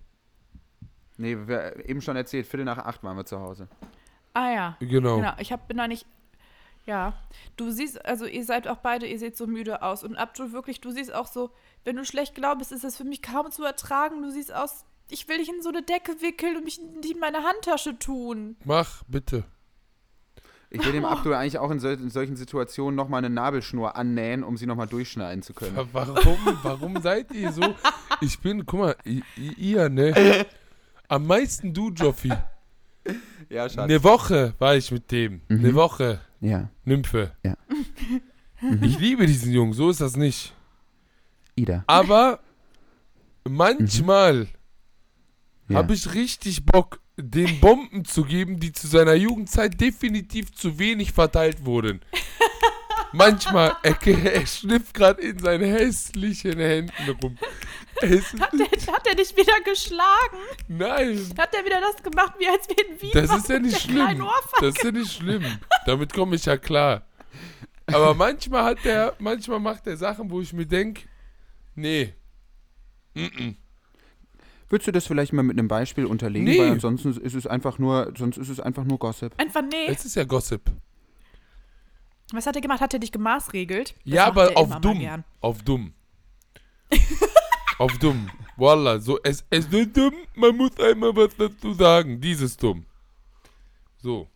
Nee, 1.17 1.35
wir 1.47 1.87
eben 1.89 2.01
schon 2.01 2.15
erzählt, 2.15 2.45
Viertel 2.47 2.63
nach 2.65 2.77
acht 2.77 3.03
waren 3.03 3.17
wir 3.17 3.25
zu 3.25 3.39
Hause. 3.39 3.67
Ah 4.33 4.51
ja. 4.51 4.77
Genau. 4.79 5.17
Genau. 5.17 5.33
Ich 5.39 5.51
hab, 5.51 5.67
bin 5.67 5.77
da 5.77 5.87
nicht. 5.87 6.05
Ja, 6.85 7.13
du 7.57 7.69
siehst, 7.71 8.05
also 8.05 8.25
ihr 8.25 8.45
seid 8.45 8.67
auch 8.67 8.77
beide, 8.77 9.07
ihr 9.07 9.19
seht 9.19 9.35
so 9.35 9.45
müde 9.47 9.81
aus. 9.81 10.03
Und 10.03 10.15
Abdul, 10.15 10.53
wirklich, 10.53 10.79
du 10.79 10.91
siehst 10.91 11.13
auch 11.13 11.27
so, 11.27 11.49
wenn 11.83 11.97
du 11.97 12.05
schlecht 12.05 12.33
glaubst, 12.35 12.71
ist 12.71 12.83
das 12.85 12.95
für 12.95 13.03
mich 13.03 13.21
kaum 13.21 13.51
zu 13.51 13.63
ertragen. 13.65 14.21
Du 14.21 14.31
siehst 14.31 14.53
aus, 14.53 14.85
ich 15.09 15.27
will 15.27 15.39
dich 15.39 15.49
in 15.49 15.61
so 15.61 15.67
eine 15.69 15.81
Decke 15.81 16.21
wickeln 16.21 16.55
und 16.55 16.63
mich 16.63 16.79
nicht 16.79 17.13
in 17.15 17.19
meine 17.19 17.43
Handtasche 17.43 17.99
tun. 17.99 18.55
Mach, 18.63 19.03
bitte. 19.07 19.43
Ich 20.69 20.83
will 20.85 20.91
dem 20.91 21.05
Abdul 21.05 21.33
eigentlich 21.33 21.57
auch 21.59 21.71
in, 21.71 21.79
sol 21.79 21.93
in 21.93 22.09
solchen 22.09 22.35
Situationen 22.35 22.95
nochmal 22.95 23.19
eine 23.23 23.29
Nabelschnur 23.33 23.95
annähen, 23.95 24.43
um 24.43 24.57
sie 24.57 24.65
nochmal 24.65 24.87
durchschneiden 24.87 25.41
zu 25.41 25.53
können. 25.53 25.75
Wa- 25.77 25.87
Warum, 25.93 26.37
warum 26.63 27.01
seid 27.01 27.31
ihr 27.31 27.51
so? 27.53 27.75
Ich 28.19 28.39
bin, 28.39 28.65
guck 28.65 28.79
mal, 28.79 28.95
ihr, 29.57 29.87
ne? 29.89 30.45
Am 31.07 31.25
meisten 31.25 31.73
du, 31.73 31.91
Joffi. 31.91 32.33
Ja, 33.49 33.65
Eine 33.77 34.03
Woche 34.03 34.55
war 34.59 34.75
ich 34.75 34.91
mit 34.91 35.09
dem. 35.11 35.39
Eine 35.47 35.73
Woche. 35.73 36.19
Ja, 36.41 36.69
Nymphe. 36.85 37.31
Ja. 37.43 37.55
Ich 38.81 38.97
liebe 38.99 39.27
diesen 39.27 39.51
Jungen, 39.53 39.73
so 39.73 39.91
ist 39.91 40.01
das 40.01 40.15
nicht. 40.17 40.51
Ida. 41.55 41.83
Aber 41.85 42.39
manchmal 43.47 44.47
Ja. 45.69 45.77
habe 45.77 45.93
ich 45.93 46.13
richtig 46.15 46.65
Bock, 46.65 46.99
den 47.17 47.59
Bomben 47.59 48.05
zu 48.05 48.23
geben, 48.23 48.59
die 48.59 48.71
zu 48.71 48.87
seiner 48.87 49.15
Jugendzeit 49.15 49.79
definitiv 49.81 50.53
zu 50.53 50.77
wenig 50.77 51.11
verteilt 51.11 51.65
wurden. 51.65 52.01
Manchmal, 53.11 53.75
er, 53.81 53.97
er 54.07 54.45
schnifft 54.45 54.93
gerade 54.93 55.21
in 55.21 55.39
seinen 55.39 55.71
hässlichen 55.71 56.59
Händen 56.59 57.09
rum. 57.21 57.37
Es, 58.01 58.33
Hat 58.33 58.53
der, 58.53 58.93
hat 58.93 59.05
der 59.07 59.15
dich 59.15 59.35
wieder 59.35 59.59
geschlagen? 59.65 60.37
nein, 60.67 61.17
Hat 61.37 61.51
der 61.51 61.65
wieder 61.65 61.81
das 61.81 62.03
gemacht, 62.03 62.33
wie 62.37 62.47
als 62.47 62.67
wir 62.69 62.87
in 62.87 63.01
Wien 63.01 63.11
das 63.11 63.35
ist 63.35 63.49
ja 63.49 63.59
nicht 63.59 63.81
schlimm. 63.81 64.27
Das 64.61 64.75
ist 64.75 64.83
ja 64.83 64.91
nicht 64.91 65.11
schlimm. 65.11 65.43
Damit 65.87 66.13
komme 66.13 66.35
ich 66.35 66.45
ja 66.45 66.57
klar. 66.57 67.07
Aber 67.87 68.13
manchmal 68.13 68.65
hat 68.65 68.85
der, 68.85 69.15
manchmal 69.17 69.59
macht 69.59 69.87
er 69.87 69.97
Sachen, 69.97 70.29
wo 70.29 70.41
ich 70.41 70.53
mir 70.53 70.67
denke, 70.67 71.03
nee. 71.73 72.13
Mm-mm. 73.15 73.55
Würdest 74.69 74.87
du 74.87 74.91
das 74.91 75.07
vielleicht 75.07 75.33
mal 75.33 75.43
mit 75.43 75.57
einem 75.57 75.67
Beispiel 75.67 76.05
unterlegen? 76.05 76.45
Nee. 76.45 76.59
Weil 76.59 76.71
ansonsten 76.71 77.11
ist 77.11 77.35
es 77.35 77.47
einfach 77.47 77.79
nur, 77.79 78.13
sonst 78.17 78.37
ist 78.37 78.49
es 78.49 78.59
einfach 78.59 78.83
nur 78.83 78.99
Gossip. 78.99 79.33
Einfach 79.37 79.61
nee. 79.61 79.87
Es 79.87 80.03
ist 80.03 80.15
ja 80.15 80.25
Gossip. 80.25 80.61
Was 82.33 82.45
hat 82.45 82.55
er 82.55 82.61
gemacht? 82.61 82.81
Hat 82.81 82.93
er 82.93 82.99
dich 82.99 83.11
gemaßregelt? 83.11 83.91
Das 83.91 84.13
ja, 84.13 84.25
aber 84.25 84.51
er 84.51 84.57
auf 84.57 84.81
dumm. 84.81 85.23
Auf 85.39 85.63
dumm. 85.63 85.93
auf 87.77 87.97
dumm. 87.99 88.29
Wallah, 88.57 88.99
so, 88.99 89.19
es, 89.23 89.45
es 89.49 89.67
ist 89.67 89.95
dumm, 89.95 90.13
man 90.35 90.55
muss 90.57 90.77
einmal 90.79 91.15
was 91.15 91.35
dazu 91.37 91.73
sagen. 91.73 92.19
Dieses 92.19 92.57
dumm. 92.57 92.85
So. 93.97 94.27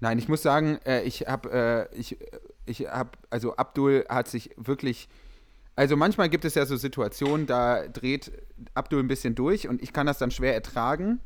Nein, 0.00 0.18
ich 0.18 0.28
muss 0.28 0.42
sagen, 0.42 0.78
äh, 0.84 1.02
ich 1.02 1.22
habe, 1.26 1.88
äh, 1.92 1.98
ich, 1.98 2.16
ich 2.66 2.86
habe, 2.86 3.10
also 3.30 3.56
Abdul 3.56 4.06
hat 4.08 4.28
sich 4.28 4.50
wirklich, 4.56 5.08
also 5.76 5.96
manchmal 5.96 6.28
gibt 6.30 6.44
es 6.44 6.54
ja 6.54 6.64
so 6.64 6.76
Situationen, 6.76 7.46
da 7.46 7.86
dreht 7.86 8.32
Abdul 8.74 9.00
ein 9.00 9.08
bisschen 9.08 9.34
durch 9.34 9.68
und 9.68 9.82
ich 9.82 9.92
kann 9.92 10.06
das 10.06 10.18
dann 10.18 10.30
schwer 10.30 10.54
ertragen. 10.54 11.20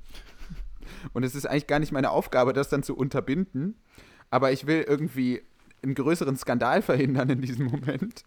Und 1.12 1.22
es 1.22 1.36
ist 1.36 1.46
eigentlich 1.46 1.68
gar 1.68 1.78
nicht 1.78 1.92
meine 1.92 2.10
Aufgabe, 2.10 2.52
das 2.52 2.68
dann 2.68 2.82
zu 2.82 2.96
unterbinden. 2.96 3.80
Aber 4.28 4.50
ich 4.50 4.66
will 4.66 4.84
irgendwie 4.86 5.42
einen 5.82 5.94
größeren 5.94 6.36
Skandal 6.36 6.82
verhindern 6.82 7.30
in 7.30 7.40
diesem 7.40 7.66
Moment. 7.66 8.24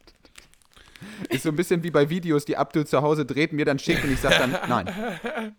Ist 1.30 1.44
so 1.44 1.50
ein 1.50 1.58
bisschen 1.58 1.84
wie 1.84 1.92
bei 1.92 2.10
Videos, 2.10 2.46
die 2.46 2.56
Abdul 2.56 2.88
zu 2.88 3.02
Hause 3.02 3.26
dreht, 3.26 3.52
mir 3.52 3.66
dann 3.66 3.78
schickt 3.78 4.06
und 4.06 4.12
ich 4.12 4.22
sage 4.22 4.36
dann, 4.40 4.58
nein, 4.70 5.56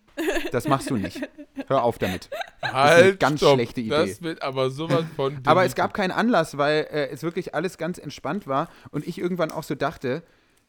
das 0.51 0.67
machst 0.67 0.89
du 0.89 0.97
nicht. 0.97 1.21
Hör 1.67 1.83
auf 1.83 1.99
damit. 1.99 2.29
Halt, 2.63 3.19
ganz 3.19 3.41
stopp. 3.41 3.53
schlechte 3.53 3.81
Idee. 3.81 3.89
Das 3.89 4.21
wird 4.23 4.41
aber 4.41 4.71
sowas 4.71 5.05
von. 5.15 5.39
Aber 5.45 5.63
es 5.63 5.75
gab 5.75 5.93
keinen 5.93 6.11
Anlass, 6.11 6.57
weil 6.57 6.87
äh, 6.91 7.09
es 7.09 7.21
wirklich 7.21 7.53
alles 7.53 7.77
ganz 7.77 7.99
entspannt 7.99 8.47
war 8.47 8.69
und 8.89 9.05
ich 9.07 9.19
irgendwann 9.19 9.51
auch 9.51 9.63
so 9.63 9.75
dachte, 9.75 10.23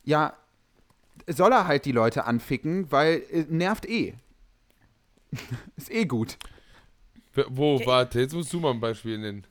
ja, 0.07 0.33
soll 1.29 1.53
er 1.53 1.67
halt 1.67 1.85
die 1.85 1.93
Leute 1.93 2.25
anficken, 2.25 2.91
weil 2.91 3.23
äh, 3.31 3.45
nervt 3.51 3.87
eh. 3.87 4.15
Ist 5.77 5.91
eh 5.91 6.07
gut. 6.07 6.39
Wo, 7.49 7.79
warte, 7.85 8.21
jetzt 8.21 8.33
musst 8.33 8.51
du 8.53 8.61
mal 8.61 8.71
ein 8.73 8.81
Beispiel 8.81 9.19
nennen. 9.19 9.47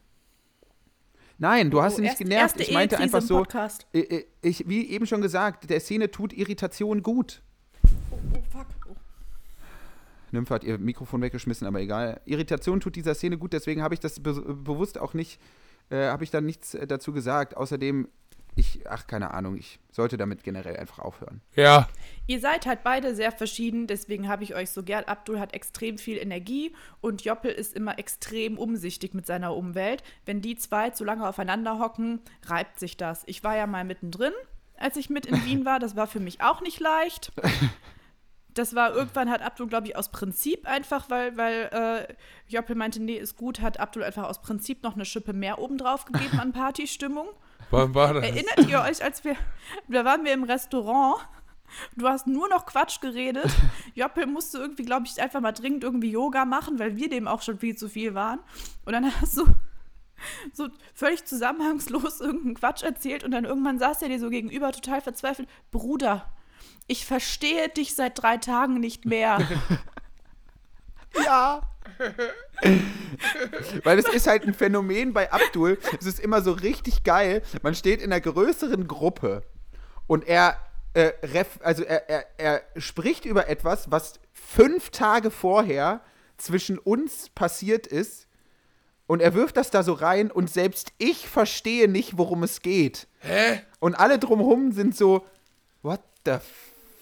Nein, 1.37 1.69
du 1.69 1.81
hast 1.81 1.95
Oh, 1.95 1.97
ihn 1.97 2.03
nicht 2.03 2.11
erst- 2.11 2.19
genervt. 2.23 2.59
Ich 2.61 2.71
meinte 2.73 2.97
einfach 2.97 3.21
so, 3.21 3.37
Podcast. 3.39 3.85
äh, 3.93 3.99
äh, 3.99 4.25
ich, 4.41 4.67
wie 4.67 4.87
eben 4.89 5.05
schon 5.05 5.21
gesagt, 5.21 5.69
der 5.69 5.79
Szene 5.81 6.09
tut 6.09 6.33
Irritation 6.33 7.03
gut. 7.03 7.41
Oh, 8.09 8.17
fuck. 8.49 8.67
Oh. 8.89 8.95
Nymphe 10.31 10.53
hat 10.53 10.63
ihr 10.63 10.77
Mikrofon 10.77 11.21
weggeschmissen, 11.21 11.67
aber 11.67 11.81
egal. 11.81 12.21
Irritation 12.25 12.79
tut 12.79 12.95
dieser 12.95 13.13
Szene 13.15 13.37
gut, 13.37 13.51
deswegen 13.53 13.81
habe 13.83 13.93
ich 13.93 13.99
das 13.99 14.19
be 14.21 14.33
bewusst 14.33 14.97
auch 14.97 15.13
nicht, 15.13 15.39
äh, 15.89 16.07
habe 16.07 16.23
ich 16.23 16.31
da 16.31 16.39
nichts 16.41 16.73
äh, 16.73 16.87
dazu 16.87 17.11
gesagt. 17.11 17.55
Außerdem, 17.57 18.07
ich, 18.55 18.89
ach, 18.89 19.07
keine 19.07 19.33
Ahnung, 19.33 19.57
ich 19.57 19.79
sollte 19.91 20.17
damit 20.17 20.43
generell 20.43 20.77
einfach 20.77 20.99
aufhören. 20.99 21.41
Ja, 21.55 21.87
Ihr 22.27 22.39
seid 22.39 22.65
halt 22.65 22.83
beide 22.83 23.13
sehr 23.13 23.31
verschieden, 23.31 23.85
deswegen 23.85 24.27
habe 24.27 24.43
ich 24.43 24.55
euch 24.55 24.71
so 24.71 24.81
gern. 24.81 25.03
Abdul 25.03 25.39
hat 25.39 25.53
extrem 25.53 25.99
viel 25.99 26.17
Energie 26.17 26.73
und 26.99 27.23
Joppel 27.23 27.51
ist 27.51 27.75
immer 27.75 27.99
extrem 27.99 28.57
umsichtig 28.57 29.13
mit 29.13 29.27
seiner 29.27 29.55
Umwelt. 29.55 30.01
Wenn 30.25 30.41
die 30.41 30.55
zwei 30.55 30.89
zu 30.89 31.03
lange 31.03 31.27
aufeinander 31.27 31.77
hocken, 31.77 32.21
reibt 32.45 32.79
sich 32.79 32.97
das. 32.97 33.21
Ich 33.27 33.43
war 33.43 33.55
ja 33.55 33.67
mal 33.67 33.83
mittendrin, 33.83 34.33
als 34.75 34.97
ich 34.97 35.11
mit 35.11 35.27
in 35.27 35.45
Wien 35.45 35.65
war. 35.65 35.77
Das 35.79 35.95
war 35.95 36.07
für 36.07 36.19
mich 36.19 36.41
auch 36.41 36.61
nicht 36.61 36.79
leicht. 36.79 37.31
Das 38.55 38.73
war 38.73 38.95
irgendwann 38.95 39.29
hat 39.29 39.41
Abdul, 39.41 39.67
glaube 39.67 39.87
ich, 39.87 39.97
aus 39.97 40.13
Prinzip 40.13 40.65
einfach, 40.65 41.09
weil, 41.09 41.35
weil 41.35 42.07
äh, 42.07 42.13
Joppel 42.47 42.77
meinte, 42.77 43.03
nee, 43.03 43.17
ist 43.17 43.35
gut, 43.35 43.59
hat 43.59 43.81
Abdul 43.81 44.01
einfach 44.01 44.23
aus 44.23 44.41
Prinzip 44.41 44.81
noch 44.81 44.95
eine 44.95 45.03
Schippe 45.03 45.33
mehr 45.33 45.59
obendrauf 45.59 46.05
gegeben 46.05 46.39
an 46.39 46.53
Partystimmung. 46.53 47.27
Wann 47.71 47.93
war 47.95 48.13
das? 48.13 48.23
Erinnert 48.23 48.69
ihr 48.69 48.81
euch, 48.81 49.03
als 49.03 49.23
wir, 49.23 49.35
da 49.87 50.05
waren 50.05 50.23
wir 50.23 50.33
im 50.33 50.43
Restaurant, 50.43 51.17
du 51.95 52.07
hast 52.07 52.27
nur 52.27 52.47
noch 52.49 52.65
Quatsch 52.65 53.01
geredet. 53.01 53.51
Joppel 53.95 54.25
musste 54.25 54.57
irgendwie, 54.57 54.83
glaube 54.83 55.05
ich, 55.07 55.21
einfach 55.21 55.41
mal 55.41 55.51
dringend 55.51 55.83
irgendwie 55.83 56.11
Yoga 56.11 56.45
machen, 56.45 56.79
weil 56.79 56.95
wir 56.95 57.09
dem 57.09 57.27
auch 57.27 57.41
schon 57.41 57.59
viel 57.59 57.75
zu 57.75 57.89
viel 57.89 58.13
waren. 58.13 58.39
Und 58.85 58.93
dann 58.93 59.11
hast 59.21 59.37
du 59.37 59.45
so 60.53 60.69
völlig 60.93 61.25
zusammenhangslos 61.25 62.21
irgendeinen 62.21 62.55
Quatsch 62.55 62.83
erzählt 62.83 63.23
und 63.23 63.31
dann 63.31 63.45
irgendwann 63.45 63.79
saß 63.79 64.01
er 64.01 64.09
dir 64.09 64.19
so 64.19 64.29
gegenüber, 64.29 64.71
total 64.71 65.01
verzweifelt. 65.01 65.49
Bruder, 65.71 66.31
ich 66.87 67.05
verstehe 67.05 67.69
dich 67.69 67.95
seit 67.95 68.21
drei 68.21 68.37
Tagen 68.37 68.79
nicht 68.79 69.05
mehr. 69.05 69.39
Ja. 71.23 71.61
Weil 73.83 73.99
es 73.99 74.07
ist 74.07 74.27
halt 74.27 74.43
ein 74.43 74.53
Phänomen 74.53 75.13
bei 75.13 75.31
Abdul. 75.31 75.77
Es 75.99 76.05
ist 76.05 76.19
immer 76.19 76.41
so 76.41 76.51
richtig 76.51 77.03
geil. 77.03 77.41
Man 77.61 77.75
steht 77.75 78.01
in 78.01 78.11
einer 78.11 78.21
größeren 78.21 78.87
Gruppe 78.87 79.43
und 80.07 80.27
er, 80.27 80.57
äh, 80.93 81.11
ref, 81.23 81.59
also 81.61 81.83
er, 81.83 82.09
er, 82.09 82.25
er 82.37 82.61
spricht 82.77 83.25
über 83.25 83.47
etwas, 83.47 83.91
was 83.91 84.19
fünf 84.33 84.89
Tage 84.89 85.31
vorher 85.31 86.01
zwischen 86.37 86.77
uns 86.77 87.29
passiert 87.29 87.87
ist. 87.87 88.27
Und 89.07 89.21
er 89.21 89.35
wirft 89.35 89.57
das 89.57 89.69
da 89.69 89.83
so 89.83 89.93
rein 89.93 90.31
und 90.31 90.49
selbst 90.49 90.91
ich 90.97 91.27
verstehe 91.27 91.87
nicht, 91.87 92.17
worum 92.17 92.41
es 92.41 92.61
geht. 92.61 93.07
Hä? 93.19 93.61
Und 93.79 93.93
alle 93.93 94.17
drumherum 94.17 94.71
sind 94.71 94.95
so, 94.95 95.25
what 95.83 96.01
the 96.25 96.31
f 96.31 96.43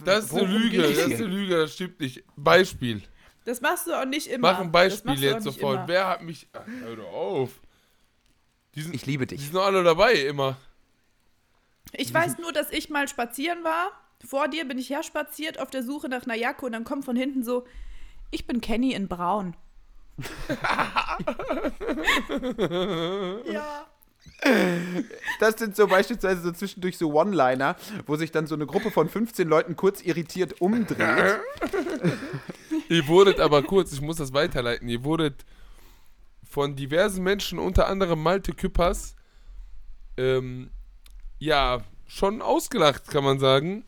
Das 0.03 0.25
ist 0.25 0.33
eine 0.33 0.45
Lüge, 0.47 0.81
das 0.81 0.91
ist 0.91 1.13
eine 1.13 1.25
Lüge, 1.25 1.57
das 1.57 1.73
stimmt 1.73 2.01
nicht. 2.01 2.23
Beispiel. 2.35 3.03
Das 3.45 3.61
machst 3.61 3.87
du 3.87 3.93
auch 3.93 4.05
nicht 4.05 4.27
immer. 4.27 4.53
Mach 4.53 4.59
ein 4.59 4.71
Beispiel 4.71 5.21
jetzt 5.21 5.43
sofort. 5.43 5.75
immer. 5.75 5.87
Wer 5.87 6.07
hat 6.07 6.23
mich. 6.23 6.47
Ach, 6.53 6.61
hör 6.65 6.95
doch 6.95 7.13
auf. 7.13 7.49
Die 8.75 8.81
sind, 8.81 8.95
Ich 8.95 9.05
liebe 9.05 9.27
die 9.27 9.35
dich. 9.35 9.45
sind 9.45 9.55
doch 9.55 9.65
alle 9.65 9.83
dabei 9.83 10.13
immer. 10.13 10.57
Ich 11.91 12.13
weiß 12.13 12.37
nur, 12.39 12.51
dass 12.53 12.71
ich 12.71 12.89
mal 12.89 13.07
spazieren 13.07 13.63
war. 13.63 13.91
Vor 14.25 14.47
dir 14.47 14.67
bin 14.67 14.77
ich 14.77 14.89
herspaziert 14.89 15.59
auf 15.59 15.69
der 15.69 15.83
Suche 15.83 16.09
nach 16.09 16.23
einer 16.23 16.35
Jacke 16.35 16.65
und 16.65 16.71
dann 16.71 16.85
kommt 16.85 17.05
von 17.05 17.15
hinten 17.15 17.43
so, 17.43 17.65
ich 18.31 18.47
bin 18.47 18.61
Kenny 18.61 18.93
in 18.93 19.07
Braun. 19.07 19.55
ja. 23.45 23.85
Das 25.39 25.55
sind 25.57 25.75
so 25.75 25.87
beispielsweise 25.87 26.41
so 26.41 26.51
zwischendurch 26.51 26.97
so 26.97 27.13
One-Liner, 27.13 27.75
wo 28.05 28.15
sich 28.15 28.31
dann 28.31 28.47
so 28.47 28.55
eine 28.55 28.65
Gruppe 28.65 28.91
von 28.91 29.09
15 29.09 29.47
Leuten 29.47 29.75
kurz 29.75 30.01
irritiert 30.01 30.61
umdreht. 30.61 31.39
Ihr 32.89 33.07
wurdet 33.07 33.39
aber 33.39 33.63
kurz, 33.63 33.93
ich 33.93 34.01
muss 34.01 34.17
das 34.17 34.33
weiterleiten, 34.33 34.89
ihr 34.89 35.03
wurdet 35.03 35.45
von 36.43 36.75
diversen 36.75 37.23
Menschen, 37.23 37.59
unter 37.59 37.87
anderem 37.87 38.21
Malte 38.21 38.53
Küppers, 38.53 39.15
ähm, 40.17 40.69
ja, 41.39 41.83
schon 42.07 42.41
ausgelacht, 42.41 43.07
kann 43.07 43.23
man 43.23 43.39
sagen, 43.39 43.85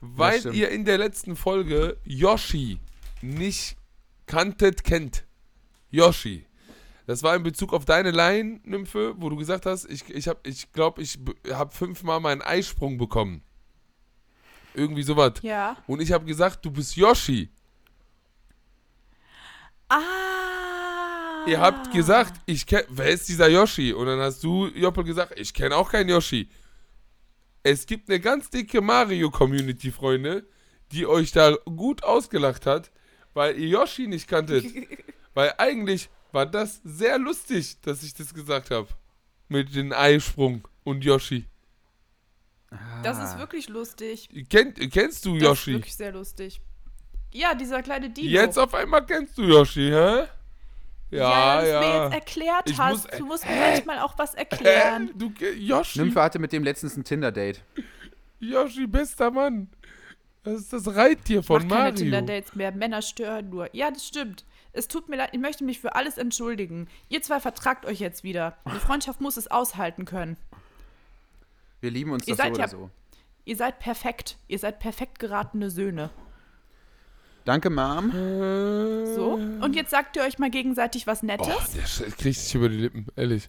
weil 0.00 0.54
ihr 0.54 0.70
in 0.70 0.84
der 0.84 0.98
letzten 0.98 1.36
Folge 1.36 1.98
Yoshi 2.04 2.78
nicht 3.20 3.76
kanntet, 4.26 4.84
kennt. 4.84 5.24
Yoshi. 5.90 6.46
Das 7.06 7.22
war 7.22 7.34
in 7.34 7.42
Bezug 7.42 7.72
auf 7.72 7.84
deine 7.84 8.10
Line, 8.10 8.60
Nymphe, 8.64 9.14
wo 9.16 9.30
du 9.30 9.36
gesagt 9.36 9.66
hast, 9.66 9.86
ich, 9.86 10.08
ich 10.10 10.28
habe, 10.28 10.40
ich 10.44 10.72
glaube, 10.72 11.02
ich 11.02 11.18
habe 11.50 11.74
fünfmal 11.74 12.20
meinen 12.20 12.42
Eisprung 12.42 12.98
bekommen. 12.98 13.42
Irgendwie 14.74 15.02
sowas. 15.02 15.34
Ja. 15.42 15.76
Und 15.86 16.00
ich 16.00 16.12
habe 16.12 16.26
gesagt, 16.26 16.64
du 16.64 16.70
bist 16.70 16.96
Yoshi. 16.96 17.50
Ah. 19.88 21.44
ihr 21.46 21.60
habt 21.60 21.92
gesagt, 21.92 22.40
ich 22.46 22.66
kenn, 22.66 22.84
wer 22.88 23.08
ist 23.08 23.28
dieser 23.28 23.48
Yoshi? 23.48 23.92
Und 23.92 24.06
dann 24.06 24.20
hast 24.20 24.42
du, 24.44 24.66
Joppel, 24.68 25.04
gesagt, 25.04 25.38
ich 25.38 25.52
kenne 25.54 25.76
auch 25.76 25.90
keinen 25.90 26.10
Yoshi. 26.10 26.48
Es 27.62 27.86
gibt 27.86 28.08
eine 28.08 28.20
ganz 28.20 28.50
dicke 28.50 28.80
Mario-Community, 28.80 29.90
Freunde, 29.90 30.46
die 30.92 31.06
euch 31.06 31.32
da 31.32 31.56
gut 31.64 32.02
ausgelacht 32.04 32.66
hat, 32.66 32.90
weil 33.34 33.58
ihr 33.58 33.68
Yoshi 33.68 34.06
nicht 34.06 34.28
kanntet. 34.28 34.64
weil 35.34 35.54
eigentlich 35.58 36.10
war 36.32 36.46
das 36.46 36.80
sehr 36.84 37.18
lustig, 37.18 37.80
dass 37.82 38.02
ich 38.02 38.14
das 38.14 38.34
gesagt 38.34 38.70
habe. 38.70 38.88
Mit 39.48 39.74
dem 39.74 39.92
Eisprung 39.92 40.68
und 40.84 41.02
Yoshi. 41.04 41.46
Das 43.02 43.18
ist 43.22 43.38
wirklich 43.38 43.68
lustig. 43.68 44.28
Kennt, 44.50 44.78
kennst 44.92 45.24
du 45.24 45.38
Das 45.38 45.38
ist 45.38 45.48
Yoshi? 45.48 45.72
wirklich 45.72 45.96
sehr 45.96 46.12
lustig. 46.12 46.60
Ja, 47.32 47.54
dieser 47.54 47.82
kleine 47.82 48.10
Dino. 48.10 48.28
Jetzt 48.28 48.58
auf 48.58 48.72
einmal 48.74 49.04
kennst 49.04 49.36
du 49.38 49.42
Yoshi, 49.42 49.88
hä? 49.90 50.24
ja, 51.10 51.18
Ja, 51.18 51.60
du 51.60 51.66
es 51.66 51.72
mir 51.80 51.86
ja. 51.86 52.04
jetzt 52.04 52.14
erklärt 52.14 52.70
Ich 52.70 52.78
hast. 52.78 52.92
muss- 53.08 53.18
du 53.18 53.26
musst 53.26 53.46
mir 53.48 53.56
manchmal 53.56 53.98
auch 54.00 54.16
was 54.18 54.34
erklären. 54.34 55.08
Hä? 55.08 55.12
Du, 55.14 55.32
Yoshi, 55.56 56.00
Nymphe 56.00 56.22
hatte 56.22 56.38
mit 56.38 56.52
dem 56.52 56.64
letztens 56.64 56.96
ein 56.96 57.04
Tinder-Date. 57.04 57.62
Yoshi, 58.40 58.86
bester 58.86 59.30
Mann. 59.30 59.68
Das 60.44 60.60
ist 60.60 60.72
das 60.72 60.94
Reittier 60.94 61.42
von 61.42 61.62
Mach 61.66 61.68
keine 61.76 61.82
Mario. 61.90 61.96
Tinder-Dates 61.96 62.54
mehr. 62.54 62.72
Männer 62.72 63.02
stören 63.02 63.50
nur. 63.50 63.68
Ja, 63.74 63.90
das 63.90 64.06
stimmt. 64.06 64.44
Es 64.72 64.86
tut 64.88 65.08
mir 65.08 65.16
leid, 65.16 65.30
ich 65.32 65.40
möchte 65.40 65.64
mich 65.64 65.80
für 65.80 65.94
alles 65.96 66.16
entschuldigen. 66.18 66.88
Ihr 67.08 67.20
zwei 67.22 67.40
vertragt 67.40 67.84
euch 67.84 67.98
jetzt 68.00 68.22
wieder. 68.22 68.56
Eine 68.64 68.78
Freundschaft 68.80 69.20
muss 69.20 69.36
es 69.36 69.50
aushalten 69.50 70.04
können. 70.04 70.36
Wir 71.80 71.90
lieben 71.90 72.12
uns 72.12 72.26
Ihr 72.26 72.36
das 72.36 72.38
so 72.38 72.42
seid 72.44 72.52
oder 72.52 72.60
ja- 72.62 72.68
so. 72.68 72.90
Ihr 73.44 73.56
seid 73.56 73.78
perfekt. 73.80 74.36
Ihr 74.46 74.58
seid 74.58 74.78
perfekt 74.78 75.18
geratene 75.18 75.70
Söhne. 75.70 76.10
Danke, 77.48 77.70
Mom. 77.70 78.10
So. 79.14 79.32
Und 79.62 79.74
jetzt 79.74 79.90
sagt 79.90 80.16
ihr 80.16 80.22
euch 80.22 80.38
mal 80.38 80.50
gegenseitig 80.50 81.06
was 81.06 81.22
Oh, 81.22 81.26
Nettes. 81.26 81.72
der 81.72 81.84
Sch- 81.86 82.14
kriegt 82.18 82.38
sich 82.38 82.54
über 82.54 82.68
die 82.68 82.76
Lippen, 82.76 83.06
ehrlich. 83.16 83.48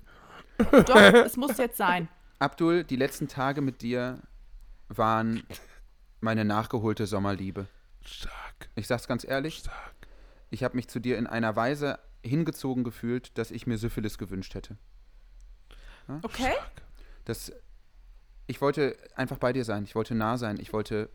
Doch, 0.57 0.95
es 0.95 1.35
muss 1.35 1.57
jetzt 1.57 1.75
sein. 1.75 2.07
Abdul, 2.39 2.85
die 2.85 2.95
letzten 2.95 3.27
Tage 3.27 3.59
mit 3.59 3.81
dir 3.81 4.19
waren 4.87 5.43
meine 6.21 6.45
nachgeholte 6.45 7.07
Sommerliebe. 7.07 7.67
Stark, 8.05 8.69
Ich 8.75 8.87
sag's 8.87 9.05
ganz 9.05 9.25
ehrlich, 9.27 9.57
stark. 9.57 9.93
ich 10.49 10.63
habe 10.63 10.77
mich 10.77 10.87
zu 10.87 10.99
dir 11.01 11.17
in 11.17 11.27
einer 11.27 11.57
Weise 11.57 11.99
hingezogen 12.23 12.85
gefühlt, 12.85 13.37
dass 13.37 13.51
ich 13.51 13.67
mir 13.67 13.77
Syphilis 13.77 14.17
gewünscht 14.17 14.55
hätte. 14.55 14.77
Okay? 16.21 16.53
Das, 17.25 17.51
ich 18.47 18.61
wollte 18.61 18.95
einfach 19.17 19.39
bei 19.39 19.51
dir 19.51 19.65
sein, 19.65 19.83
ich 19.83 19.93
wollte 19.93 20.15
nah 20.15 20.37
sein, 20.37 20.57
ich 20.57 20.71
wollte. 20.71 21.09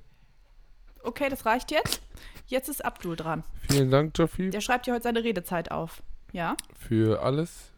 Okay, 1.05 1.29
das 1.29 1.45
reicht 1.47 1.71
jetzt. 1.71 2.01
Jetzt 2.47 2.69
ist 2.69 2.85
Abdul 2.85 3.17
dran. 3.17 3.45
Vielen 3.71 3.91
Dank, 3.91 4.19
Joffi, 4.19 4.51
Der 4.51 4.61
schreibt 4.61 4.87
ja 4.87 4.95
heute 4.95 5.05
seine 5.05 5.23
Redezeit 5.25 5.71
auf. 5.71 6.03
Ja? 6.33 6.57
für 6.77 7.23
alles. 7.23 7.71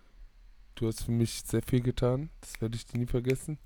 Du 0.76 0.86
hast 0.88 1.04
für 1.04 1.10
mich 1.12 1.42
sehr 1.44 1.62
viel 1.62 1.80
getan. 1.80 2.30
Das 2.40 2.60
werde 2.60 2.76
ich 2.76 2.86
dir 2.86 2.98
nie 2.98 3.06
vergessen. 3.06 3.58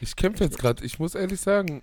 Ich 0.00 0.16
kämpfe 0.16 0.44
jetzt 0.44 0.58
gerade. 0.58 0.84
Ich 0.84 0.98
muss 0.98 1.14
ehrlich 1.14 1.40
sagen, 1.40 1.82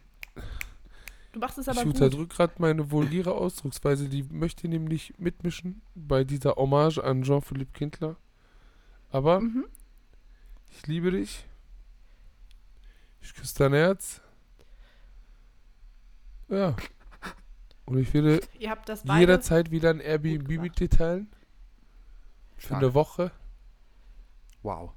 Du 1.33 1.39
machst 1.39 1.57
es 1.57 1.67
ich 1.67 1.71
aber 1.71 1.83
gut. 1.83 1.93
unterdrücke 1.95 2.35
gerade 2.35 2.53
meine 2.57 2.89
vulgäre 2.91 3.33
Ausdrucksweise. 3.33 4.09
Die 4.09 4.23
möchte 4.23 4.67
nämlich 4.67 5.13
mitmischen 5.17 5.81
bei 5.95 6.23
dieser 6.23 6.55
Hommage 6.55 6.99
an 6.99 7.23
Jean-Philippe 7.23 7.73
Kindler. 7.73 8.15
Aber 9.11 9.41
Mhm. 9.41 9.65
ich 10.71 10.87
liebe 10.87 11.11
dich. 11.11 11.45
Ich 13.21 13.33
küsse 13.33 13.55
dein 13.59 13.73
Herz. 13.73 14.21
Ja. 16.49 16.75
Und 17.85 17.97
ich 17.97 18.13
würde 18.13 18.41
Ihr 18.59 18.69
habt 18.69 18.89
das 18.89 19.03
beide. 19.03 19.19
jederzeit 19.21 19.71
wieder 19.71 19.89
ein 19.89 19.99
Airbnb 19.99 20.49
mit 20.61 20.79
dir 20.79 20.89
teilen. 20.89 21.29
Für 22.57 22.67
Stark. 22.67 22.83
eine 22.83 22.93
Woche. 22.93 23.31
Wow. 24.63 24.91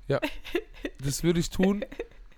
Das 1.05 1.23
würde 1.23 1.41
ich 1.41 1.51
tun. 1.51 1.85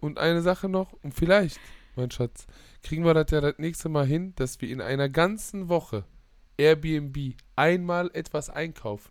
Und 0.00 0.18
eine 0.18 0.42
Sache 0.42 0.68
noch. 0.68 0.92
Und 1.02 1.14
vielleicht, 1.14 1.60
mein 1.96 2.10
Schatz, 2.10 2.46
kriegen 2.82 3.04
wir 3.04 3.14
das 3.14 3.30
ja 3.30 3.40
das 3.40 3.58
nächste 3.58 3.88
Mal 3.88 4.04
hin, 4.06 4.34
dass 4.36 4.60
wir 4.60 4.68
in 4.68 4.80
einer 4.80 5.08
ganzen 5.08 5.68
Woche 5.68 6.04
Airbnb 6.58 7.34
einmal 7.56 8.10
etwas 8.12 8.50
einkaufen. 8.50 9.10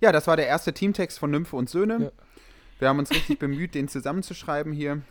Ja, 0.00 0.10
das 0.12 0.26
war 0.26 0.36
der 0.36 0.46
erste 0.46 0.72
Teamtext 0.72 1.18
von 1.18 1.30
Nymphe 1.30 1.54
und 1.56 1.68
Söhne. 1.68 1.98
Ja. 2.04 2.10
Wir 2.78 2.88
haben 2.88 2.98
uns 2.98 3.10
richtig 3.10 3.38
bemüht, 3.38 3.74
den 3.74 3.88
zusammenzuschreiben 3.88 4.72
hier. 4.72 5.02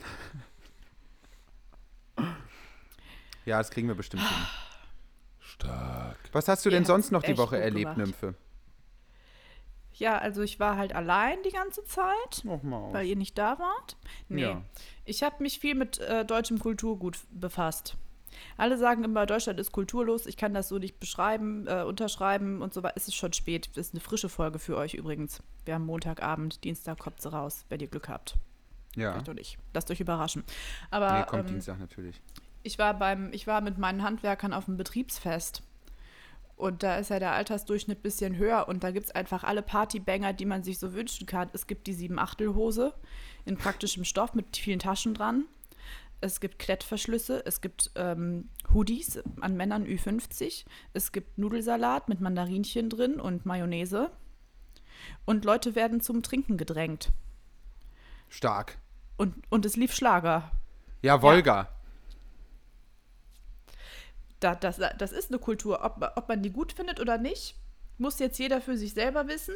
Ja, 3.49 3.57
das 3.57 3.71
kriegen 3.71 3.87
wir 3.87 3.95
bestimmt 3.95 4.21
hin. 4.21 4.37
Stark. 5.39 6.17
Was 6.33 6.47
hast 6.47 6.63
du 6.63 6.69
Ihr 6.69 6.73
denn 6.73 6.81
habt's 6.81 6.87
sonst 6.89 7.11
noch 7.11 7.23
die 7.23 7.31
echt 7.31 7.39
Woche 7.39 7.55
gut 7.55 7.63
erlebt, 7.63 7.95
gemacht. 7.95 7.97
Nymphe? 7.97 8.35
Ja, 9.93 10.19
also 10.19 10.43
ich 10.43 10.59
war 10.59 10.77
halt 10.77 10.93
allein 10.93 11.41
die 11.43 11.49
ganze 11.49 11.83
Zeit, 11.83 12.43
Nochmal. 12.43 12.93
weil 12.93 13.07
ihr 13.07 13.15
nicht 13.15 13.37
da 13.39 13.57
wart. 13.57 13.97
Nee. 14.27 14.43
Ja. 14.43 14.61
Ich 15.03 15.23
habe 15.23 15.41
mich 15.41 15.57
viel 15.59 15.73
mit 15.73 15.97
äh, 15.97 16.25
deutschem 16.25 16.59
Kulturgut 16.59 17.17
befasst. 17.31 17.97
Alle 18.55 18.77
sagen 18.77 19.03
immer, 19.03 19.25
Deutschland 19.25 19.59
ist 19.59 19.71
kulturlos. 19.71 20.27
Ich 20.27 20.37
kann 20.37 20.53
das 20.53 20.69
so 20.69 20.77
nicht 20.77 20.99
beschreiben, 20.99 21.65
äh, 21.65 21.81
unterschreiben 21.81 22.61
und 22.61 22.71
so 22.75 22.83
weiter. 22.83 22.93
Es 22.97 23.07
ist 23.07 23.15
schon 23.15 23.33
spät. 23.33 23.71
Das 23.75 23.87
ist 23.87 23.93
eine 23.95 23.99
frische 24.01 24.29
Folge 24.29 24.59
für 24.59 24.77
euch 24.77 24.93
übrigens. 24.93 25.41
Wir 25.65 25.73
haben 25.73 25.87
Montagabend, 25.87 26.63
Dienstag 26.63 26.99
kommt 26.99 27.19
sie 27.19 27.31
raus, 27.31 27.65
wenn 27.69 27.79
ihr 27.79 27.87
Glück 27.87 28.09
habt. 28.09 28.35
Ja. 28.95 29.13
Vielleicht 29.13 29.29
auch 29.29 29.33
nicht. 29.33 29.57
Lasst 29.73 29.89
euch 29.89 29.99
überraschen. 29.99 30.43
Aber 30.91 31.19
Nee, 31.19 31.25
kommt 31.25 31.47
ähm, 31.47 31.55
Dienstag 31.55 31.79
natürlich. 31.79 32.21
Ich 32.63 32.79
war 32.79 32.97
beim, 32.97 33.31
ich 33.33 33.47
war 33.47 33.61
mit 33.61 33.77
meinen 33.77 34.03
Handwerkern 34.03 34.53
auf 34.53 34.65
dem 34.65 34.77
Betriebsfest. 34.77 35.63
Und 36.55 36.83
da 36.83 36.97
ist 36.97 37.09
ja 37.09 37.19
der 37.19 37.31
Altersdurchschnitt 37.31 37.99
ein 37.99 38.01
bisschen 38.01 38.35
höher 38.35 38.67
und 38.67 38.83
da 38.83 38.91
gibt 38.91 39.05
es 39.05 39.15
einfach 39.15 39.45
alle 39.45 39.61
Partybanger, 39.61 40.33
die 40.33 40.45
man 40.45 40.61
sich 40.61 40.77
so 40.77 40.93
wünschen 40.93 41.25
kann. 41.25 41.49
Es 41.53 41.67
gibt 41.67 41.87
die 41.87 41.93
Sieben-Achtel-Hose 41.93 42.93
in 43.45 43.57
praktischem 43.57 44.03
Stoff 44.03 44.33
mit 44.33 44.57
vielen 44.57 44.79
Taschen 44.79 45.13
dran. 45.13 45.45
Es 46.19 46.41
gibt 46.41 46.59
Klettverschlüsse, 46.59 47.45
es 47.45 47.61
gibt 47.61 47.91
ähm, 47.95 48.49
Hoodies 48.73 49.21
an 49.39 49.55
Männern 49.55 49.85
Ü50, 49.85 50.65
es 50.91 51.13
gibt 51.13 51.37
Nudelsalat 51.37 52.09
mit 52.09 52.19
Mandarinchen 52.19 52.89
drin 52.89 53.21
und 53.21 53.45
Mayonnaise. 53.45 54.11
Und 55.23 55.45
Leute 55.45 55.75
werden 55.75 56.01
zum 56.01 56.23
Trinken 56.23 56.57
gedrängt. 56.57 57.13
Stark. 58.27 58.79
Und, 59.15 59.33
und 59.49 59.65
es 59.65 59.77
lief 59.77 59.93
Schlager. 59.93 60.51
Ja, 61.01 61.21
Wolga. 61.21 61.69
Da, 64.39 64.55
das, 64.55 64.79
das 64.97 65.11
ist 65.11 65.31
eine 65.31 65.39
Kultur. 65.39 65.83
Ob, 65.83 66.13
ob 66.15 66.29
man 66.29 66.41
die 66.41 66.51
gut 66.51 66.71
findet 66.71 66.99
oder 66.99 67.17
nicht, 67.17 67.55
muss 67.97 68.19
jetzt 68.19 68.39
jeder 68.39 68.61
für 68.61 68.77
sich 68.77 68.93
selber 68.93 69.27
wissen. 69.27 69.55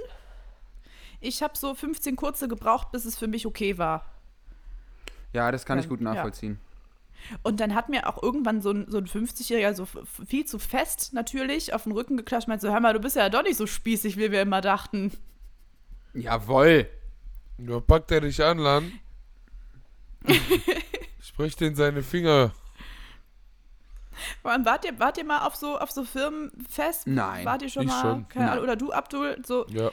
Ich 1.22 1.42
habe 1.42 1.58
so 1.58 1.74
15 1.74 2.16
kurze 2.16 2.48
gebraucht, 2.48 2.92
bis 2.92 3.06
es 3.06 3.18
für 3.18 3.28
mich 3.28 3.46
okay 3.46 3.78
war. 3.78 4.06
Ja, 5.32 5.52
das 5.52 5.66
kann 5.66 5.80
ich 5.80 5.86
Ähm, 5.86 5.90
gut 5.90 6.02
ja. 6.02 6.14
nachvollziehen. 6.14 6.60
Und 7.42 7.62
dann 7.62 7.74
hat 7.74 7.88
mir 7.88 8.08
auch 8.08 8.22
irgendwann 8.22 8.62
so 8.62 8.72
ein, 8.72 8.86
so 8.90 8.98
ein 8.98 9.08
50-Jähriger 9.08 9.74
so 9.74 9.88
viel 10.28 10.46
zu 10.46 10.60
fest 10.60 11.14
natürlich 11.14 11.74
auf 11.74 11.84
den 11.84 11.94
Rücken 11.94 12.18
geklatscht, 12.18 12.50
meinte 12.50 12.68
so, 12.68 12.74
hör 12.74 12.82
mal, 12.82 12.94
du 12.94 13.00
bist 13.00 13.16
ja 13.16 13.30
doch 13.30 13.44
nicht 13.44 13.56
so 13.56 13.66
spießig, 13.66 14.18
wie 14.18 14.32
wir 14.32 14.42
immer 14.42 14.60
dachten. 14.60 15.14
Jawoll. 16.14 16.90
Ja, 17.58 17.80
packt 17.80 18.12
er 18.12 18.22
dich 18.22 18.44
an, 18.44 18.58
Lan. 18.58 18.92
Sprich 21.22 21.56
den 21.56 21.76
seine 21.76 22.04
Finger. 22.04 22.52
Vor 24.42 24.52
allem, 24.52 24.66
wart 24.66 24.86
ihr, 24.86 25.00
wart 25.00 25.18
ihr 25.18 25.26
mal 25.26 25.46
auf 25.46 25.56
so, 25.56 25.78
auf 25.80 25.92
so 25.92 26.04
Firmenfest? 26.04 27.08
Nein, 27.08 27.46
Wart 27.46 27.62
ihr 27.62 27.70
schon 27.70 27.84
ich 27.84 27.90
mal? 27.90 28.02
schon. 28.02 28.28
Keine. 28.30 28.52
Ahnung, 28.52 28.64
oder 28.64 28.76
du, 28.76 28.92
Abdul? 28.92 29.38
So, 29.46 29.66
Ja. 29.70 29.92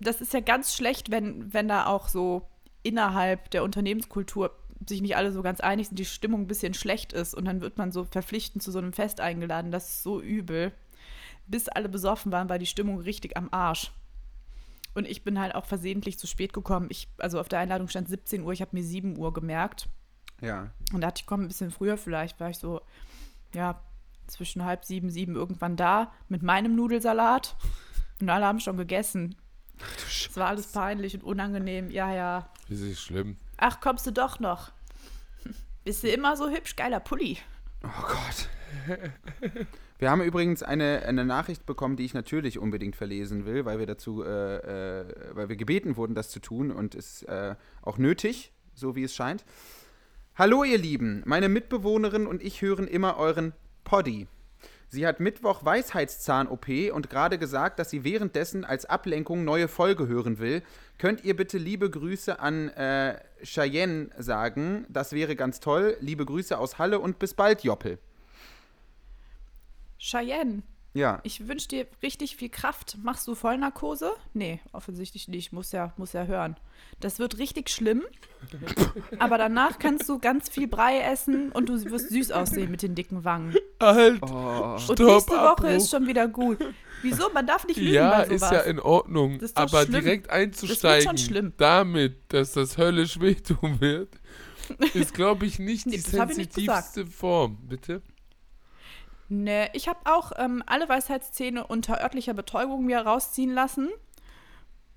das 0.00 0.20
ist 0.20 0.32
ja 0.32 0.40
ganz 0.40 0.74
schlecht, 0.74 1.10
wenn, 1.10 1.52
wenn 1.52 1.68
da 1.68 1.86
auch 1.86 2.08
so 2.08 2.48
innerhalb 2.82 3.50
der 3.50 3.64
Unternehmenskultur 3.64 4.50
sich 4.88 5.02
nicht 5.02 5.16
alle 5.16 5.32
so 5.32 5.42
ganz 5.42 5.60
einig 5.60 5.88
sind, 5.88 5.98
die 5.98 6.04
Stimmung 6.04 6.42
ein 6.42 6.46
bisschen 6.46 6.72
schlecht 6.74 7.12
ist 7.12 7.34
und 7.34 7.44
dann 7.44 7.60
wird 7.60 7.78
man 7.78 7.90
so 7.92 8.04
verpflichtend 8.04 8.62
zu 8.62 8.70
so 8.70 8.78
einem 8.78 8.92
Fest 8.92 9.20
eingeladen. 9.20 9.70
Das 9.70 9.88
ist 9.88 10.02
so 10.02 10.20
übel. 10.20 10.72
Bis 11.46 11.68
alle 11.68 11.88
besoffen 11.88 12.30
waren, 12.30 12.48
war 12.48 12.58
die 12.58 12.66
Stimmung 12.66 12.98
richtig 13.00 13.36
am 13.36 13.48
Arsch. 13.50 13.90
Und 14.94 15.06
ich 15.06 15.24
bin 15.24 15.38
halt 15.40 15.54
auch 15.54 15.64
versehentlich 15.66 16.18
zu 16.18 16.26
spät 16.26 16.52
gekommen. 16.52 16.86
Ich, 16.90 17.08
also 17.18 17.40
auf 17.40 17.48
der 17.48 17.58
Einladung 17.58 17.88
stand 17.88 18.08
17 18.08 18.42
Uhr, 18.42 18.52
ich 18.52 18.60
habe 18.60 18.76
mir 18.76 18.82
7 18.82 19.16
Uhr 19.18 19.32
gemerkt. 19.32 19.88
Ja. 20.40 20.70
Und 20.92 21.00
dachte 21.00 21.20
ich, 21.20 21.26
komme 21.26 21.44
ein 21.44 21.48
bisschen 21.48 21.70
früher 21.70 21.96
vielleicht, 21.96 22.38
war 22.40 22.50
ich 22.50 22.58
so, 22.58 22.80
ja, 23.54 23.80
zwischen 24.26 24.64
halb 24.64 24.84
sieben, 24.84 25.10
sieben 25.10 25.34
irgendwann 25.34 25.76
da 25.76 26.12
mit 26.28 26.42
meinem 26.42 26.74
Nudelsalat. 26.74 27.56
Und 28.20 28.28
alle 28.28 28.46
haben 28.46 28.60
schon 28.60 28.76
gegessen. 28.76 29.36
Es 30.06 30.36
war 30.36 30.48
alles 30.48 30.66
peinlich 30.68 31.14
und 31.14 31.22
unangenehm. 31.22 31.90
Ja, 31.90 32.12
ja. 32.12 32.50
Ist 32.68 33.00
schlimm. 33.00 33.36
Ach, 33.56 33.80
kommst 33.80 34.06
du 34.06 34.12
doch 34.12 34.40
noch. 34.40 34.72
Bist 35.84 36.02
du 36.02 36.08
immer 36.08 36.36
so 36.36 36.50
hübsch? 36.50 36.76
Geiler 36.76 37.00
Pulli. 37.00 37.38
Oh 37.82 38.02
Gott. 38.02 38.48
Wir 39.98 40.10
haben 40.10 40.22
übrigens 40.22 40.62
eine, 40.62 41.02
eine 41.06 41.24
Nachricht 41.24 41.66
bekommen, 41.66 41.96
die 41.96 42.04
ich 42.04 42.14
natürlich 42.14 42.58
unbedingt 42.58 42.94
verlesen 42.94 43.46
will, 43.46 43.64
weil 43.64 43.80
wir 43.80 43.86
dazu, 43.86 44.22
äh, 44.22 45.00
äh, 45.00 45.04
weil 45.32 45.48
wir 45.48 45.56
gebeten 45.56 45.96
wurden, 45.96 46.14
das 46.14 46.30
zu 46.30 46.38
tun 46.38 46.70
und 46.70 46.94
es 46.94 47.22
ist 47.22 47.28
äh, 47.28 47.56
auch 47.82 47.98
nötig, 47.98 48.52
so 48.74 48.94
wie 48.94 49.02
es 49.02 49.12
scheint. 49.12 49.44
Hallo 50.38 50.62
ihr 50.62 50.78
Lieben, 50.78 51.24
meine 51.26 51.48
Mitbewohnerin 51.48 52.28
und 52.28 52.44
ich 52.44 52.62
hören 52.62 52.86
immer 52.86 53.16
euren 53.16 53.54
Poddy. 53.82 54.28
Sie 54.86 55.04
hat 55.04 55.18
Mittwoch 55.18 55.64
Weisheitszahn-OP 55.64 56.92
und 56.92 57.10
gerade 57.10 57.38
gesagt, 57.38 57.80
dass 57.80 57.90
sie 57.90 58.04
währenddessen 58.04 58.64
als 58.64 58.84
Ablenkung 58.84 59.42
neue 59.42 59.66
Folge 59.66 60.06
hören 60.06 60.38
will. 60.38 60.62
Könnt 60.96 61.24
ihr 61.24 61.34
bitte 61.34 61.58
liebe 61.58 61.90
Grüße 61.90 62.38
an 62.38 62.68
äh, 62.68 63.18
Cheyenne 63.42 64.10
sagen? 64.16 64.86
Das 64.88 65.12
wäre 65.12 65.34
ganz 65.34 65.58
toll. 65.58 65.96
Liebe 65.98 66.24
Grüße 66.24 66.56
aus 66.56 66.78
Halle 66.78 67.00
und 67.00 67.18
bis 67.18 67.34
bald, 67.34 67.64
Joppel. 67.64 67.98
Cheyenne, 69.98 70.62
Ja. 70.94 71.20
ich 71.22 71.46
wünsche 71.46 71.68
dir 71.68 71.86
richtig 72.02 72.36
viel 72.36 72.48
Kraft. 72.48 72.96
Machst 73.02 73.28
du 73.28 73.34
Vollnarkose? 73.34 74.12
Nee, 74.34 74.60
offensichtlich 74.72 75.28
nicht. 75.28 75.52
Muss 75.52 75.70
ja, 75.72 75.92
muss 75.96 76.12
ja 76.12 76.24
hören. 76.24 76.56
Das 77.00 77.18
wird 77.18 77.38
richtig 77.38 77.68
schlimm. 77.70 78.02
aber 79.18 79.38
danach 79.38 79.78
kannst 79.78 80.08
du 80.08 80.18
ganz 80.18 80.48
viel 80.48 80.66
Brei 80.66 81.00
essen 81.00 81.52
und 81.52 81.68
du 81.68 81.84
wirst 81.90 82.08
süß 82.10 82.32
aussehen 82.32 82.70
mit 82.70 82.82
den 82.82 82.94
dicken 82.94 83.24
Wangen. 83.24 83.54
Halt! 83.80 84.20
Oh. 84.22 84.72
Und 84.74 84.80
Stopp, 84.80 84.98
nächste 84.98 85.32
Woche 85.32 85.38
Abbruch. 85.50 85.68
ist 85.70 85.90
schon 85.90 86.06
wieder 86.06 86.26
gut. 86.26 86.58
Wieso? 87.02 87.30
Man 87.32 87.46
darf 87.46 87.66
nicht 87.66 87.76
lügen 87.78 87.92
Ja, 87.94 88.18
bei 88.18 88.24
ist 88.34 88.40
sowas. 88.40 88.50
ja 88.52 88.60
in 88.60 88.80
Ordnung. 88.80 89.34
Das 89.34 89.50
ist 89.50 89.58
doch 89.58 89.62
Aber 89.64 89.82
schlimm. 89.84 89.92
direkt 90.02 90.30
einzusteigen 90.30 91.06
schon 91.06 91.18
schlimm. 91.18 91.52
damit, 91.58 92.16
dass 92.32 92.52
das 92.52 92.76
höllisch 92.78 93.20
wehtun 93.20 93.80
wird, 93.80 94.08
ist, 94.94 95.14
glaube 95.14 95.46
ich, 95.46 95.58
nicht 95.58 95.86
Nee, 95.86 95.92
die 95.92 95.98
ich 95.98 96.06
nicht 96.06 96.10
sensitivste 96.54 97.06
Form. 97.06 97.58
Bitte? 97.68 98.02
Nee, 99.28 99.68
ich 99.74 99.88
habe 99.88 99.98
auch 100.04 100.32
ähm, 100.36 100.62
alle 100.66 100.88
Weisheitszähne 100.88 101.66
unter 101.66 102.00
örtlicher 102.02 102.34
Betäubung 102.34 102.84
mir 102.86 103.00
rausziehen 103.00 103.52
lassen. 103.52 103.88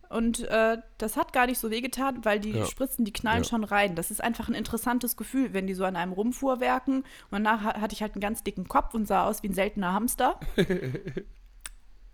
Und 0.09 0.41
äh, 0.49 0.77
das 0.97 1.15
hat 1.15 1.31
gar 1.31 1.45
nicht 1.45 1.57
so 1.59 1.69
wehgetan, 1.71 2.23
weil 2.25 2.39
die 2.41 2.51
Ja. 2.51 2.65
Spritzen, 2.65 3.05
die 3.05 3.13
knallen 3.13 3.43
Ja. 3.43 3.49
schon 3.49 3.63
rein. 3.63 3.95
Das 3.95 4.11
ist 4.11 4.21
einfach 4.21 4.49
ein 4.49 4.53
interessantes 4.55 5.15
Gefühl, 5.15 5.53
wenn 5.53 5.67
die 5.67 5.73
so 5.73 5.85
an 5.85 5.95
einem 5.95 6.11
rumfuhrwerken. 6.11 6.97
Und 6.97 7.05
danach 7.31 7.63
ha- 7.63 7.79
hatte 7.79 7.93
ich 7.93 8.01
halt 8.01 8.13
einen 8.15 8.21
ganz 8.21 8.43
dicken 8.43 8.67
Kopf 8.67 8.93
und 8.93 9.05
sah 9.05 9.25
aus 9.25 9.41
wie 9.43 9.47
ein 9.49 9.53
seltener 9.53 9.93
Hamster. 9.93 10.39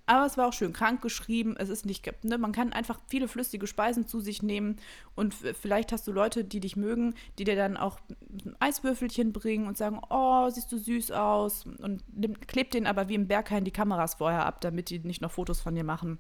Aber 0.10 0.26
es 0.26 0.38
war 0.38 0.47
auch 0.47 0.53
schön 0.53 0.72
krank 0.72 1.01
geschrieben. 1.01 1.55
Es 1.58 1.68
ist 1.68 1.86
nicht, 1.86 2.10
ne, 2.24 2.38
man 2.38 2.53
kann 2.53 2.72
einfach 2.72 2.97
viele 3.08 3.28
flüssige 3.28 3.68
Speisen 3.68 4.08
zu 4.08 4.22
sich 4.22 4.41
nehmen. 4.41 4.78
Und 5.16 5.34
vielleicht 5.34 5.91
hast 5.91 6.08
du 6.08 6.14
Leute, 6.14 6.45
die 6.45 6.62
dich 6.62 6.78
mögen, 6.78 7.14
die 7.38 7.43
dir 7.43 7.58
dann 7.58 7.76
auch 7.76 7.99
ein 8.10 8.55
Eiswürfelchen 8.60 9.34
bringen 9.34 9.68
und 9.68 9.78
sagen, 9.78 9.99
oh, 10.10 10.49
siehst 10.49 10.72
du 10.72 10.78
süß 10.78 11.12
aus. 11.12 11.66
Und 11.66 12.03
nimm, 12.16 12.39
klebt 12.39 12.74
denen 12.74 12.88
aber 12.88 13.10
wie 13.10 13.16
im 13.16 13.28
Berghain 13.28 13.66
die 13.66 13.72
Kameras 13.72 14.16
vorher 14.16 14.45
ab, 14.45 14.62
damit 14.62 14.89
die 14.89 14.99
nicht 14.99 15.22
noch 15.22 15.32
Fotos 15.32 15.60
von 15.60 15.76
dir 15.76 15.84
machen. 15.84 16.20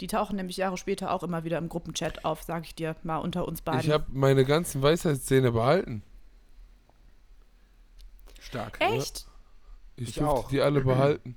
Die 0.00 0.06
tauchen 0.06 0.36
nämlich 0.36 0.56
Jahre 0.56 0.78
später 0.78 1.12
auch 1.12 1.22
immer 1.22 1.44
wieder 1.44 1.58
im 1.58 1.68
Gruppenchat 1.68 2.24
auf, 2.24 2.42
sag 2.42 2.64
ich 2.64 2.74
dir 2.74 2.96
mal 3.02 3.18
unter 3.18 3.46
uns 3.46 3.60
beiden. 3.60 3.82
Ich 3.82 3.90
habe 3.90 4.06
meine 4.08 4.46
ganzen 4.46 4.80
Weisheitszähne 4.80 5.52
behalten. 5.52 6.02
Stark. 8.40 8.80
Echt? 8.80 9.26
Ich, 9.96 10.08
Ich 10.08 10.14
durfte 10.14 10.30
auch. 10.30 10.48
die 10.48 10.62
alle 10.62 10.80
behalten. 10.80 11.36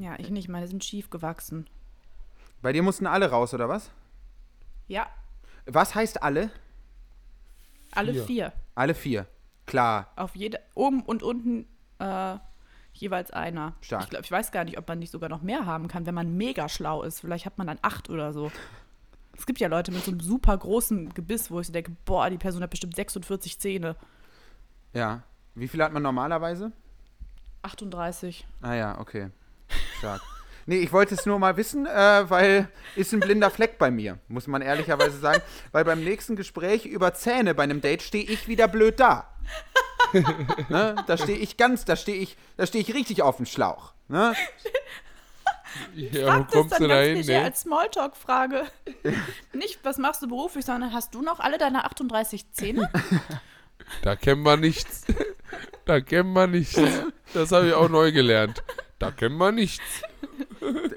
Ja, 0.00 0.14
ich 0.18 0.30
nicht. 0.30 0.48
Meine 0.48 0.66
sind 0.66 0.82
schief 0.82 1.10
gewachsen. 1.10 1.68
Bei 2.62 2.72
dir 2.72 2.82
mussten 2.82 3.06
alle 3.06 3.30
raus, 3.30 3.52
oder 3.52 3.68
was? 3.68 3.90
Ja, 4.88 5.06
Was 5.66 5.94
heißt 5.94 6.22
alle? 6.22 6.50
alle 7.92 8.12
Vier. 8.12 8.24
vier. 8.24 8.52
Alle 8.74 8.94
vier. 8.94 9.26
Klar. 9.66 10.10
Auf 10.16 10.34
jede, 10.34 10.58
oben 10.74 11.02
und 11.02 11.22
unten 11.22 11.66
äh, 11.98 12.38
jeweils 12.94 13.30
einer. 13.30 13.74
Stark. 13.82 14.04
Ich 14.04 14.10
glaube, 14.10 14.24
ich 14.24 14.30
weiß 14.30 14.52
gar 14.52 14.64
nicht, 14.64 14.78
ob 14.78 14.88
man 14.88 14.98
nicht 15.00 15.10
sogar 15.10 15.28
noch 15.28 15.42
mehr 15.42 15.66
haben 15.66 15.86
kann, 15.86 16.06
wenn 16.06 16.14
man 16.14 16.34
mega 16.36 16.68
schlau 16.68 17.02
ist. 17.02 17.20
Vielleicht 17.20 17.44
hat 17.44 17.58
man 17.58 17.66
dann 17.66 17.78
acht 17.82 18.08
oder 18.08 18.32
so. 18.32 18.50
Es 19.36 19.44
gibt 19.46 19.60
ja 19.60 19.68
Leute 19.68 19.92
mit 19.92 20.02
so 20.04 20.10
einem 20.12 20.20
super 20.20 20.56
großen 20.56 21.12
Gebiss, 21.14 21.50
wo 21.50 21.60
ich 21.60 21.66
so 21.66 21.72
denke, 21.74 21.92
boah, 22.04 22.30
die 22.30 22.38
Person 22.38 22.62
hat 22.62 22.70
bestimmt 22.70 22.96
46 22.96 23.60
Zähne. 23.60 23.96
Ja. 24.94 25.22
Wie 25.54 25.68
viel 25.68 25.82
hat 25.82 25.92
man 25.92 26.02
normalerweise? 26.02 26.72
38. 27.62 28.46
Ah 28.62 28.74
ja, 28.74 28.98
okay. 28.98 29.30
Stark. 29.98 30.22
Nee, 30.66 30.78
ich 30.78 30.92
wollte 30.92 31.14
es 31.14 31.26
nur 31.26 31.38
mal 31.38 31.56
wissen, 31.56 31.86
äh, 31.86 32.30
weil 32.30 32.68
ist 32.94 33.12
ein 33.12 33.20
blinder 33.20 33.50
Fleck 33.50 33.78
bei 33.78 33.90
mir, 33.90 34.18
muss 34.28 34.46
man 34.46 34.62
ehrlicherweise 34.62 35.18
sagen. 35.18 35.42
Weil 35.72 35.84
beim 35.84 36.04
nächsten 36.04 36.36
Gespräch 36.36 36.86
über 36.86 37.12
Zähne 37.14 37.54
bei 37.54 37.64
einem 37.64 37.80
Date 37.80 38.02
stehe 38.02 38.24
ich 38.24 38.46
wieder 38.46 38.68
blöd 38.68 39.00
da. 39.00 39.28
ne? 40.68 40.96
Da 41.06 41.16
stehe 41.16 41.38
ich 41.38 41.56
ganz, 41.56 41.84
da 41.84 41.96
stehe 41.96 42.18
ich, 42.18 42.36
da 42.56 42.66
stehe 42.66 42.82
ich 42.82 42.94
richtig 42.94 43.22
auf 43.22 43.38
dem 43.38 43.46
Schlauch. 43.46 43.94
Ne? 44.08 44.34
Ja, 45.94 46.22
wo 46.22 46.26
Frag 46.26 46.44
das 46.46 46.52
kommst 46.52 46.72
dann 46.74 46.82
du 46.82 46.88
da 46.88 47.00
hin, 47.00 47.26
ne? 47.26 47.42
als 47.42 47.60
Smalltalk-Frage. 47.62 48.64
nicht, 49.52 49.80
was 49.84 49.98
machst 49.98 50.22
du 50.22 50.28
beruflich, 50.28 50.64
sondern 50.64 50.92
hast 50.92 51.14
du 51.14 51.22
noch 51.22 51.40
alle 51.40 51.58
deine 51.58 51.84
38 51.84 52.52
Zähne? 52.52 52.90
Da 54.02 54.14
kennen 54.14 54.42
wir 54.42 54.56
nichts. 54.56 55.04
Da 55.84 56.00
kennen 56.00 56.32
wir 56.32 56.46
nichts. 56.46 56.80
Das 57.34 57.50
habe 57.50 57.68
ich 57.68 57.74
auch 57.74 57.88
neu 57.88 58.12
gelernt. 58.12 58.62
Da 59.00 59.10
kennen 59.10 59.36
wir 59.38 59.50
nichts. 59.50 59.82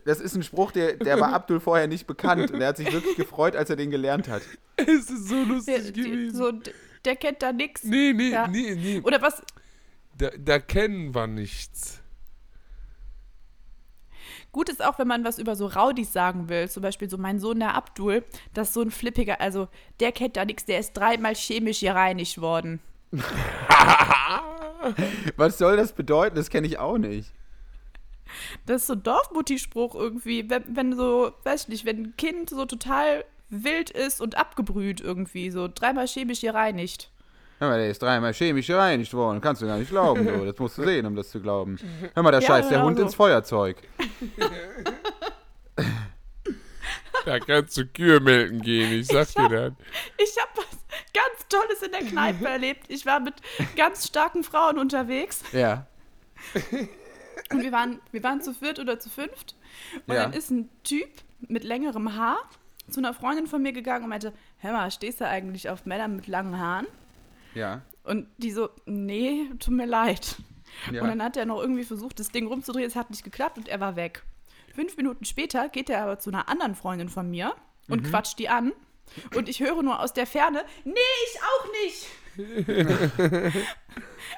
Das 0.05 0.19
ist 0.19 0.35
ein 0.35 0.43
Spruch, 0.43 0.71
der, 0.73 0.97
der 0.97 1.17
war 1.21 1.31
Abdul 1.33 1.59
vorher 1.61 1.87
nicht 1.87 2.05
bekannt. 2.05 2.51
Und 2.51 2.59
er 2.61 2.67
hat 2.67 2.77
sich 2.77 2.91
wirklich 2.91 3.15
gefreut, 3.15 3.55
als 3.55 3.69
er 3.69 3.77
den 3.77 3.89
gelernt 3.91 4.27
hat. 4.27 4.41
Es 4.75 5.09
ist 5.09 5.29
so 5.29 5.35
Der, 5.35 5.45
lustig 5.45 5.93
die, 5.93 6.01
gewesen. 6.03 6.35
so, 6.35 6.51
der 7.05 7.15
kennt 7.15 7.41
da 7.41 7.53
nix. 7.53 7.83
nee, 7.85 8.11
nee, 8.13 8.29
Ja. 8.31 8.47
nee, 8.47 8.75
nee. 8.75 8.99
Oder 9.03 9.21
was? 9.21 9.41
Da, 10.17 10.29
da 10.37 10.59
kennen 10.59 11.15
wir 11.15 11.27
nichts. 11.27 12.01
Gut 14.51 14.67
ist 14.69 14.83
auch, 14.83 14.99
wenn 14.99 15.07
man 15.07 15.23
was 15.23 15.39
über 15.39 15.55
so 15.55 15.67
Raudis 15.67 16.11
sagen 16.11 16.49
will. 16.49 16.69
Zum 16.69 16.83
Beispiel 16.83 17.09
so 17.09 17.17
mein 17.17 17.39
Sohn, 17.39 17.59
der 17.59 17.73
Abdul, 17.75 18.23
das 18.53 18.67
ist 18.69 18.73
so 18.73 18.81
ein 18.81 18.91
flippiger, 18.91 19.39
also 19.39 19.69
der 20.01 20.11
kennt 20.11 20.35
da 20.35 20.43
nichts, 20.45 20.65
der 20.65 20.79
ist 20.79 20.91
dreimal 20.93 21.35
chemisch 21.35 21.79
gereinigt 21.79 22.41
worden. 22.41 22.81
Was 25.37 25.57
soll 25.57 25.77
das 25.77 25.93
bedeuten? 25.93 26.35
Das 26.35 26.49
kenne 26.49 26.67
ich 26.67 26.77
auch 26.77 26.97
nicht. 26.97 27.31
Das 28.65 28.81
ist 28.81 28.87
so 28.87 28.93
ein 28.93 29.03
Dorfmutti-Spruch 29.03 29.95
irgendwie, 29.95 30.49
wenn, 30.49 30.63
wenn 30.75 30.95
so, 30.95 31.31
weiß 31.43 31.63
ich 31.63 31.67
nicht, 31.69 31.85
wenn 31.85 32.03
ein 32.03 32.13
Kind 32.17 32.49
so 32.49 32.65
total 32.65 33.25
wild 33.49 33.89
ist 33.91 34.21
und 34.21 34.35
abgebrüht 34.37 34.99
irgendwie, 35.01 35.49
so 35.51 35.67
dreimal 35.73 36.07
chemisch 36.07 36.41
gereinigt. 36.41 37.09
Hör 37.59 37.69
mal, 37.69 37.77
der 37.79 37.89
ist 37.89 38.01
dreimal 38.01 38.33
chemisch 38.33 38.67
gereinigt 38.67 39.13
worden. 39.13 39.39
Kannst 39.39 39.61
du 39.61 39.67
gar 39.67 39.77
nicht 39.77 39.89
glauben. 39.89 40.25
So. 40.27 40.43
Das 40.45 40.57
musst 40.57 40.77
du 40.79 40.83
sehen, 40.83 41.05
um 41.05 41.15
das 41.15 41.29
zu 41.29 41.39
glauben. 41.39 41.77
Hör 42.13 42.23
mal, 42.23 42.31
da 42.31 42.39
Ja, 42.39 42.47
scheißt 42.47 42.69
der 42.71 42.77
genau 42.79 42.87
Hund 42.87 42.97
so. 42.97 43.03
ins 43.03 43.15
Feuerzeug. 43.15 43.77
Da 47.25 47.39
kannst 47.39 47.77
du 47.77 47.85
Kühe 47.85 48.19
melken 48.19 48.61
gehen, 48.61 48.91
ich 48.99 49.07
sag 49.07 49.29
dir 49.33 49.47
das. 49.47 49.71
Ich 50.17 50.35
habe 50.41 50.51
was 50.57 50.77
ganz 51.13 51.47
Tolles 51.47 51.81
in 51.81 51.91
der 51.91 52.01
Kneipe 52.01 52.45
erlebt. 52.49 52.83
Ich 52.89 53.05
war 53.05 53.21
mit 53.21 53.35
ganz 53.77 54.05
starken 54.07 54.43
Frauen 54.43 54.77
unterwegs 54.77 55.41
Ja. 55.53 55.87
und 57.51 57.61
wir 57.63 57.71
waren, 57.71 57.99
wir 58.11 58.23
waren 58.23 58.41
zu 58.41 58.53
viert 58.53 58.79
oder 58.79 58.99
zu 58.99 59.09
fünft. 59.09 59.55
Und 60.07 60.13
Ja. 60.15 60.23
dann 60.23 60.33
ist 60.33 60.49
ein 60.51 60.69
Typ 60.83 61.09
mit 61.47 61.63
längerem 61.63 62.15
Haar 62.15 62.37
zu 62.89 62.99
einer 62.99 63.13
Freundin 63.13 63.47
von 63.47 63.61
mir 63.61 63.71
gegangen 63.73 64.03
und 64.05 64.09
meinte, 64.09 64.33
hör 64.59 64.73
mal, 64.73 64.91
stehst 64.91 65.21
du 65.21 65.27
eigentlich 65.27 65.69
auf 65.69 65.85
Männer 65.85 66.07
mit 66.07 66.27
langen 66.27 66.57
Haaren? 66.59 66.87
Ja. 67.53 67.81
Und 68.03 68.27
die 68.37 68.51
so, 68.51 68.69
nee, 68.85 69.49
tut 69.59 69.73
mir 69.73 69.85
leid. 69.85 70.35
ja. 70.91 71.01
Und 71.01 71.07
dann 71.07 71.23
hat 71.23 71.37
er 71.37 71.45
noch 71.45 71.61
irgendwie 71.61 71.83
versucht, 71.85 72.19
das 72.19 72.29
Ding 72.29 72.47
rumzudrehen, 72.47 72.87
es 72.87 72.95
hat 72.95 73.09
nicht 73.09 73.23
geklappt 73.23 73.57
und 73.57 73.67
er 73.69 73.79
war 73.79 73.95
weg. 73.95 74.23
Fünf 74.75 74.97
Minuten 74.97 75.23
später 75.25 75.69
geht 75.69 75.89
er 75.89 76.01
aber 76.03 76.19
zu 76.19 76.29
einer 76.31 76.49
anderen 76.49 76.75
Freundin 76.75 77.07
von 77.09 77.29
mir 77.29 77.53
und 77.87 78.03
Mhm. 78.03 78.09
quatscht 78.09 78.39
die 78.39 78.49
an. 78.49 78.73
Und 79.35 79.47
ich 79.49 79.59
höre 79.59 79.83
nur 79.83 79.99
aus 79.99 80.13
der 80.13 80.25
Ferne, 80.25 80.63
nee, 80.83 80.93
ich 80.93 81.39
auch 81.43 81.67
nicht. 81.83 82.07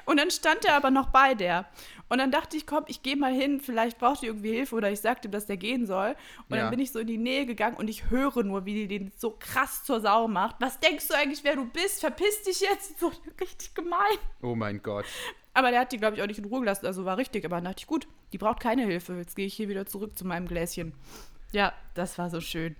und 0.04 0.18
dann 0.18 0.30
stand 0.30 0.64
er 0.64 0.74
aber 0.76 0.90
noch 0.90 1.08
bei 1.08 1.34
der. 1.34 1.66
Und 2.08 2.18
dann 2.18 2.30
dachte 2.30 2.56
ich, 2.56 2.66
komm, 2.66 2.84
ich 2.86 3.02
gehe 3.02 3.16
mal 3.16 3.32
hin, 3.34 3.60
vielleicht 3.60 3.98
braucht 3.98 4.22
die 4.22 4.26
irgendwie 4.26 4.52
Hilfe 4.52 4.76
oder 4.76 4.90
ich 4.92 5.00
sagte 5.00 5.26
ihm, 5.26 5.32
dass 5.32 5.46
der 5.46 5.56
gehen 5.56 5.86
soll. 5.86 6.14
Und 6.48 6.56
Ja. 6.56 6.62
dann 6.62 6.70
bin 6.70 6.78
ich 6.78 6.92
so 6.92 7.00
in 7.00 7.06
die 7.08 7.18
Nähe 7.18 7.46
gegangen 7.46 7.76
und 7.76 7.88
ich 7.88 8.10
höre 8.10 8.44
nur, 8.44 8.64
wie 8.64 8.74
die 8.74 8.86
den 8.86 9.10
so 9.16 9.36
krass 9.38 9.82
zur 9.84 10.00
Sau 10.00 10.28
macht. 10.28 10.56
Was 10.60 10.78
denkst 10.78 11.08
du 11.08 11.14
eigentlich, 11.14 11.42
wer 11.42 11.56
du 11.56 11.64
bist? 11.66 12.00
Verpiss 12.00 12.42
dich 12.42 12.60
jetzt. 12.60 12.98
So 13.00 13.10
richtig 13.40 13.74
gemein. 13.74 14.18
Oh 14.42 14.54
mein 14.54 14.80
Gott. 14.82 15.04
Aber 15.52 15.70
der 15.70 15.80
hat 15.80 15.90
die, 15.92 15.96
glaube 15.98 16.16
ich, 16.16 16.22
auch 16.22 16.26
nicht 16.26 16.38
in 16.38 16.44
Ruhe 16.44 16.60
gelassen. 16.60 16.86
Also 16.86 17.04
war 17.04 17.16
richtig. 17.16 17.44
Aber 17.44 17.56
dann 17.56 17.64
dachte 17.64 17.80
ich, 17.80 17.86
gut, 17.86 18.06
die 18.32 18.38
braucht 18.38 18.60
keine 18.60 18.84
Hilfe. 18.84 19.14
Jetzt 19.16 19.34
gehe 19.36 19.46
ich 19.46 19.54
hier 19.54 19.68
wieder 19.68 19.86
zurück 19.86 20.16
zu 20.16 20.24
meinem 20.26 20.46
Gläschen. 20.46 20.92
Ja, 21.52 21.72
das 21.94 22.18
war 22.18 22.30
so 22.30 22.40
schön. 22.40 22.76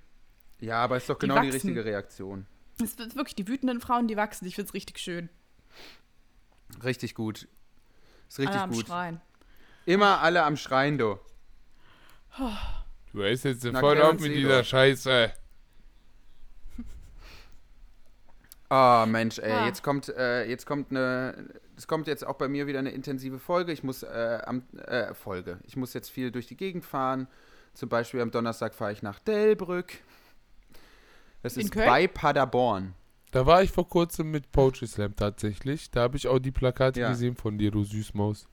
Ja, 0.60 0.76
aber 0.84 0.96
ist 0.98 1.08
doch 1.08 1.18
Die 1.18 1.26
genau 1.26 1.40
die 1.40 1.48
wachsen. 1.48 1.52
richtige 1.52 1.84
Reaktion. 1.84 2.46
Es 2.82 2.94
ist 2.94 3.16
wirklich 3.16 3.34
die 3.34 3.48
wütenden 3.48 3.80
Frauen, 3.80 4.06
die 4.08 4.16
wachsen. 4.16 4.46
Ich 4.46 4.54
finde 4.54 4.68
es 4.68 4.74
richtig 4.74 4.98
schön. 4.98 5.28
Richtig 6.84 7.14
gut. 7.14 7.48
Ist 8.28 8.38
richtig 8.38 8.54
Alle 8.54 8.62
am 8.64 8.70
gut. 8.72 8.86
Schreien. 8.86 9.20
Immer 9.84 10.20
alle 10.20 10.42
am 10.42 10.56
Schreien, 10.56 10.98
du. 10.98 11.18
Du 13.12 13.22
hörst 13.22 13.44
jetzt 13.44 13.62
Clarence 13.62 14.16
auf 14.16 14.20
mit 14.20 14.34
dieser 14.34 14.62
Scheiße. 14.64 15.32
Ah, 18.68 19.06
Mensch, 19.08 19.38
ey, 19.38 19.52
Ah. 19.52 19.66
jetzt 19.66 19.82
kommt, 19.82 20.08
äh, 20.08 20.44
jetzt 20.46 20.66
kommt 20.66 20.90
eine, 20.90 21.50
es 21.76 21.86
kommt 21.86 22.08
jetzt 22.08 22.26
auch 22.26 22.34
bei 22.34 22.48
mir 22.48 22.66
wieder 22.66 22.80
eine 22.80 22.90
intensive 22.90 23.38
Folge. 23.38 23.72
Ich 23.72 23.84
muss, 23.84 24.02
äh, 24.02 24.40
am, 24.44 24.64
äh, 24.76 25.14
Folge. 25.14 25.58
Ich 25.64 25.76
muss 25.76 25.94
jetzt 25.94 26.10
viel 26.10 26.32
durch 26.32 26.46
die 26.48 26.56
Gegend 26.56 26.84
fahren. 26.84 27.28
Zum 27.74 27.88
Beispiel 27.88 28.20
am 28.20 28.30
Donnerstag 28.32 28.74
fahre 28.74 28.92
ich 28.92 29.02
nach 29.02 29.20
Delbrück. 29.20 29.92
Das 31.42 31.56
In 31.56 31.62
ist 31.66 31.70
Köln? 31.72 31.86
bei 31.86 32.08
Paderborn. 32.08 32.94
Da 33.36 33.44
war 33.44 33.62
ich 33.62 33.70
vor 33.70 33.86
kurzem 33.86 34.30
mit 34.30 34.50
Poetry 34.50 34.86
Slam 34.86 35.14
tatsächlich. 35.14 35.90
Da 35.90 36.00
habe 36.04 36.16
ich 36.16 36.26
auch 36.26 36.38
die 36.38 36.52
Plakate 36.52 37.00
Ja. 37.00 37.10
gesehen 37.10 37.36
von 37.36 37.58
dir, 37.58 37.70
du 37.70 37.84
Süßmaus. 37.84 38.48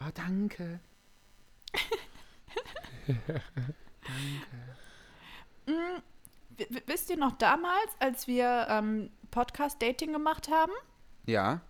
Oh, 0.00 0.04
danke. 0.14 0.78
W- 5.66 6.66
w- 6.70 6.82
Wisst 6.86 7.10
ihr 7.10 7.16
noch 7.16 7.32
damals, 7.38 7.88
als 7.98 8.28
wir 8.28 8.66
ähm, 8.70 9.10
Podcast-Dating 9.32 10.12
gemacht 10.12 10.48
haben? 10.48 10.70
Ja. 11.26 11.60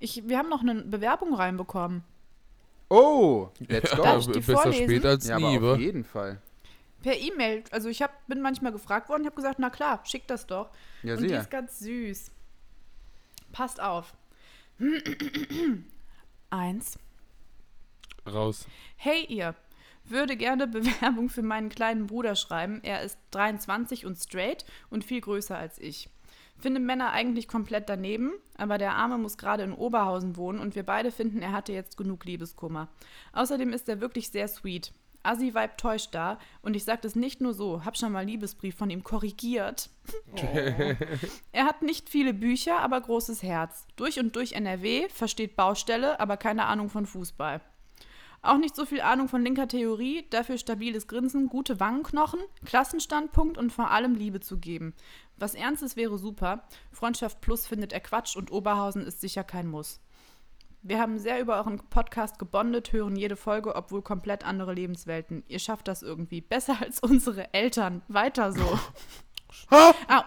Ich, 0.00 0.26
wir 0.28 0.36
haben 0.36 0.48
noch 0.48 0.62
eine 0.62 0.82
Bewerbung 0.82 1.32
reinbekommen. 1.34 2.02
Oh, 2.88 3.50
let's 3.60 3.94
go. 3.94 4.02
Darf 4.02 4.18
ich 4.20 4.26
die 4.26 4.40
besser 4.40 4.54
vorlesen? 4.62 4.84
spät 4.84 5.06
als 5.06 5.28
ja, 5.28 5.36
aber 5.36 5.48
nie, 5.50 5.56
auf 5.58 5.62
wa? 5.62 5.76
jeden 5.76 6.02
Fall. 6.04 6.42
Per 7.02 7.18
E-Mail. 7.18 7.64
Also 7.70 7.88
ich 7.88 8.02
hab, 8.02 8.26
bin 8.26 8.40
manchmal 8.40 8.72
gefragt 8.72 9.08
worden, 9.08 9.22
ich 9.22 9.26
habe 9.26 9.36
gesagt, 9.36 9.58
na 9.58 9.70
klar, 9.70 10.00
schick 10.04 10.26
das 10.26 10.46
doch. 10.46 10.70
Ja, 11.02 11.14
Und 11.14 11.22
die 11.22 11.34
ist 11.34 11.50
ganz 11.50 11.78
süß. 11.80 12.30
Passt 13.52 13.80
auf. 13.80 14.14
Eins. 16.50 16.98
Raus. 18.26 18.66
Hey 18.96 19.24
ihr, 19.24 19.54
würde 20.04 20.36
gerne 20.36 20.66
Bewerbung 20.68 21.28
für 21.28 21.42
meinen 21.42 21.68
kleinen 21.68 22.06
Bruder 22.06 22.36
schreiben. 22.36 22.80
Er 22.82 23.02
ist 23.02 23.18
23 23.32 24.06
und 24.06 24.16
straight 24.16 24.64
und 24.90 25.04
viel 25.04 25.20
größer 25.20 25.56
als 25.56 25.78
ich. 25.78 26.08
Finde 26.58 26.80
Männer 26.80 27.10
eigentlich 27.10 27.48
komplett 27.48 27.88
daneben, 27.88 28.32
aber 28.56 28.78
der 28.78 28.94
Arme 28.94 29.18
muss 29.18 29.36
gerade 29.36 29.64
in 29.64 29.72
Oberhausen 29.72 30.36
wohnen 30.36 30.60
und 30.60 30.76
wir 30.76 30.84
beide 30.84 31.10
finden, 31.10 31.42
er 31.42 31.50
hatte 31.50 31.72
jetzt 31.72 31.96
genug 31.96 32.24
Liebeskummer. 32.24 32.88
Außerdem 33.32 33.72
ist 33.72 33.88
er 33.88 34.00
wirklich 34.00 34.28
sehr 34.30 34.46
sweet. 34.46 34.92
Assi-Vibe 35.22 35.76
täuscht 35.76 36.14
da 36.14 36.38
und 36.62 36.74
ich 36.74 36.84
sag 36.84 37.02
das 37.02 37.14
nicht 37.14 37.40
nur 37.40 37.54
so, 37.54 37.84
hab 37.84 37.96
schon 37.96 38.12
mal 38.12 38.24
Liebesbrief 38.24 38.76
von 38.76 38.90
ihm 38.90 39.04
korrigiert. 39.04 39.90
Er 41.52 41.64
hat 41.64 41.82
nicht 41.82 42.08
viele 42.08 42.34
Bücher, 42.34 42.80
aber 42.80 43.00
großes 43.00 43.42
Herz. 43.42 43.86
Durch 43.96 44.18
und 44.18 44.34
durch 44.34 44.52
NRW, 44.52 45.08
versteht 45.08 45.56
Baustelle, 45.56 46.18
aber 46.18 46.36
keine 46.36 46.64
Ahnung 46.64 46.90
von 46.90 47.06
Fußball. 47.06 47.60
Auch 48.44 48.58
nicht 48.58 48.74
so 48.74 48.84
viel 48.84 49.00
Ahnung 49.00 49.28
von 49.28 49.44
linker 49.44 49.68
Theorie, 49.68 50.26
dafür 50.30 50.58
stabiles 50.58 51.06
Grinsen, 51.06 51.48
gute 51.48 51.78
Wangenknochen, 51.78 52.40
Klassenstandpunkt 52.64 53.56
und 53.56 53.72
vor 53.72 53.92
allem 53.92 54.16
Liebe 54.16 54.40
zu 54.40 54.58
geben. 54.58 54.94
Was 55.36 55.54
Ernstes 55.54 55.94
wäre 55.94 56.18
super. 56.18 56.64
Freundschaft 56.90 57.40
Plus 57.40 57.68
findet 57.68 57.92
er 57.92 58.00
Quatsch 58.00 58.36
und 58.36 58.50
Oberhausen 58.50 59.06
ist 59.06 59.20
sicher 59.20 59.44
kein 59.44 59.68
Muss. 59.68 60.00
Wir 60.84 60.98
haben 60.98 61.20
sehr 61.20 61.40
über 61.40 61.58
euren 61.58 61.78
Podcast 61.78 62.40
gebondet, 62.40 62.92
hören 62.92 63.14
jede 63.14 63.36
Folge, 63.36 63.76
obwohl 63.76 64.02
komplett 64.02 64.44
andere 64.44 64.74
Lebenswelten. 64.74 65.44
Ihr 65.46 65.60
schafft 65.60 65.86
das 65.86 66.02
irgendwie. 66.02 66.40
Besser 66.40 66.76
als 66.82 66.98
unsere 66.98 67.54
Eltern. 67.54 68.02
Weiter 68.08 68.52
so. 68.52 68.78
ah, 69.70 70.24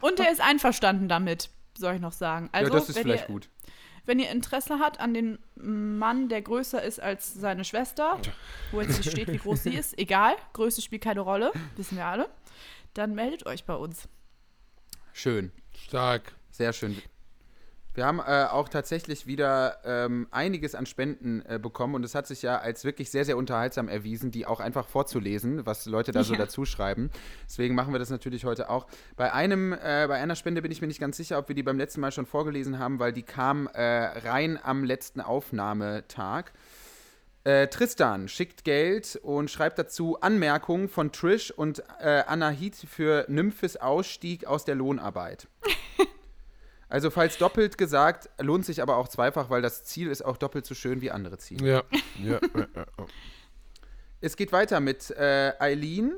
und 0.00 0.20
er 0.20 0.30
ist 0.30 0.40
einverstanden 0.40 1.08
damit, 1.08 1.50
soll 1.76 1.94
ich 1.96 2.00
noch 2.00 2.12
sagen. 2.12 2.48
Also, 2.52 2.72
ja, 2.72 2.78
das 2.78 2.88
ist 2.90 2.94
wenn 2.94 3.02
vielleicht 3.02 3.24
ihr, 3.24 3.32
gut. 3.32 3.48
wenn 4.06 4.20
ihr 4.20 4.30
Interesse 4.30 4.78
habt 4.78 5.00
an 5.00 5.14
den 5.14 5.40
Mann, 5.56 6.28
der 6.28 6.42
größer 6.42 6.80
ist 6.80 7.00
als 7.00 7.34
seine 7.34 7.64
Schwester, 7.64 8.20
wo 8.70 8.80
jetzt 8.82 8.98
nicht 8.98 9.10
steht, 9.10 9.32
wie 9.32 9.38
groß 9.38 9.64
sie 9.64 9.74
ist, 9.74 9.98
egal, 9.98 10.36
Größe 10.52 10.80
spielt 10.80 11.02
keine 11.02 11.20
Rolle, 11.20 11.50
wissen 11.76 11.96
wir 11.96 12.06
alle, 12.06 12.28
dann 12.94 13.16
meldet 13.16 13.46
euch 13.46 13.64
bei 13.64 13.74
uns. 13.74 14.08
Schön. 15.12 15.50
Stark. 15.74 16.34
Sehr 16.52 16.72
schön. 16.72 17.02
Wir 17.94 18.06
haben 18.06 18.20
äh, 18.20 18.46
auch 18.50 18.70
tatsächlich 18.70 19.26
wieder 19.26 19.76
ähm, 19.84 20.26
einiges 20.30 20.74
an 20.74 20.86
Spenden 20.86 21.42
äh, 21.46 21.58
bekommen 21.58 21.94
und 21.94 22.04
es 22.04 22.14
hat 22.14 22.26
sich 22.26 22.40
ja 22.40 22.58
als 22.58 22.84
wirklich 22.84 23.10
sehr, 23.10 23.26
sehr 23.26 23.36
unterhaltsam 23.36 23.88
erwiesen, 23.88 24.30
die 24.30 24.46
auch 24.46 24.60
einfach 24.60 24.88
vorzulesen, 24.88 25.66
was 25.66 25.84
Leute 25.84 26.10
da 26.10 26.24
so 26.24 26.32
Ja. 26.32 26.38
dazu 26.38 26.64
schreiben. 26.64 27.10
Deswegen 27.46 27.74
machen 27.74 27.92
wir 27.92 27.98
das 27.98 28.08
natürlich 28.08 28.46
heute 28.46 28.70
auch. 28.70 28.86
Bei 29.16 29.34
einem, 29.34 29.74
äh, 29.74 30.06
bei 30.08 30.14
einer 30.14 30.36
Spende 30.36 30.62
bin 30.62 30.72
ich 30.72 30.80
mir 30.80 30.86
nicht 30.86 31.00
ganz 31.00 31.18
sicher, 31.18 31.36
ob 31.38 31.48
wir 31.48 31.54
die 31.54 31.62
beim 31.62 31.76
letzten 31.76 32.00
Mal 32.00 32.12
schon 32.12 32.24
vorgelesen 32.24 32.78
haben, 32.78 32.98
weil 32.98 33.12
die 33.12 33.24
kam 33.24 33.66
äh, 33.66 33.82
rein 33.82 34.58
am 34.62 34.84
letzten 34.84 35.20
Aufnahmetag. 35.20 36.52
Äh, 37.44 37.66
Tristan 37.66 38.28
schickt 38.28 38.64
Geld 38.64 39.16
und 39.22 39.50
schreibt 39.50 39.78
dazu 39.78 40.18
Anmerkungen 40.20 40.88
von 40.88 41.12
Trish 41.12 41.50
und 41.50 41.82
äh, 42.00 42.22
Anahit 42.26 42.76
für 42.76 43.26
Nymphes 43.28 43.76
Ausstieg 43.76 44.46
aus 44.46 44.64
der 44.64 44.76
Lohnarbeit. 44.76 45.48
Also 46.92 47.08
falls 47.08 47.38
doppelt 47.38 47.78
gesagt, 47.78 48.28
lohnt 48.38 48.66
sich 48.66 48.82
aber 48.82 48.98
auch 48.98 49.08
zweifach, 49.08 49.48
weil 49.48 49.62
das 49.62 49.82
Ziel 49.82 50.10
ist 50.10 50.22
auch 50.22 50.36
doppelt 50.36 50.66
so 50.66 50.74
schön 50.74 51.00
wie 51.00 51.10
andere 51.10 51.38
Ziele. 51.38 51.66
Ja. 51.66 51.82
ja. 52.22 52.38
ja, 52.54 52.66
ja. 52.76 52.86
Es 54.20 54.36
geht 54.36 54.52
weiter 54.52 54.78
mit 54.80 55.10
äh, 55.12 55.54
Eileen, 55.58 56.12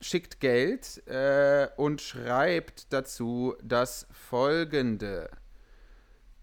schickt 0.00 0.38
Geld 0.38 1.04
äh, 1.08 1.66
und 1.76 2.00
schreibt 2.00 2.92
dazu 2.92 3.56
das 3.60 4.06
folgende. 4.12 5.28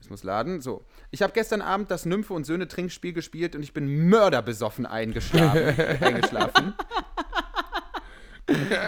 Es 0.02 0.10
muss 0.10 0.24
laden. 0.24 0.60
So. 0.60 0.84
Ich 1.10 1.22
habe 1.22 1.32
gestern 1.32 1.62
Abend 1.62 1.90
das 1.90 2.06
Nymphe 2.06 2.34
und 2.34 2.44
Söhne 2.44 2.68
Trinkspiel 2.68 3.14
gespielt 3.14 3.56
und 3.56 3.64
ich 3.64 3.72
bin 3.72 4.10
mörderbesoffen 4.10 4.86
eingeschlafen. 4.86 5.80
eingeschlafen. 6.04 6.74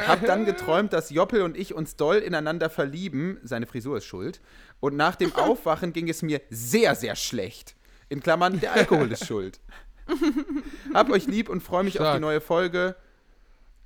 Hab 0.07 0.25
dann 0.25 0.45
geträumt, 0.45 0.93
dass 0.93 1.09
Joppel 1.09 1.41
und 1.41 1.57
ich 1.57 1.73
uns 1.73 1.95
doll 1.95 2.17
ineinander 2.17 2.69
verlieben. 2.69 3.39
Seine 3.43 3.65
Frisur 3.65 3.97
ist 3.97 4.05
schuld. 4.05 4.39
Und 4.79 4.95
nach 4.95 5.15
dem 5.15 5.35
Aufwachen 5.35 5.93
ging 5.93 6.09
es 6.09 6.21
mir 6.21 6.41
sehr, 6.49 6.95
sehr 6.95 7.15
schlecht. 7.15 7.75
In 8.07 8.21
Klammern, 8.21 8.59
der 8.59 8.73
Alkohol 8.73 9.11
ist 9.11 9.25
schuld. 9.25 9.59
Hab 10.93 11.09
euch 11.09 11.27
lieb 11.27 11.49
und 11.49 11.61
freue 11.61 11.83
mich 11.83 11.99
auf 11.99 12.05
die 12.05 12.09
Stark. 12.09 12.21
neue 12.21 12.41
Folge. 12.41 12.95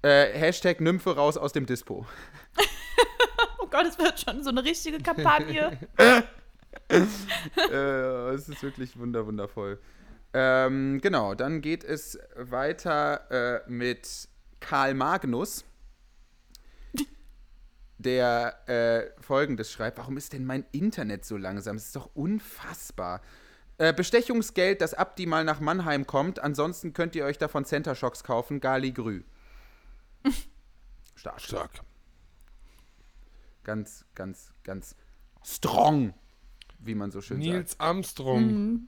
Äh, 0.01 0.37
Hashtag 0.37 0.79
Nymphe 0.79 1.15
raus 1.15 1.37
aus 1.37 1.53
dem 1.53 1.65
Dispo. 1.65 2.05
Oh 3.59 3.67
Gott, 3.75 3.87
es 3.87 3.97
wird 3.97 4.19
schon 4.19 4.43
so 4.43 4.51
eine 4.51 4.63
richtige 4.63 4.99
Kampagne. 4.99 5.79
äh, 5.97 6.21
es 8.33 8.47
ist 8.47 8.61
wirklich 8.61 8.99
wunder, 8.99 9.25
wundervoll. 9.25 9.79
Ähm, 10.33 10.99
genau, 11.01 11.33
dann 11.33 11.61
geht 11.61 11.83
es 11.83 12.19
weiter 12.35 13.63
äh, 13.65 13.71
mit 13.71 14.27
Karl 14.63 14.93
Magnus, 14.93 15.65
der 17.97 18.67
äh, 18.69 19.21
folgendes 19.21 19.71
schreibt: 19.71 19.97
Warum 19.97 20.15
ist 20.15 20.31
denn 20.31 20.45
mein 20.45 20.65
Internet 20.71 21.25
so 21.25 21.35
langsam? 21.35 21.75
Es 21.75 21.87
ist 21.87 21.95
doch 21.97 22.09
unfassbar. 22.15 23.21
Äh, 23.77 23.93
Bestechungsgeld, 23.93 24.79
das 24.79 24.93
Abdi 24.93 25.25
mal 25.25 25.43
nach 25.43 25.59
Mannheim 25.59 26.07
kommt. 26.07 26.39
Ansonsten 26.39 26.93
könnt 26.93 27.13
ihr 27.15 27.25
euch 27.25 27.37
davon 27.37 27.65
Center 27.65 27.93
Shocks 27.93 28.23
kaufen. 28.23 28.61
Gali 28.61 28.93
Grü. 28.93 29.23
Stark. 31.15 31.41
Stark. 31.41 31.81
Ganz, 33.63 34.05
ganz, 34.15 34.53
ganz 34.63 34.95
strong, 35.43 36.13
wie 36.79 36.95
man 36.95 37.11
so 37.11 37.19
schön 37.21 37.41
sagt. 37.41 37.53
Nils 37.53 37.79
Armstrong. 37.79 38.87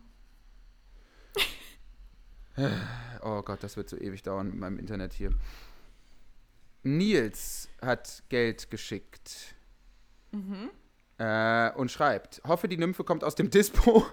Oh 3.22 3.42
Gott, 3.42 3.64
das 3.64 3.76
wird 3.76 3.90
so 3.90 3.98
ewig 3.98 4.24
dauern 4.24 4.48
mit 4.48 4.56
meinem 4.60 4.80
Internet 4.80 5.14
hier. 5.14 5.32
Nils 6.84 7.68
hat 7.82 8.24
Geld 8.30 8.70
geschickt. 8.70 9.56
Äh, 11.18 11.72
und 11.72 11.92
schreibt: 11.92 12.42
Hoffe, 12.46 12.68
die 12.68 12.78
Nymphe 12.78 13.04
kommt 13.04 13.24
aus 13.24 13.36
dem 13.36 13.50
Dispo. 13.50 14.06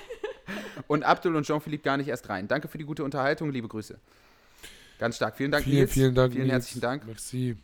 und 0.86 1.02
Abdul 1.04 1.36
und 1.36 1.46
Jean-Philippe 1.46 1.84
gar 1.84 1.96
nicht 1.96 2.08
erst 2.08 2.28
rein. 2.28 2.48
Danke 2.48 2.68
für 2.68 2.78
die 2.78 2.84
gute 2.84 3.04
Unterhaltung. 3.04 3.50
Liebe 3.50 3.68
Grüße. 3.68 3.98
Ganz 4.98 5.16
stark. 5.16 5.36
Vielen 5.36 5.50
Dank, 5.50 5.64
Vielen, 5.64 5.76
Nils. 5.78 5.92
vielen 5.92 6.14
Dank. 6.14 6.32
Vielen 6.32 6.44
Nils. 6.44 6.52
herzlichen 6.54 6.80
Dank. 6.80 7.06
Merci. 7.06 7.56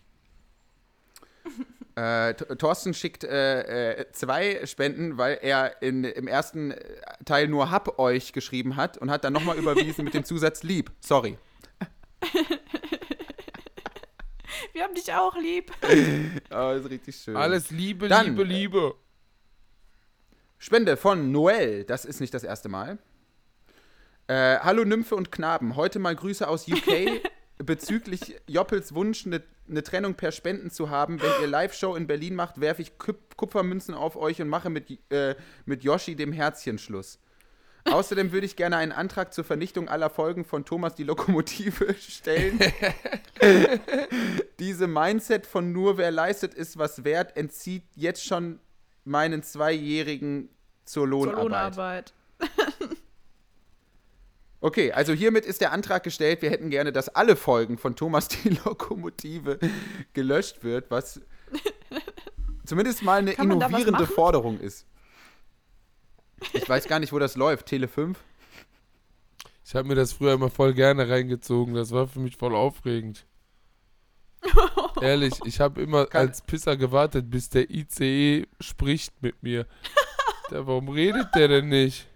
Äh, 2.00 2.34
Thorsten 2.34 2.94
schickt 2.94 3.24
äh, 3.24 3.90
äh, 3.90 4.12
zwei 4.12 4.64
Spenden, 4.64 5.18
weil 5.18 5.38
er 5.42 5.82
in, 5.82 6.04
im 6.04 6.28
ersten 6.28 6.74
Teil 7.26 7.46
nur 7.46 7.70
hab 7.70 7.98
euch 7.98 8.32
geschrieben 8.32 8.76
hat 8.76 8.96
und 8.96 9.10
hat 9.10 9.24
dann 9.24 9.34
nochmal 9.34 9.58
überwiesen 9.62 10.06
mit 10.06 10.14
dem 10.14 10.24
Zusatz 10.24 10.62
lieb. 10.62 10.90
Sorry. 11.00 11.36
Wir 14.72 14.84
haben 14.84 14.94
dich 14.94 15.12
auch 15.12 15.36
lieb. 15.36 15.72
Oh, 16.52 16.70
ist 16.72 16.88
richtig 16.88 17.16
schön. 17.16 17.36
Alles 17.36 17.70
Liebe, 17.70 18.08
Dann, 18.08 18.28
Liebe, 18.28 18.42
äh, 18.42 18.46
Liebe. 18.46 18.94
Spende 20.58 20.96
von 20.96 21.30
Noel, 21.30 21.84
das 21.84 22.04
ist 22.04 22.20
nicht 22.20 22.32
das 22.32 22.44
erste 22.44 22.68
Mal. 22.68 22.98
Äh, 24.26 24.58
Hallo 24.60 24.84
Nymphe 24.84 25.14
und 25.16 25.30
Knaben, 25.30 25.76
heute 25.76 25.98
mal 25.98 26.16
Grüße 26.16 26.48
aus 26.48 26.66
UK 26.66 27.20
bezüglich 27.64 28.36
Joppels 28.46 28.94
Wunsch, 28.94 29.26
eine 29.26 29.42
ne 29.66 29.82
Trennung 29.82 30.14
per 30.14 30.32
Spenden 30.32 30.70
zu 30.70 30.90
haben. 30.90 31.20
Wenn 31.20 31.30
ihr 31.40 31.46
Live-Show 31.46 31.94
in 31.94 32.06
Berlin 32.06 32.34
macht, 32.34 32.60
werfe 32.60 32.82
ich 32.82 32.98
Kup 32.98 33.36
Kupfermünzen 33.36 33.94
auf 33.94 34.16
euch 34.16 34.42
und 34.42 34.48
mache 34.48 34.68
mit, 34.68 34.90
äh, 35.10 35.34
mit 35.64 35.82
Yoshi 35.82 36.14
dem 36.14 36.32
Herzchen 36.32 36.78
Schluss. 36.78 37.18
Außerdem 37.84 38.32
würde 38.32 38.44
ich 38.44 38.56
gerne 38.56 38.76
einen 38.76 38.92
Antrag 38.92 39.32
zur 39.32 39.44
Vernichtung 39.44 39.88
aller 39.88 40.10
Folgen 40.10 40.44
von 40.44 40.66
Thomas 40.66 40.94
die 40.94 41.04
Lokomotive 41.04 41.94
stellen. 41.98 42.58
Diese 44.58 44.86
Mindset 44.86 45.46
von 45.46 45.72
nur 45.72 45.96
wer 45.96 46.10
leistet 46.10 46.52
ist 46.52 46.76
was 46.76 47.04
wert 47.04 47.36
entzieht 47.36 47.84
jetzt 47.94 48.24
schon 48.24 48.60
meinen 49.04 49.42
Zweijährigen 49.42 50.50
zur 50.84 51.06
Zur 51.06 51.32
Lohnarbeit. 51.32 52.12
Okay, 54.62 54.92
also 54.92 55.12
hiermit 55.14 55.46
ist 55.46 55.60
der 55.62 55.72
Antrag 55.72 56.02
gestellt. 56.02 56.42
Wir 56.42 56.50
hätten 56.50 56.68
gerne, 56.70 56.92
dass 56.92 57.08
alle 57.08 57.34
Folgen 57.36 57.78
von 57.78 57.96
Thomas 57.96 58.28
die 58.28 58.48
Lokomotive 58.64 59.58
gelöscht 60.12 60.62
wird, 60.62 60.90
was 60.90 61.20
zumindest 62.66 63.02
mal 63.02 63.20
eine 63.20 63.32
innovierende? 63.32 64.06
Forderung 64.06 64.60
ist. 64.60 64.86
Ich 66.52 66.68
weiß 66.68 66.88
gar 66.88 66.98
nicht, 66.98 67.12
wo 67.12 67.18
das 67.18 67.36
läuft. 67.36 67.66
Tele 67.66 67.88
5? 67.88 68.18
Ich 69.64 69.74
habe 69.74 69.88
mir 69.88 69.94
das 69.94 70.12
früher 70.12 70.32
immer 70.34 70.50
voll 70.50 70.74
gerne 70.74 71.08
reingezogen. 71.08 71.74
Das 71.74 71.92
war 71.92 72.06
für 72.08 72.18
mich 72.20 72.36
voll 72.36 72.54
aufregend. 72.54 73.24
Ehrlich, 75.00 75.34
ich 75.44 75.60
habe 75.60 75.80
immer 75.80 76.06
Kann- 76.06 76.28
als 76.28 76.42
Pisser 76.42 76.76
gewartet, 76.76 77.30
bis 77.30 77.48
der 77.50 77.70
ICE 77.70 78.46
spricht 78.60 79.22
mit 79.22 79.42
mir. 79.42 79.66
Warum 80.50 80.88
redet 80.88 81.28
der 81.34 81.48
denn 81.48 81.68
nicht? 81.68 82.08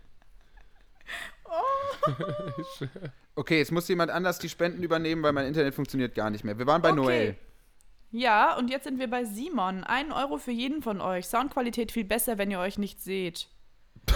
Okay, 3.36 3.58
jetzt 3.58 3.72
muss 3.72 3.88
jemand 3.88 4.12
anders 4.12 4.38
die 4.38 4.48
Spenden 4.48 4.82
übernehmen, 4.84 5.22
weil 5.24 5.32
mein 5.32 5.46
Internet 5.46 5.74
funktioniert 5.74 6.14
gar 6.14 6.30
nicht 6.30 6.44
mehr. 6.44 6.56
Wir 6.56 6.66
waren 6.68 6.80
bei 6.82 6.90
Okay. 6.90 7.00
Noel. 7.00 7.36
Ja, 8.12 8.56
und 8.56 8.70
jetzt 8.70 8.84
sind 8.84 9.00
wir 9.00 9.10
bei 9.10 9.24
Simon. 9.24 9.82
Ein 9.82 10.12
Euro 10.12 10.38
für 10.38 10.52
jeden 10.52 10.82
von 10.82 11.00
euch. 11.00 11.26
Soundqualität 11.26 11.90
viel 11.90 12.04
besser, 12.04 12.38
wenn 12.38 12.50
ihr 12.52 12.60
euch 12.60 12.78
nicht 12.78 13.02
seht. 13.02 13.48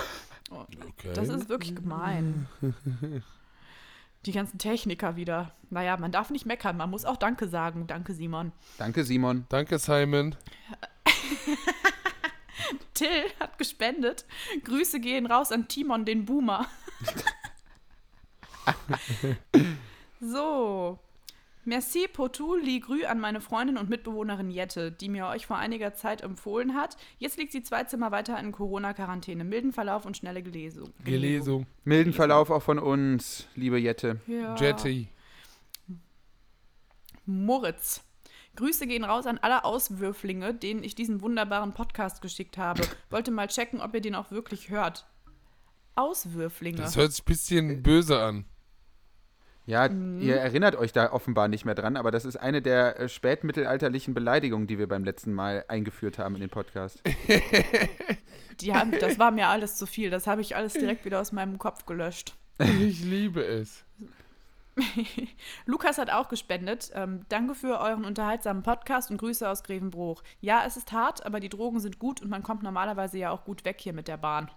Okay. 0.51 1.13
Das 1.13 1.29
ist 1.29 1.51
wirklich 1.51 1.77
gemein. 1.77 2.49
Die 4.25 4.33
ganzen 4.33 4.57
Techniker 4.57 5.15
wieder. 5.15 5.53
Naja, 5.69 5.99
man 5.99 6.11
darf 6.11 6.31
nicht 6.31 6.47
meckern. 6.47 6.79
Man 6.79 6.89
muss 6.89 7.05
auch 7.05 7.19
Danke 7.19 7.49
sagen. 7.49 7.87
Danke, 7.87 8.15
Simon. 8.15 8.53
Danke, 8.79 9.05
Simon. 9.05 9.45
Danke, 9.51 9.79
Simon. 9.79 10.37
Till 12.95 13.25
hat 13.39 13.59
gespendet. 13.59 14.25
Grüße 14.65 15.01
gehen 15.01 15.27
raus 15.27 15.53
an 15.53 15.69
Timon, 15.69 16.07
den 16.07 16.25
Boomer. 16.25 16.67
so. 20.21 20.99
Merci 21.69 22.09
Potou 22.09 22.57
Ligrü 22.57 23.05
an 23.05 23.21
meine 23.21 23.43
Freundin 23.43 23.77
und 23.77 23.91
Mitbewohnerin 23.91 24.51
Jette, 24.51 24.91
die 24.91 25.11
mir 25.11 25.27
euch 25.27 25.47
vor 25.47 25.59
einiger 25.59 25.93
Zeit 25.93 26.23
empfohlen 26.23 26.75
hat. 26.75 26.97
Jetzt 27.19 27.37
liegt 27.37 27.53
sie 27.53 27.63
zwei 27.63 27.85
Zimmer 27.85 28.11
weiter 28.11 28.41
in 28.41 28.53
Corona-Quarantäne. 28.53 29.45
Milden 29.45 29.75
Verlauf 29.75 30.07
und 30.07 30.17
schnelle 30.17 30.43
Gelesung. 30.43 30.95
Gelesung. 31.05 31.67
Milden 31.85 32.15
Verlauf 32.15 32.49
auch 32.49 32.63
von 32.63 32.79
uns, 32.79 33.49
liebe 33.55 33.79
Jette. 33.79 34.19
Ja. 34.27 34.57
Jetty. 34.57 35.09
Moritz. 37.27 38.01
Grüße 38.57 38.87
gehen 38.87 39.05
raus 39.05 39.27
an 39.27 39.37
alle 39.37 39.65
Auswürflinge, 39.65 40.55
denen 40.55 40.83
ich 40.83 40.95
diesen 40.95 41.21
wunderbaren 41.21 41.75
Podcast 41.75 42.23
geschickt 42.23 42.57
habe. 42.57 42.81
Wollte 43.11 43.31
mal 43.31 43.47
checken, 43.47 43.83
ob 43.83 43.95
ihr 43.95 44.01
den 44.01 44.15
auch 44.15 44.31
wirklich 44.31 44.71
hört. 44.71 45.07
Auswürflinge. 45.97 46.79
Das 46.79 46.97
hört 46.97 47.13
sich 47.13 47.23
ein 47.23 47.27
bisschen 47.27 47.83
böse 47.83 48.21
an. 48.23 48.47
Ja, 49.69 49.87
Mhm. 49.87 50.23
ihr 50.23 50.37
erinnert 50.37 50.77
euch 50.77 50.93
da 50.93 51.13
offenbar 51.13 51.47
nicht 51.47 51.67
mehr 51.67 51.75
dran, 51.75 51.97
aber 51.99 52.11
das 52.11 52.25
ist 52.25 52.37
eine 52.37 52.63
der 52.63 52.99
äh, 52.99 53.09
spätmittelalterlichen 53.09 54.15
Beleidigungen, 54.15 54.67
die 54.67 54.79
wir 54.79 54.89
beim 54.89 55.05
letzten 55.05 55.35
Mal 55.35 55.63
eingeführt 55.69 56.19
haben 56.19 56.35
in 56.37 56.41
den 56.41 56.49
Podcast. 56.51 57.03
Die 58.61 58.75
haben, 58.75 58.93
das 58.99 59.19
war 59.19 59.31
mir 59.31 59.47
alles 59.49 59.77
zu 59.77 59.85
viel. 59.87 60.09
Das 60.11 60.27
habe 60.27 60.41
ich 60.41 60.57
alles 60.57 60.73
direkt 60.73 61.05
wieder 61.05 61.21
aus 61.21 61.33
meinem 61.33 61.59
Kopf 61.59 61.85
gelöscht. 61.85 62.35
Ich 62.59 63.05
liebe 63.05 63.43
es. 63.45 63.85
Lukas 65.67 65.99
hat 65.99 66.11
auch 66.11 66.29
gespendet. 66.29 66.91
Ähm, 66.95 67.27
danke 67.29 67.55
für 67.55 67.79
euren 67.79 68.05
unterhaltsamen 68.07 68.63
Podcast 68.63 69.11
und 69.11 69.19
Grüße 69.19 69.49
aus 69.49 69.63
Grevenbruch. 69.65 70.23
Ja, 70.41 70.63
es 70.67 70.77
ist 70.79 70.93
hart, 70.93 71.27
aber 71.27 71.41
die 71.41 71.51
Drogen 71.51 71.79
sind 71.81 71.99
gut 71.99 72.23
und 72.23 72.31
man 72.31 72.43
kommt 72.43 72.63
normalerweise 72.63 73.19
ja 73.19 73.31
auch 73.31 73.45
gut 73.45 73.65
weg 73.67 73.77
hier 73.81 73.93
mit 73.93 74.09
der 74.09 74.17
Bahn. 74.17 74.51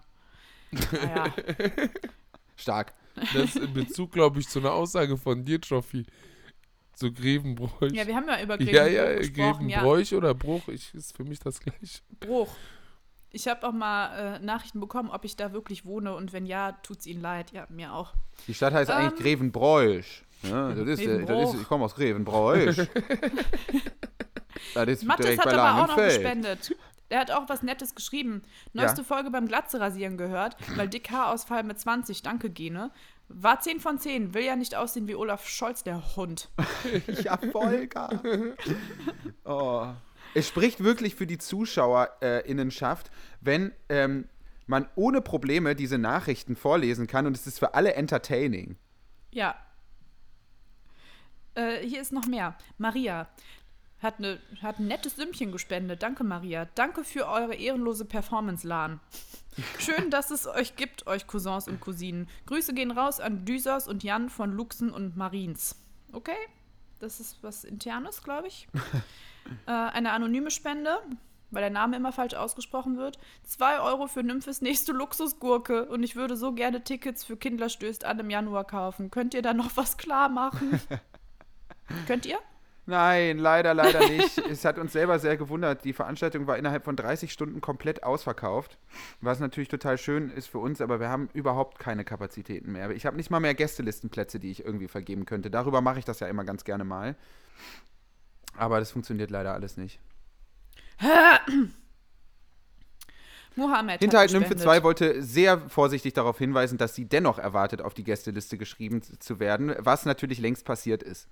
Naja, 0.72 1.26
Stark. 2.55 2.93
Das 3.16 3.43
ist 3.43 3.57
in 3.57 3.74
Bezug, 3.74 4.12
glaube 4.12 4.39
ich, 4.39 4.47
zu 4.47 4.59
einer 4.59 4.74
Aussage 4.74 5.18
von 5.18 5.43
dir, 5.43 5.59
Trophy. 5.59 6.05
Zu 6.93 7.12
Grevenbräuch. 7.12 7.91
ja, 7.93 8.05
wir 8.05 8.16
haben 8.16 8.28
ja 8.28 8.41
über 8.41 8.62
ja, 8.62 8.72
Grevenbruch 8.72 8.93
ja, 8.93 9.16
gesprochen. 9.16 9.70
Ja, 9.70 9.80
Grevenbräuch 9.80 10.14
oder 10.14 10.34
Bruch, 10.34 10.68
ich, 10.68 10.93
ist 10.93 11.16
für 11.16 11.24
mich 11.24 11.39
das 11.39 11.59
gleiche. 11.59 12.01
Bruch. 12.20 12.49
Ich 13.34 13.47
habe 13.47 13.66
auch 13.66 13.72
mal 13.72 14.36
äh, 14.36 14.39
Nachrichten 14.39 14.82
bekommen, 14.82 15.09
ob 15.09 15.24
ich 15.24 15.38
da 15.38 15.53
wirklich 15.53 15.86
wohne 15.86 16.14
und 16.16 16.34
wenn 16.34 16.45
ja, 16.45 16.74
tut's 16.84 17.05
ihnen 17.05 17.22
leid. 17.22 17.51
Ja, 17.53 17.66
mir 17.70 17.93
auch. 17.93 18.14
Die 18.47 18.53
Stadt 18.53 18.74
heißt 18.74 18.91
eigentlich 18.91 19.20
Ähm, 19.20 19.26
Grevenbräuch. 19.26 20.24
Ja, 20.43 20.74
das 20.74 20.80
ist, 20.80 20.84
äh, 20.84 20.86
das 20.86 20.99
ist, 20.99 21.05
Grevenbroich. 21.05 21.62
ich 21.62 21.68
komme 21.68 21.86
aus 21.86 21.95
Grevenbräuch. 21.95 22.76
das 24.74 24.88
ist 24.88 25.03
Mathis 25.05 25.26
direkt 25.26 25.45
hat 25.45 25.45
bei 25.45 25.57
aber 25.57 25.84
auch 25.84 25.88
noch 25.88 26.03
gespendet. 26.03 26.76
Der 27.12 27.20
hat 27.20 27.30
auch 27.30 27.49
was 27.49 27.62
Nettes 27.62 27.93
geschrieben. 27.93 28.41
Neueste 28.74 29.01
Ja. 29.01 29.03
Folge 29.03 29.30
beim 29.30 29.47
Glatze 29.47 29.80
rasieren 29.80 30.18
gehört, 30.18 30.55
weil 30.76 30.88
dick 30.88 31.12
Haarausfall 31.12 31.64
mit 31.64 31.80
20, 31.80 32.24
danke 32.24 32.49
Gene. 32.49 32.89
War 33.28 33.59
10 33.59 33.80
von 33.80 33.99
10, 33.99 34.34
will 34.34 34.43
ja 34.43 34.55
nicht 34.55 34.76
aussehen 34.76 35.07
wie 35.07 35.16
Olaf 35.16 35.47
Scholz, 35.47 35.84
der 35.84 36.16
Hund. 36.16 36.49
Ja, 37.24 37.38
Volker. 37.38 38.22
oh. 39.43 39.88
Es 40.34 40.47
spricht 40.47 40.82
wirklich 40.82 41.16
für 41.16 41.28
die 41.28 41.38
ZuschauerInnenschaft, 41.38 43.12
wenn 43.41 43.74
ähm, 43.89 44.30
man 44.66 44.88
ohne 44.95 45.22
Probleme 45.22 45.76
diese 45.76 45.97
Nachrichten 45.97 46.55
vorlesen 46.55 47.07
kann 47.07 47.28
und 47.28 47.36
es 47.36 47.45
ist 47.45 47.59
für 47.59 47.74
alle 47.74 47.95
entertaining. 47.95 48.78
Ja. 49.32 49.55
Äh, 51.55 51.86
hier 51.86 51.99
ist 52.01 52.14
noch 52.14 52.28
mehr. 52.28 52.55
Maria 52.78 53.28
hat, 54.02 54.20
ne, 54.20 54.39
hat 54.62 54.80
ein 54.80 54.88
nettes 54.88 55.16
Sümmchen 55.16 55.52
gespendet. 55.52 56.02
Danke, 56.04 56.24
Maria. 56.24 56.68
Danke 56.76 57.04
für 57.04 57.28
eure 57.28 57.56
ehrenlose 57.56 58.06
Performance, 58.06 58.68
Lan. 58.68 58.99
Schön, 59.80 60.10
dass 60.10 60.32
es 60.32 60.47
euch 60.47 60.76
gibt, 60.76 61.08
euch 61.08 61.28
Cousins 61.28 61.68
und 61.68 61.82
Cousinen. 61.82 62.28
Grüße 62.45 62.74
gehen 62.74 62.91
raus 62.91 63.20
an 63.20 63.45
Düsers 63.45 63.88
und 63.88 64.04
Jan 64.04 64.30
von 64.30 64.52
Luxen 64.52 64.91
und 64.91 65.18
Marins. 65.18 65.76
Okay? 66.14 66.38
Das 66.99 67.20
ist 67.20 67.43
was 67.43 67.64
Internes, 67.64 68.24
glaube 68.24 68.47
ich. 68.47 68.68
äh, 69.68 69.72
eine 69.72 70.12
anonyme 70.12 70.52
Spende, 70.52 70.99
weil 71.49 71.62
der 71.62 71.70
Name 71.70 71.97
immer 71.97 72.12
falsch 72.12 72.34
ausgesprochen 72.34 72.97
wird. 72.97 73.20
2 73.43 73.82
Euro 73.82 74.08
für 74.08 74.24
Nymphes 74.24 74.62
nächste 74.62 74.93
Luxusgurke. 74.93 75.86
Und 75.86 76.04
ich 76.04 76.16
würde 76.16 76.38
so 76.38 76.54
gerne 76.54 76.84
Tickets 76.84 77.24
für 77.24 77.38
Kindler 77.38 77.70
stößt 77.70 78.06
an 78.06 78.20
im 78.20 78.30
Januar 78.30 78.66
kaufen. 78.66 79.12
Könnt 79.12 79.34
ihr 79.34 79.41
da 79.41 79.54
noch 79.54 79.76
was 79.76 79.97
klar 79.97 80.30
machen? 80.30 80.80
Könnt 82.08 82.26
ihr? 82.26 82.39
Nein, 82.88 83.38
leider, 83.38 83.73
leider 83.73 84.09
nicht. 84.09 84.38
es 84.49 84.65
hat 84.65 84.77
uns 84.77 84.93
selber 84.93 85.19
sehr 85.19 85.38
gewundert. 85.38 85.86
Die 85.86 85.93
Veranstaltung 85.93 86.47
war 86.47 86.57
innerhalb 86.57 86.84
von 86.84 86.95
30 86.95 87.32
Stunden 87.32 87.61
komplett 87.61 88.03
ausverkauft, 88.03 88.77
was 89.21 89.39
natürlich 89.39 89.69
total 89.69 89.97
schön 89.97 90.32
ist 90.32 90.47
für 90.47 90.57
uns, 90.57 90.82
aber 90.82 90.99
wir 90.99 91.09
haben 91.09 91.29
überhaupt 91.34 91.79
keine 91.79 92.03
Kapazitäten 92.03 92.71
mehr. 92.71 92.89
Ich 92.91 93.05
habe 93.05 93.17
nicht 93.17 93.29
mal 93.29 93.39
mehr 93.39 93.53
Gästelistenplätze, 93.53 94.39
die 94.39 94.49
ich 94.51 94.65
irgendwie 94.65 94.88
vergeben 94.88 95.25
könnte. 95.25 95.51
Darüber 95.51 95.82
mache 95.82 95.99
ich 95.99 96.05
das 96.05 96.19
ja 96.19 96.27
immer 96.27 96.43
ganz 96.43 96.63
gerne 96.63 96.84
mal. 96.84 97.15
Aber 98.57 98.79
das 98.79 98.91
funktioniert 98.91 99.29
leider 99.29 99.53
alles 99.53 99.77
nicht. 99.77 99.99
Mohammed. 103.55 103.99
Hinterhalt 103.99 104.32
Nymphe 104.32 104.55
gespendet. 104.55 104.79
2 104.79 104.84
wollte 104.84 105.21
sehr 105.23 105.59
vorsichtig 105.69 106.13
darauf 106.13 106.38
hinweisen, 106.38 106.77
dass 106.77 106.95
sie 106.95 107.05
dennoch 107.05 107.38
erwartet, 107.38 107.82
auf 107.82 107.93
die 107.93 108.03
Gästeliste 108.03 108.57
geschrieben 108.57 109.01
zu 109.01 109.39
werden, 109.39 109.75
was 109.77 110.05
natürlich 110.05 110.39
längst 110.39 110.65
passiert 110.65 111.03
ist. 111.03 111.27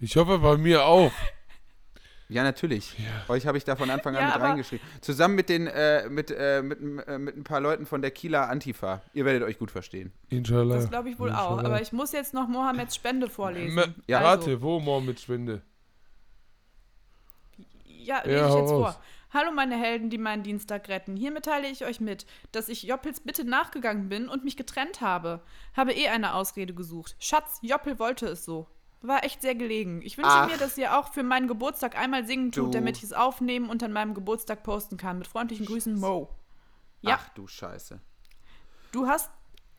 Ich 0.00 0.16
hoffe 0.16 0.38
bei 0.38 0.56
mir 0.56 0.84
auch. 0.84 1.12
Ja, 2.28 2.44
natürlich. 2.44 2.96
Euch 3.28 3.46
habe 3.46 3.58
ich 3.58 3.64
da 3.64 3.74
von 3.74 3.90
Anfang 3.90 4.14
an 4.16 4.22
Ja, 4.28 4.34
mit 4.34 4.40
reingeschrieben. 4.42 4.86
Zusammen 5.00 5.34
mit 5.34 5.48
den 5.48 5.66
äh, 5.66 6.08
mit, 6.08 6.30
äh, 6.30 6.62
mit, 6.62 6.78
äh, 7.08 7.18
mit 7.18 7.36
ein 7.36 7.42
paar 7.44 7.60
Leuten 7.60 7.86
von 7.86 8.02
der 8.02 8.12
Kieler 8.12 8.48
Antifa. 8.48 9.02
Ihr 9.14 9.24
werdet 9.24 9.42
euch 9.42 9.58
gut 9.58 9.70
verstehen. 9.72 10.12
Inshallah. 10.28 10.76
Das 10.76 10.88
glaube 10.88 11.10
ich 11.10 11.18
wohl 11.18 11.30
auch. 11.32 11.50
Inshallah. 11.58 11.68
Aber 11.68 11.82
ich 11.82 11.92
muss 11.92 12.12
jetzt 12.12 12.32
noch 12.32 12.46
Mohammeds 12.46 12.94
Spende 12.94 13.28
vorlesen. 13.28 13.76
M- 13.76 13.94
Ja. 14.06 14.22
Warte, 14.22 14.62
wo 14.62 14.78
morgen 14.78 15.06
mit 15.06 15.18
Schwinde? 15.20 15.62
Ja, 17.84 18.18
Ja, 18.18 18.22
lese 18.24 18.36
ich 18.36 18.42
hau 18.52 18.60
jetzt 18.60 18.70
vor. 18.70 19.02
Hallo 19.32 19.50
meine 19.52 19.76
Helden, 19.76 20.08
die 20.10 20.18
meinen 20.18 20.42
Dienstag 20.44 20.88
retten. 20.88 21.16
Hiermit 21.16 21.44
teile 21.44 21.68
ich 21.68 21.84
euch 21.84 22.00
mit, 22.00 22.26
dass 22.52 22.68
ich 22.68 22.84
Joppels 22.84 23.20
Bitte 23.20 23.44
nachgegangen 23.44 24.08
bin 24.08 24.28
und 24.28 24.44
mich 24.44 24.56
getrennt 24.56 25.00
habe. 25.00 25.40
Habe 25.76 25.92
eh 25.92 26.08
eine 26.08 26.34
Ausrede 26.34 26.74
gesucht. 26.74 27.16
Schatz, 27.18 27.58
Joppel 27.62 27.98
wollte 27.98 28.26
es 28.26 28.44
so. 28.44 28.66
War 29.02 29.24
echt 29.24 29.40
sehr 29.40 29.54
gelegen. 29.54 30.02
Ich 30.02 30.18
wünsche 30.18 30.30
Ach. 30.30 30.48
mir, 30.50 30.58
dass 30.58 30.76
ihr 30.76 30.98
auch 30.98 31.12
für 31.12 31.22
meinen 31.22 31.48
Geburtstag 31.48 31.96
einmal 31.96 32.26
singen 32.26 32.52
tut, 32.52 32.66
Du. 32.66 32.70
damit 32.78 32.98
ich 32.98 33.02
es 33.04 33.12
aufnehmen 33.14 33.70
und 33.70 33.82
an 33.82 33.92
meinem 33.92 34.12
Geburtstag 34.14 34.62
posten 34.62 34.96
kann. 34.98 35.18
Mit 35.18 35.26
freundlichen 35.26 35.64
Grüßen, 35.66 35.98
Mo. 35.98 36.28
Ja. 37.00 37.18
Ach 37.18 37.28
du 37.30 37.46
Scheiße. 37.46 37.98
Du 38.92 39.06
hast, 39.06 39.30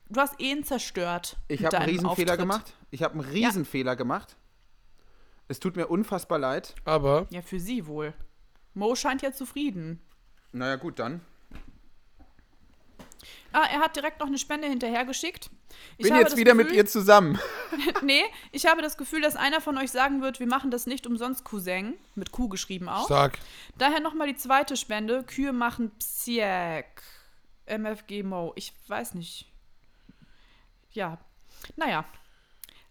du 0.09 0.19
hast 0.19 0.39
ihn 0.39 0.63
zerstört. 0.63 1.37
Ich 1.47 1.63
habe 1.63 1.77
einen 1.77 1.89
Riesenfehler 1.89 2.31
Auftritt. 2.31 2.39
gemacht. 2.39 2.73
Ich 2.89 3.03
habe 3.03 3.13
einen 3.19 3.29
Riesenfehler 3.29 3.95
gemacht. 3.95 4.37
Es 5.47 5.59
tut 5.59 5.75
mir 5.75 5.87
unfassbar 5.87 6.39
leid. 6.39 6.73
Aber 6.83 7.27
Ja, 7.29 7.41
für 7.43 7.59
sie 7.59 7.85
wohl. 7.85 8.13
Mo 8.73 8.95
scheint 8.95 9.21
ja 9.21 9.31
zufrieden. 9.33 10.01
Naja, 10.53 10.77
gut, 10.77 10.97
dann. 10.97 11.21
Ah, 13.53 13.67
er 13.71 13.79
hat 13.79 13.95
direkt 13.95 14.19
noch 14.19 14.27
eine 14.27 14.37
Spende 14.37 14.67
hinterhergeschickt. 14.67 15.49
Ich 15.97 16.07
Bin 16.07 16.15
jetzt 16.15 16.37
wieder 16.37 16.53
mit 16.53 16.67
Gefühl- 16.67 16.77
ihr 16.77 16.85
zusammen. 16.85 17.39
Nee, 18.03 18.23
ich 18.51 18.65
habe 18.65 18.81
das 18.81 18.97
Gefühl, 18.97 19.21
dass 19.21 19.35
einer 19.35 19.61
von 19.61 19.77
euch 19.77 19.91
sagen 19.91 20.21
wird, 20.21 20.39
wir 20.39 20.47
machen 20.47 20.71
das 20.71 20.85
nicht 20.87 21.05
umsonst 21.07 21.43
Cousin, 21.45 21.93
mit 22.15 22.31
Q 22.31 22.49
geschrieben 22.49 22.89
auch. 22.89 23.05
stark. 23.05 23.37
Daher 23.77 23.99
nochmal 23.99 24.27
die 24.27 24.35
zweite 24.35 24.75
Spende, 24.77 25.23
Kühe 25.23 25.53
machen 25.53 25.91
Psiek. 25.99 26.85
MFG 27.67 28.23
Mo. 28.23 28.51
Ich 28.55 28.73
weiß 28.87 29.13
nicht. 29.13 29.45
Ja. 30.91 31.17
Naja. 31.77 32.03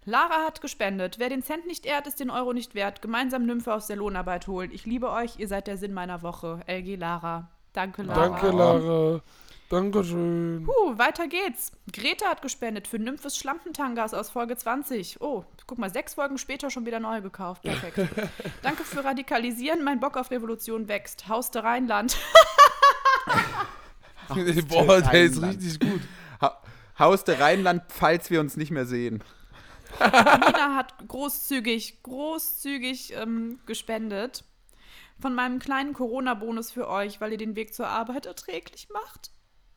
Lara 0.07 0.45
hat 0.47 0.63
gespendet. 0.63 1.19
Wer 1.19 1.29
den 1.29 1.43
Cent 1.43 1.67
nicht 1.67 1.85
ehrt, 1.85 2.07
ist 2.07 2.21
den 2.21 2.31
Euro 2.31 2.53
nicht 2.55 2.75
wert. 2.75 3.03
Gemeinsam 3.03 3.45
Nymphe 3.45 3.75
aus 3.75 3.87
der 3.87 3.97
Lohnarbeit 3.97 4.47
holen. 4.47 4.71
Ich 4.73 4.87
liebe 4.87 5.11
euch, 5.11 5.39
ihr 5.39 5.49
seid 5.49 5.67
der 5.67 5.77
Sinn 5.77 5.93
meiner 5.93 6.23
Woche. 6.23 6.61
LG 6.67 6.97
Lara. 6.97 7.51
Danke, 7.75 8.03
Lara. 8.03 8.29
Danke, 8.29 8.51
Lara. 8.51 9.21
Dankeschön. 9.71 10.65
Puh, 10.67 10.99
weiter 10.99 11.29
geht's. 11.29 11.71
Greta 11.93 12.27
hat 12.27 12.43
gespendet 12.43 12.89
für 12.89 12.99
Nymphes 12.99 13.39
Schlampentangas 13.39 14.15
aus 14.15 14.29
Folge 14.29 14.57
20. 14.57 15.21
Oh, 15.21 15.45
guck 15.69 15.79
mal, 15.79 15.93
sechs 15.93 16.15
Folgen 16.15 16.39
später 16.39 16.71
schon 16.71 16.87
wieder 16.87 16.99
neu 16.99 17.21
gekauft. 17.21 17.63
Perfekt. 17.63 17.97
Danke 18.63 18.83
für 18.83 19.05
Radikalisieren. 19.05 19.85
Mein 19.85 20.01
Bock 20.01 20.17
auf 20.17 20.33
Revolution 20.33 20.89
wächst. 20.89 21.29
Haus 21.29 21.53
der 21.53 21.63
Rheinland. 21.63 22.17
Boah, 24.69 25.03
der 25.03 25.23
ist 25.23 25.37
Rheinland. 25.41 25.63
richtig 25.63 25.79
gut. 25.79 26.01
Ha 26.41 26.61
Haus 26.99 27.23
der 27.23 27.39
Rheinland, 27.39 27.85
falls 27.91 28.29
wir 28.29 28.41
uns 28.41 28.57
nicht 28.57 28.73
mehr 28.73 28.87
sehen. 28.87 29.23
Nina 30.01 30.75
hat 30.75 30.95
großzügig, 31.07 32.03
großzügig 32.03 33.15
ähm, 33.15 33.61
gespendet. 33.67 34.43
Von 35.21 35.37
meinem 35.37 35.61
kleinen 35.61 35.93
Corona-Bonus 35.93 36.73
für 36.73 36.89
euch, 36.89 37.21
weil 37.21 37.31
ihr 37.31 37.39
den 37.39 37.55
Weg 37.55 37.73
zur 37.73 37.87
Arbeit 37.87 38.27
erträglich 38.27 38.89
macht. 38.93 39.31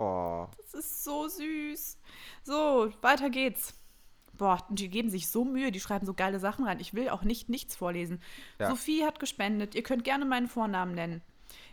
Oh. 0.03 0.47
Das 0.57 0.73
ist 0.73 1.03
so 1.03 1.27
süß. 1.27 1.97
So, 2.43 2.91
weiter 3.01 3.29
geht's. 3.29 3.73
Boah, 4.37 4.65
die 4.69 4.89
geben 4.89 5.09
sich 5.09 5.29
so 5.29 5.45
Mühe, 5.45 5.71
die 5.71 5.79
schreiben 5.79 6.05
so 6.05 6.13
geile 6.13 6.39
Sachen 6.39 6.65
rein. 6.65 6.79
Ich 6.79 6.93
will 6.93 7.09
auch 7.09 7.23
nicht 7.23 7.49
nichts 7.49 7.75
vorlesen. 7.75 8.21
Ja. 8.59 8.69
Sophie 8.69 9.05
hat 9.05 9.19
gespendet. 9.19 9.75
Ihr 9.75 9.83
könnt 9.83 10.03
gerne 10.03 10.25
meinen 10.25 10.47
Vornamen 10.47 10.95
nennen. 10.95 11.21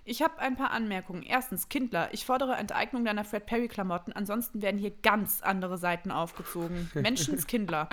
Ich 0.04 0.22
habe 0.22 0.38
ein 0.38 0.56
paar 0.56 0.70
Anmerkungen. 0.70 1.22
Erstens, 1.22 1.68
Kindler, 1.68 2.12
ich 2.12 2.26
fordere 2.26 2.56
Enteignung 2.56 3.04
deiner 3.04 3.24
Fred 3.24 3.46
Perry-Klamotten, 3.46 4.12
ansonsten 4.12 4.62
werden 4.62 4.78
hier 4.78 4.90
ganz 4.90 5.42
andere 5.42 5.78
Seiten 5.78 6.10
aufgezogen. 6.10 6.90
Menschenskindler. 6.94 7.88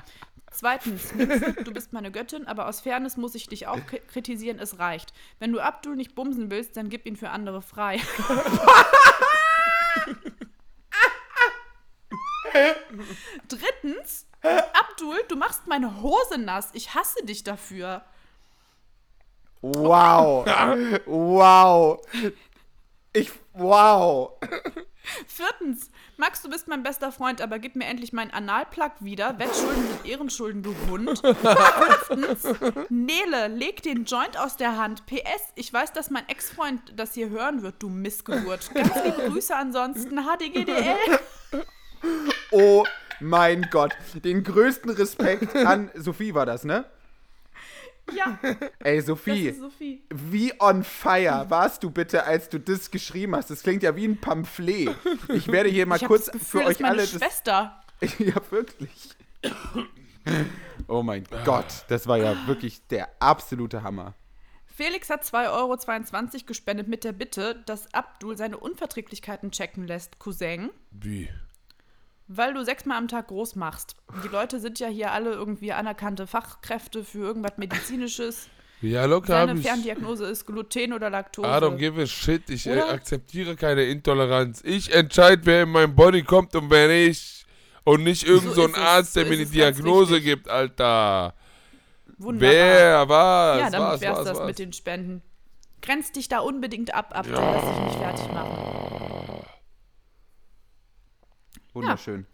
Zweitens, 0.52 1.14
du 1.14 1.74
bist 1.74 1.94
meine 1.94 2.12
Göttin, 2.12 2.48
aber 2.48 2.68
aus 2.68 2.82
Fairness 2.82 3.18
muss 3.18 3.36
ich 3.36 3.48
dich 3.48 3.68
auch 3.68 3.80
kritisieren, 4.08 4.60
es 4.60 4.80
reicht. 4.80 5.14
Wenn 5.40 5.52
du 5.52 5.60
Abdul 5.60 5.96
nicht 5.96 6.16
bumsen 6.16 6.50
willst, 6.50 6.78
dann 6.78 6.90
gib 6.90 7.06
ihn 7.06 7.16
für 7.16 7.30
andere 7.30 7.62
frei. 7.62 8.00
Drittens, 13.48 14.26
Abdul, 14.42 15.18
du 15.28 15.36
machst 15.36 15.68
meine 15.68 16.02
Hose 16.02 16.38
nass. 16.38 16.70
Ich 16.74 16.94
hasse 16.94 17.26
dich 17.26 17.44
dafür. 17.44 18.04
Wow. 19.62 20.46
wow. 21.06 22.00
Ich, 23.14 23.32
wow. 23.54 24.34
Viertens, 25.28 25.90
Max, 26.18 26.42
du 26.42 26.50
bist 26.50 26.68
mein 26.68 26.84
bester 26.84 27.12
Freund, 27.12 27.42
aber 27.42 27.60
gib 27.60 27.76
mir 27.76 27.86
endlich 27.86 28.12
meinen 28.14 28.32
Analplug 28.32 28.92
wieder. 29.00 29.40
Wettschulden 29.40 29.88
sind 29.88 30.06
Ehrenschulden, 30.06 30.64
du 30.64 30.76
Hund. 30.90 31.20
Fünftens, 32.08 32.44
Nele, 32.90 33.48
leg 33.48 33.82
den 33.84 34.06
Joint 34.06 34.38
aus 34.38 34.58
der 34.58 34.78
Hand. 34.78 35.06
PS, 35.06 35.54
ich 35.56 35.72
weiß, 35.72 35.94
dass 35.94 36.10
mein 36.10 36.28
Ex-Freund 36.28 36.94
das 36.96 37.14
hier 37.14 37.30
hören 37.30 37.62
wird, 37.62 37.82
du 37.82 37.90
Missgeburt. 37.90 38.74
Ganz 38.74 38.96
liebe 39.04 39.30
Grüße 39.30 39.56
ansonsten, 39.56 40.20
HDGDL. 40.20 41.20
Oh 42.52 42.86
mein 43.20 43.68
Gott. 43.72 43.96
Den 44.24 44.44
größten 44.44 44.92
Respekt 44.92 45.56
an 45.56 45.90
Sophie 45.96 46.34
war 46.34 46.46
das, 46.46 46.64
ne? 46.64 46.86
Ja, 48.16 48.40
Ey, 48.80 48.98
das 48.98 49.06
Sophie. 49.08 49.50
ist 49.50 49.60
Sophie. 49.60 50.02
Wie 50.10 50.54
on 50.60 50.84
fire 50.86 51.46
warst 51.50 51.84
du 51.84 51.90
bitte, 51.92 52.24
als 52.24 52.48
du 52.48 52.58
das 52.58 52.90
geschrieben 52.90 53.36
hast? 53.36 53.50
Das 53.50 53.64
klingt 53.64 53.84
ja 53.84 53.96
wie 53.98 54.06
ein 54.08 54.22
Pamphlet. 54.22 54.96
Ich 55.28 55.50
werde 55.50 55.70
hier 55.70 55.86
mal 55.86 55.98
Ich 55.98 56.06
kurz 56.06 56.26
das 56.26 56.34
Gefühl, 56.34 56.62
für 56.62 56.68
euch 56.68 56.80
meine 56.80 56.94
alle 56.94 57.02
das. 57.02 57.10
Schwester. 57.12 57.82
ja, 58.20 58.36
wirklich. 58.50 59.10
Oh 60.88 61.04
mein 61.04 61.26
Gott, 61.44 61.66
das 61.90 62.08
war 62.08 62.18
ja 62.18 62.48
wirklich 62.48 62.86
der 62.88 63.10
absolute 63.20 63.84
Hammer. 63.84 64.14
Felix 64.68 65.10
hat 65.10 65.24
2,22 65.24 65.52
Euro 65.52 66.46
gespendet 66.46 66.88
mit 66.88 67.04
der 67.04 67.12
Bitte, 67.12 67.62
dass 67.66 67.94
Abdul 67.94 68.38
seine 68.38 68.58
Unverträglichkeiten 68.58 69.52
checken 69.52 69.88
lässt, 69.88 70.20
Cousin. 70.20 70.70
Wie? 70.92 71.28
Weil 72.28 72.54
du 72.54 72.64
sechsmal 72.64 72.98
am 72.98 73.08
Tag 73.08 73.28
groß 73.28 73.56
machst. 73.56 73.96
Die 74.24 74.28
Leute 74.28 74.60
sind 74.60 74.80
ja 74.80 74.88
hier 74.88 75.12
alle 75.12 75.32
irgendwie 75.32 75.72
anerkannte 75.72 76.28
Fachkräfte 76.28 77.04
für 77.04 77.20
irgendwas 77.20 77.58
Medizinisches. 77.58 78.50
Ja, 78.82 79.06
locker 79.06 79.52
ich. 79.54 79.66
Ferndiagnose 79.66 80.26
ist 80.26 80.46
Gluten 80.46 80.94
oder 80.94 81.10
Laktose. 81.10 81.48
I 81.48 81.52
don't 81.52 81.78
give 81.78 82.00
a 82.00 82.06
shit. 82.06 82.48
Ich 82.50 82.68
äh, 82.68 82.74
Oder? 82.74 82.90
akzeptiere 82.90 83.56
keine 83.56 83.84
Intoleranz. 83.86 84.62
Ich 84.64 84.94
entscheide, 84.94 85.46
wer 85.46 85.64
in 85.64 85.70
mein 85.70 85.96
Body 85.96 86.22
kommt 86.22 86.56
und 86.56 86.70
wer 86.70 86.88
nicht. 86.88 87.46
Und 87.86 88.04
nicht 88.04 88.28
irgend 88.28 88.54
So 88.54 88.54
so 88.54 88.66
ein. 88.66 88.76
Arzt, 88.76 89.16
der 89.16 89.24
So 89.24 89.30
mir 89.30 89.38
eine 89.38 89.46
Diagnose 89.46 90.22
gibt, 90.22 90.50
Alter. 90.50 91.34
Wunderbar. 92.18 92.52
Wer, 92.52 93.10
was, 93.10 93.60
ja, 93.60 93.70
damit 93.70 93.94
was, 93.94 94.02
wär's 94.02 94.18
was, 94.18 94.26
das 94.26 94.38
was. 94.40 94.46
mit 94.46 94.60
den 94.60 94.74
Spenden. 94.74 95.22
Grenzt 95.82 96.16
dich 96.16 96.28
da 96.28 96.40
unbedingt 96.40 96.94
ab, 96.94 97.12
Abdul, 97.16 97.36
lass 97.36 97.66
dich 97.66 97.84
nicht 97.86 97.98
fertig 97.98 98.28
machen. 98.34 98.97
Wunderschön. 101.78 102.26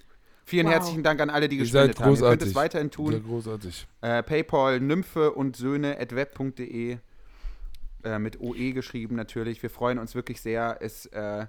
Vielen 0.45 0.65
Wow. 0.67 0.73
herzlichen 0.73 1.03
Dank 1.03 1.21
an 1.21 1.29
alle, 1.29 1.47
die 1.47 1.55
Ihr 1.57 1.63
gespendet 1.63 1.99
haben. 1.99 2.11
Ihr 2.11 2.17
könnt 2.17 2.19
großartig. 2.21 2.47
es 2.49 2.55
weiterhin 2.55 2.87
Sehr 2.87 2.91
tun. 2.91 3.23
großartig. 3.23 3.87
Äh, 4.01 4.23
Paypal, 4.23 4.79
Nymphe 4.81 5.31
und 5.31 5.55
Söhne 5.55 5.97
at 5.99 6.13
web.de 6.15 6.97
äh, 8.03 8.19
mit 8.19 8.39
OE 8.41 8.71
geschrieben 8.73 9.15
natürlich. 9.15 9.63
Wir 9.63 9.69
freuen 9.69 9.99
uns 9.99 10.15
wirklich 10.15 10.41
sehr. 10.41 10.77
Es 10.81 11.05
äh, 11.07 11.45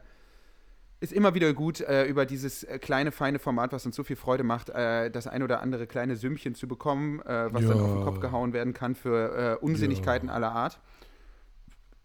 ist 1.01 1.13
immer 1.13 1.35
wieder 1.35 1.53
gut, 1.55 1.81
äh, 1.81 2.05
über 2.07 2.25
dieses 2.25 2.63
äh, 2.63 2.79
kleine, 2.79 3.11
feine 3.11 3.41
Format, 3.41 3.73
was 3.73 3.85
uns 3.85 3.97
so 3.97 4.05
viel 4.05 4.15
Freude 4.17 4.45
macht, 4.45 4.71
äh, 4.71 5.11
das 5.11 5.27
ein 5.27 5.43
oder 5.43 5.61
andere 5.61 5.89
kleine 5.89 6.15
Sümmchen 6.15 6.55
zu 6.55 6.69
bekommen, 6.69 7.21
äh, 7.23 7.53
was 7.53 7.67
dann 7.67 7.77
Ja. 7.77 7.83
auf 7.85 7.93
den 7.95 8.05
Kopf 8.05 8.21
gehauen 8.21 8.53
werden 8.53 8.75
kann 8.75 8.95
für 8.95 9.59
äh, 9.61 9.65
Unsinnigkeiten 9.65 10.31
aller 10.31 10.53
Art. 10.53 10.79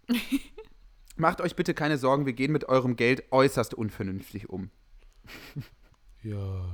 Macht 1.18 1.40
euch 1.42 1.56
bitte 1.56 1.74
keine 1.76 1.98
Sorgen, 2.00 2.26
wir 2.26 2.34
gehen 2.34 2.52
mit 2.52 2.68
eurem 2.68 2.96
Geld 2.96 3.26
äußerst 3.32 3.74
unvernünftig 3.76 4.50
um. 4.50 4.72
Ja. 6.24 6.66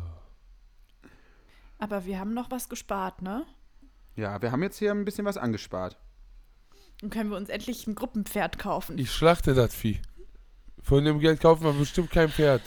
Aber 1.78 2.06
wir 2.06 2.20
haben 2.20 2.34
noch 2.34 2.52
was 2.52 2.70
gespart, 2.70 3.22
ne? 3.22 3.46
Ja, 4.16 4.41
wir 4.41 4.52
haben 4.52 4.64
jetzt 4.64 4.78
hier 4.80 4.91
ein 4.91 5.06
bisschen 5.06 5.26
was 5.26 5.38
angespart. 5.38 5.98
Dann 7.02 7.10
können 7.10 7.30
wir 7.30 7.38
uns 7.38 7.50
endlich 7.50 7.86
ein 7.88 7.96
Gruppenpferd 7.96 8.58
kaufen. 8.58 8.98
Ich 8.98 9.12
schlachte 9.12 9.54
das 9.54 9.76
Vieh. 9.76 10.02
Von 10.82 11.04
dem 11.04 11.20
Geld 11.20 11.41
kaufen 11.41 11.64
wir 11.64 11.74
bestimmt 11.74 12.12
kein 12.12 12.30
Pferd. 12.30 12.62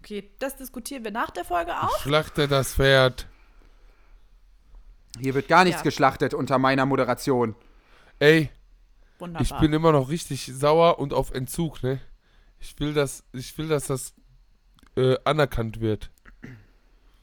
Okay, 0.00 0.30
das 0.38 0.56
diskutieren 0.56 1.04
wir 1.04 1.10
nach 1.10 1.30
der 1.30 1.44
Folge 1.44 1.72
Ich 1.72 1.76
auch. 1.76 1.98
schlachte 2.00 2.46
das 2.46 2.74
Pferd. 2.74 3.26
Hier 5.18 5.34
wird 5.34 5.48
gar 5.48 5.64
nichts 5.64 5.80
Ja. 5.80 5.84
geschlachtet 5.84 6.34
unter 6.34 6.58
meiner 6.58 6.86
Moderation. 6.86 7.56
Ey, 8.20 8.50
Wunderbar. 9.18 9.42
ich 9.42 9.52
bin 9.58 9.72
immer 9.72 9.90
noch 9.90 10.08
richtig 10.08 10.46
sauer 10.54 10.98
und 11.00 11.12
auf 11.12 11.32
Entzug, 11.32 11.82
ne? 11.82 12.00
Ich 12.60 12.78
will, 12.78 12.94
dass, 12.94 13.24
ich 13.32 13.56
will, 13.58 13.68
dass 13.68 13.86
das 13.88 14.14
äh, 14.98 15.16
anerkannt 15.24 15.80
wird. 15.80 16.10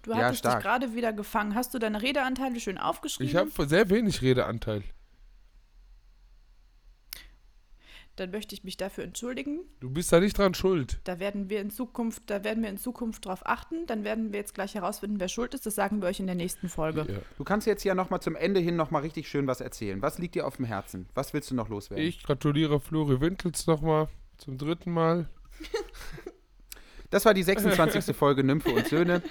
du 0.03 0.11
Ja, 0.11 0.17
hattest 0.17 0.39
stark. 0.39 0.55
dich 0.59 0.63
gerade 0.63 0.95
wieder 0.95 1.13
gefangen. 1.13 1.55
Hast 1.55 1.73
du 1.73 1.79
deine 1.79 2.01
Redeanteile 2.01 2.59
schön 2.59 2.77
aufgeschrieben? 2.77 3.29
Ich 3.29 3.35
habe 3.35 3.67
sehr 3.67 3.89
wenig 3.89 4.21
Redeanteil. 4.21 4.83
Dann 8.17 8.31
möchte 8.31 8.55
ich 8.55 8.63
mich 8.63 8.77
dafür 8.77 9.03
entschuldigen. 9.03 9.59
Du 9.81 9.89
bist 9.89 10.13
da 10.13 10.21
nicht 10.21 10.37
dran 10.37 10.53
schuld. 10.53 11.01
Da 11.03 11.19
werden 11.19 11.49
wir 11.49 11.59
in 11.59 11.69
Zukunft, 11.69 12.23
da 12.27 12.45
werden 12.45 12.63
wir 12.63 12.69
in 12.69 12.77
Zukunft 12.77 13.25
drauf 13.25 13.41
achten. 13.45 13.85
Dann 13.87 14.05
werden 14.05 14.31
wir 14.31 14.39
jetzt 14.39 14.53
gleich 14.53 14.73
herausfinden, 14.73 15.19
wer 15.19 15.27
schuld 15.27 15.53
ist. 15.53 15.65
Das 15.65 15.75
sagen 15.75 16.01
wir 16.01 16.07
euch 16.07 16.21
in 16.21 16.25
der 16.25 16.35
nächsten 16.35 16.69
Folge. 16.69 17.05
Ja. 17.09 17.17
Du 17.37 17.43
kannst 17.43 17.67
jetzt 17.67 17.83
ja 17.83 17.93
noch 17.93 18.09
mal 18.09 18.21
zum 18.21 18.37
Ende 18.37 18.61
hin 18.61 18.77
noch 18.77 18.89
mal 18.89 18.99
richtig 19.01 19.27
schön 19.27 19.47
was 19.47 19.59
erzählen. 19.59 20.01
Was 20.01 20.17
liegt 20.17 20.35
dir 20.35 20.47
auf 20.47 20.55
dem 20.55 20.63
Herzen? 20.63 21.09
Was 21.13 21.33
willst 21.33 21.51
du 21.51 21.55
noch 21.55 21.67
loswerden? 21.67 22.05
Ich 22.05 22.23
gratuliere 22.23 22.79
Flori 22.79 23.19
Wintels 23.19 23.67
nochmal 23.67 24.07
zum 24.37 24.57
dritten 24.57 24.91
Mal. 24.93 25.27
Das 27.09 27.25
war 27.25 27.33
die 27.33 27.43
26. 27.43 28.15
Folge 28.15 28.43
Nymphe 28.43 28.71
und 28.71 28.87
Söhne. 28.87 29.21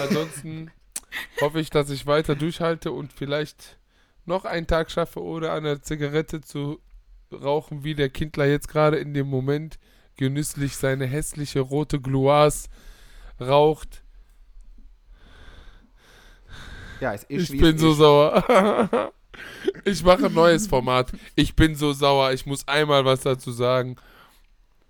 Ansonsten 0.00 0.70
hoffe 1.40 1.60
ich, 1.60 1.70
dass 1.70 1.90
ich 1.90 2.06
weiter 2.06 2.34
durchhalte 2.34 2.92
und 2.92 3.12
vielleicht 3.12 3.78
noch 4.24 4.44
einen 4.44 4.66
Tag 4.66 4.90
schaffe, 4.90 5.22
ohne 5.22 5.50
eine 5.50 5.80
Zigarette 5.80 6.40
zu 6.40 6.80
rauchen, 7.32 7.84
wie 7.84 7.94
der 7.94 8.10
Kindler 8.10 8.46
jetzt 8.46 8.68
gerade 8.68 8.96
in 8.98 9.14
dem 9.14 9.28
Moment 9.28 9.78
genüsslich 10.16 10.76
seine 10.76 11.06
hässliche 11.06 11.60
rote 11.60 12.00
Gloise 12.00 12.68
raucht. 13.40 14.02
Ja, 17.00 17.12
ist 17.12 17.26
Ich 17.28 17.52
wie 17.52 17.58
bin 17.58 17.78
so 17.78 17.92
sauer. 17.92 19.12
Ich 19.84 20.02
mache 20.02 20.26
ein 20.26 20.34
neues 20.34 20.66
Format. 20.66 21.12
Ich 21.34 21.54
bin 21.56 21.74
so 21.74 21.92
sauer. 21.92 22.32
Ich 22.32 22.44
muss 22.44 22.66
einmal 22.68 23.04
was 23.06 23.20
dazu 23.20 23.52
sagen. 23.52 23.96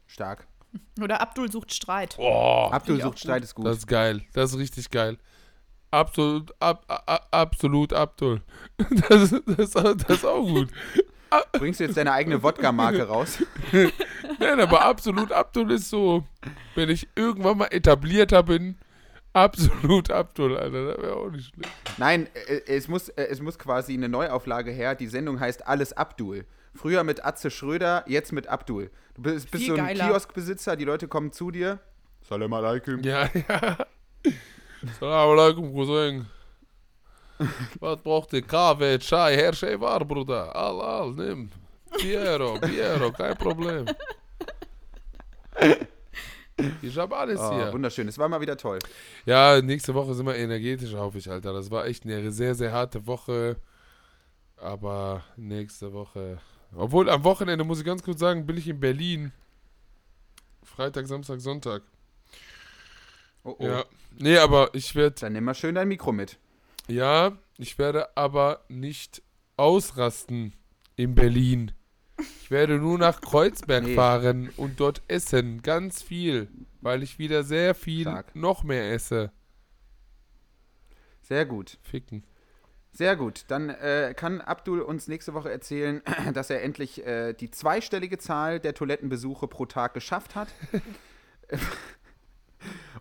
Stark. 0.07 0.47
Oder 1.03 1.21
Abdul 1.21 1.51
sucht 1.51 1.73
Streit. 1.73 2.17
Oh, 2.19 2.69
Abdul 2.71 3.01
sucht 3.01 3.19
Streit 3.19 3.43
ist 3.43 3.55
gut. 3.55 3.67
das 3.67 3.79
ist 3.79 3.87
geil. 3.87 4.23
Das 4.33 4.53
ist 4.53 4.59
richtig 4.59 4.91
geil. 4.91 5.19
Absolut, 5.91 6.55
ab, 6.61 6.85
ab, 6.87 7.29
absolut 7.31 7.93
Abdul. 7.93 8.43
Das, 9.09 9.35
das, 9.47 9.71
das 9.73 10.05
ist 10.09 10.25
auch 10.25 10.43
gut. 10.43 10.69
Bringst 11.53 11.81
du 11.81 11.85
jetzt 11.85 11.97
deine 11.97 12.13
eigene 12.13 12.43
Wodka-Marke 12.43 13.05
raus? 13.05 13.39
Nein, 14.39 14.61
aber 14.61 14.85
absolut 14.85 15.31
Abdul 15.31 15.71
ist 15.71 15.89
so, 15.89 16.25
wenn 16.75 16.89
ich 16.91 17.09
irgendwann 17.15 17.59
mal 17.59 17.69
etablierter 17.71 18.43
bin, 18.43 18.77
Absolut 19.33 20.11
Abdul, 20.11 20.57
Alter. 20.57 20.87
Das 20.87 21.03
wäre 21.03 21.17
auch 21.17 21.31
nicht 21.31 21.55
schlimm. 21.55 21.71
Nein, 21.99 22.27
äh, 22.49 22.63
es 22.67 22.89
muss, 22.89 23.09
äh, 23.11 23.27
es 23.31 23.41
muss 23.41 23.59
quasi 23.59 23.95
eine 23.95 24.09
Neuauflage 24.09 24.73
her. 24.73 24.95
Die 24.95 25.07
Sendung 25.07 25.39
heißt 25.39 25.67
Alles 25.67 25.93
Abdul. 25.93 26.47
Früher 26.75 27.05
mit 27.05 27.25
Atze 27.25 27.51
Schröder, 27.51 28.05
jetzt 28.07 28.33
mit 28.33 28.47
Abdul. 28.47 28.91
Du 29.15 29.23
bist, 29.23 29.51
bist 29.51 29.67
so 29.67 29.73
ein 29.75 29.79
geiler. 29.79 30.07
Kioskbesitzer, 30.09 30.77
die 30.77 30.85
Leute 30.85 31.09
kommen 31.09 31.33
zu 31.33 31.51
dir. 31.51 31.81
Salam 32.29 32.53
alaikum. 32.53 33.01
Ja, 33.03 33.29
ja. 33.49 33.77
Salam 34.99 35.31
alaikum, 35.31 35.73
Cousin. 35.75 36.27
Was 37.81 38.01
braucht 38.03 38.33
ihr? 38.35 38.43
Kaffee, 38.43 38.99
Chai, 38.99 39.35
Herr 39.37 39.81
war, 39.81 40.05
Bruder. 40.05 40.55
All, 40.55 40.81
all, 40.81 41.13
nimm. 41.13 41.51
Piero, 41.99 42.59
Piero, 42.61 43.11
kein 43.11 43.37
Problem. 43.37 43.87
Ich 46.83 46.97
hab 46.99 47.13
alles 47.13 47.41
Oh, 47.41 47.53
hier. 47.55 47.73
wunderschön. 47.73 48.07
Es 48.09 48.19
war 48.19 48.29
mal 48.29 48.41
wieder 48.41 48.57
toll. 48.57 48.79
Ja, 49.25 49.61
nächste 49.63 49.95
Woche 49.95 50.15
sind 50.15 50.27
wir 50.27 50.37
energetisch, 50.37 50.95
hoffe 50.95 51.19
ich, 51.19 51.31
Alter. 51.31 51.53
Das 51.53 51.71
war 51.71 51.87
echt 51.87 52.05
eine 52.05 52.31
sehr, 52.31 52.55
sehr 52.55 52.73
harte 52.73 53.07
Woche. 53.07 53.57
Aber 54.57 55.23
nächste 55.37 55.93
Woche. 55.93 56.39
Obwohl, 56.75 57.11
am 57.11 57.25
Wochenende 57.25 57.65
muss 57.65 57.81
ich 57.81 57.85
ganz 57.85 58.03
kurz 58.03 58.21
sagen, 58.21 58.47
bin 58.47 58.57
ich 58.57 58.69
in 58.69 58.79
Berlin. 58.81 59.33
Freitag, 60.63 61.07
Samstag, 61.07 61.41
Sonntag. 61.41 61.83
Oh, 63.43 63.57
oh. 63.59 63.65
Ja. 63.67 63.85
Nee, 64.19 64.39
aber 64.39 64.71
ich 64.75 64.95
werde. 64.95 65.17
Dann 65.21 65.33
nimm 65.33 65.45
mal 65.45 65.55
schön 65.55 65.75
dein 65.75 65.89
Mikro 65.89 66.13
mit. 66.13 66.39
Ja, 66.89 67.33
ich 67.59 67.79
werde 67.79 68.17
aber 68.17 68.65
nicht 68.69 69.23
ausrasten 69.57 70.53
in 70.97 71.15
Berlin. 71.15 71.73
Ich 72.43 72.51
werde 72.51 72.79
nur 72.79 72.99
nach 72.99 73.21
Kreuzberg 73.23 73.85
Nee. 73.85 73.95
fahren 73.95 74.51
und 74.57 74.79
dort 74.81 75.03
essen. 75.09 75.63
Ganz 75.63 76.03
viel. 76.03 76.49
Weil 76.81 77.03
ich 77.03 77.19
wieder 77.19 77.45
sehr 77.45 77.75
viel 77.75 78.03
Stark. 78.03 78.35
noch 78.37 78.63
mehr 78.65 78.93
esse. 78.93 79.33
Sehr 81.23 81.47
gut. 81.47 81.79
Ficken. 81.83 82.25
Sehr 82.93 83.17
gut. 83.17 83.45
Dann 83.49 83.71
äh, 83.71 84.15
kann 84.17 84.41
Abdul 84.41 84.81
uns 84.81 85.09
nächste 85.09 85.35
Woche 85.35 85.51
erzählen, 85.51 86.03
dass 86.35 86.51
er 86.51 86.63
endlich 86.63 87.07
äh, 87.07 87.33
die 87.33 87.51
zweistellige 87.51 88.19
Zahl 88.19 88.61
der 88.61 88.75
Toilettenbesuche 88.75 89.47
pro 89.49 89.67
Tag 89.67 89.95
geschafft 89.95 90.35
hat. 90.35 90.49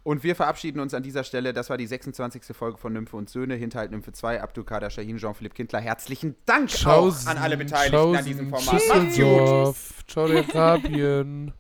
und 0.04 0.24
wir 0.24 0.36
verabschieden 0.36 0.80
uns 0.80 0.94
an 0.94 1.04
dieser 1.04 1.24
Stelle. 1.24 1.54
Das 1.54 1.70
war 1.70 1.78
die 1.78 1.88
26. 1.88 2.56
Folge 2.56 2.78
von 2.78 2.94
Nymphe 2.94 3.18
und 3.18 3.30
Söhne, 3.30 3.56
Hinterhalt 3.56 3.92
Nymphe 3.92 4.12
2, 4.12 4.42
Abdul 4.42 4.64
Kader 4.64 4.90
Shahin, 4.90 5.18
Jean-Philippe 5.18 5.56
Kindler. 5.56 5.80
Herzlichen 5.80 6.36
Dank 6.46 6.70
auch 6.86 7.26
an 7.26 7.38
alle 7.38 7.58
Beteiligten 7.58 8.16
an 8.16 8.26
diesem 8.26 8.50
Format. 8.50 8.82
Macht's 8.88 9.18
gut. 9.18 10.56
Rabien. 10.56 11.54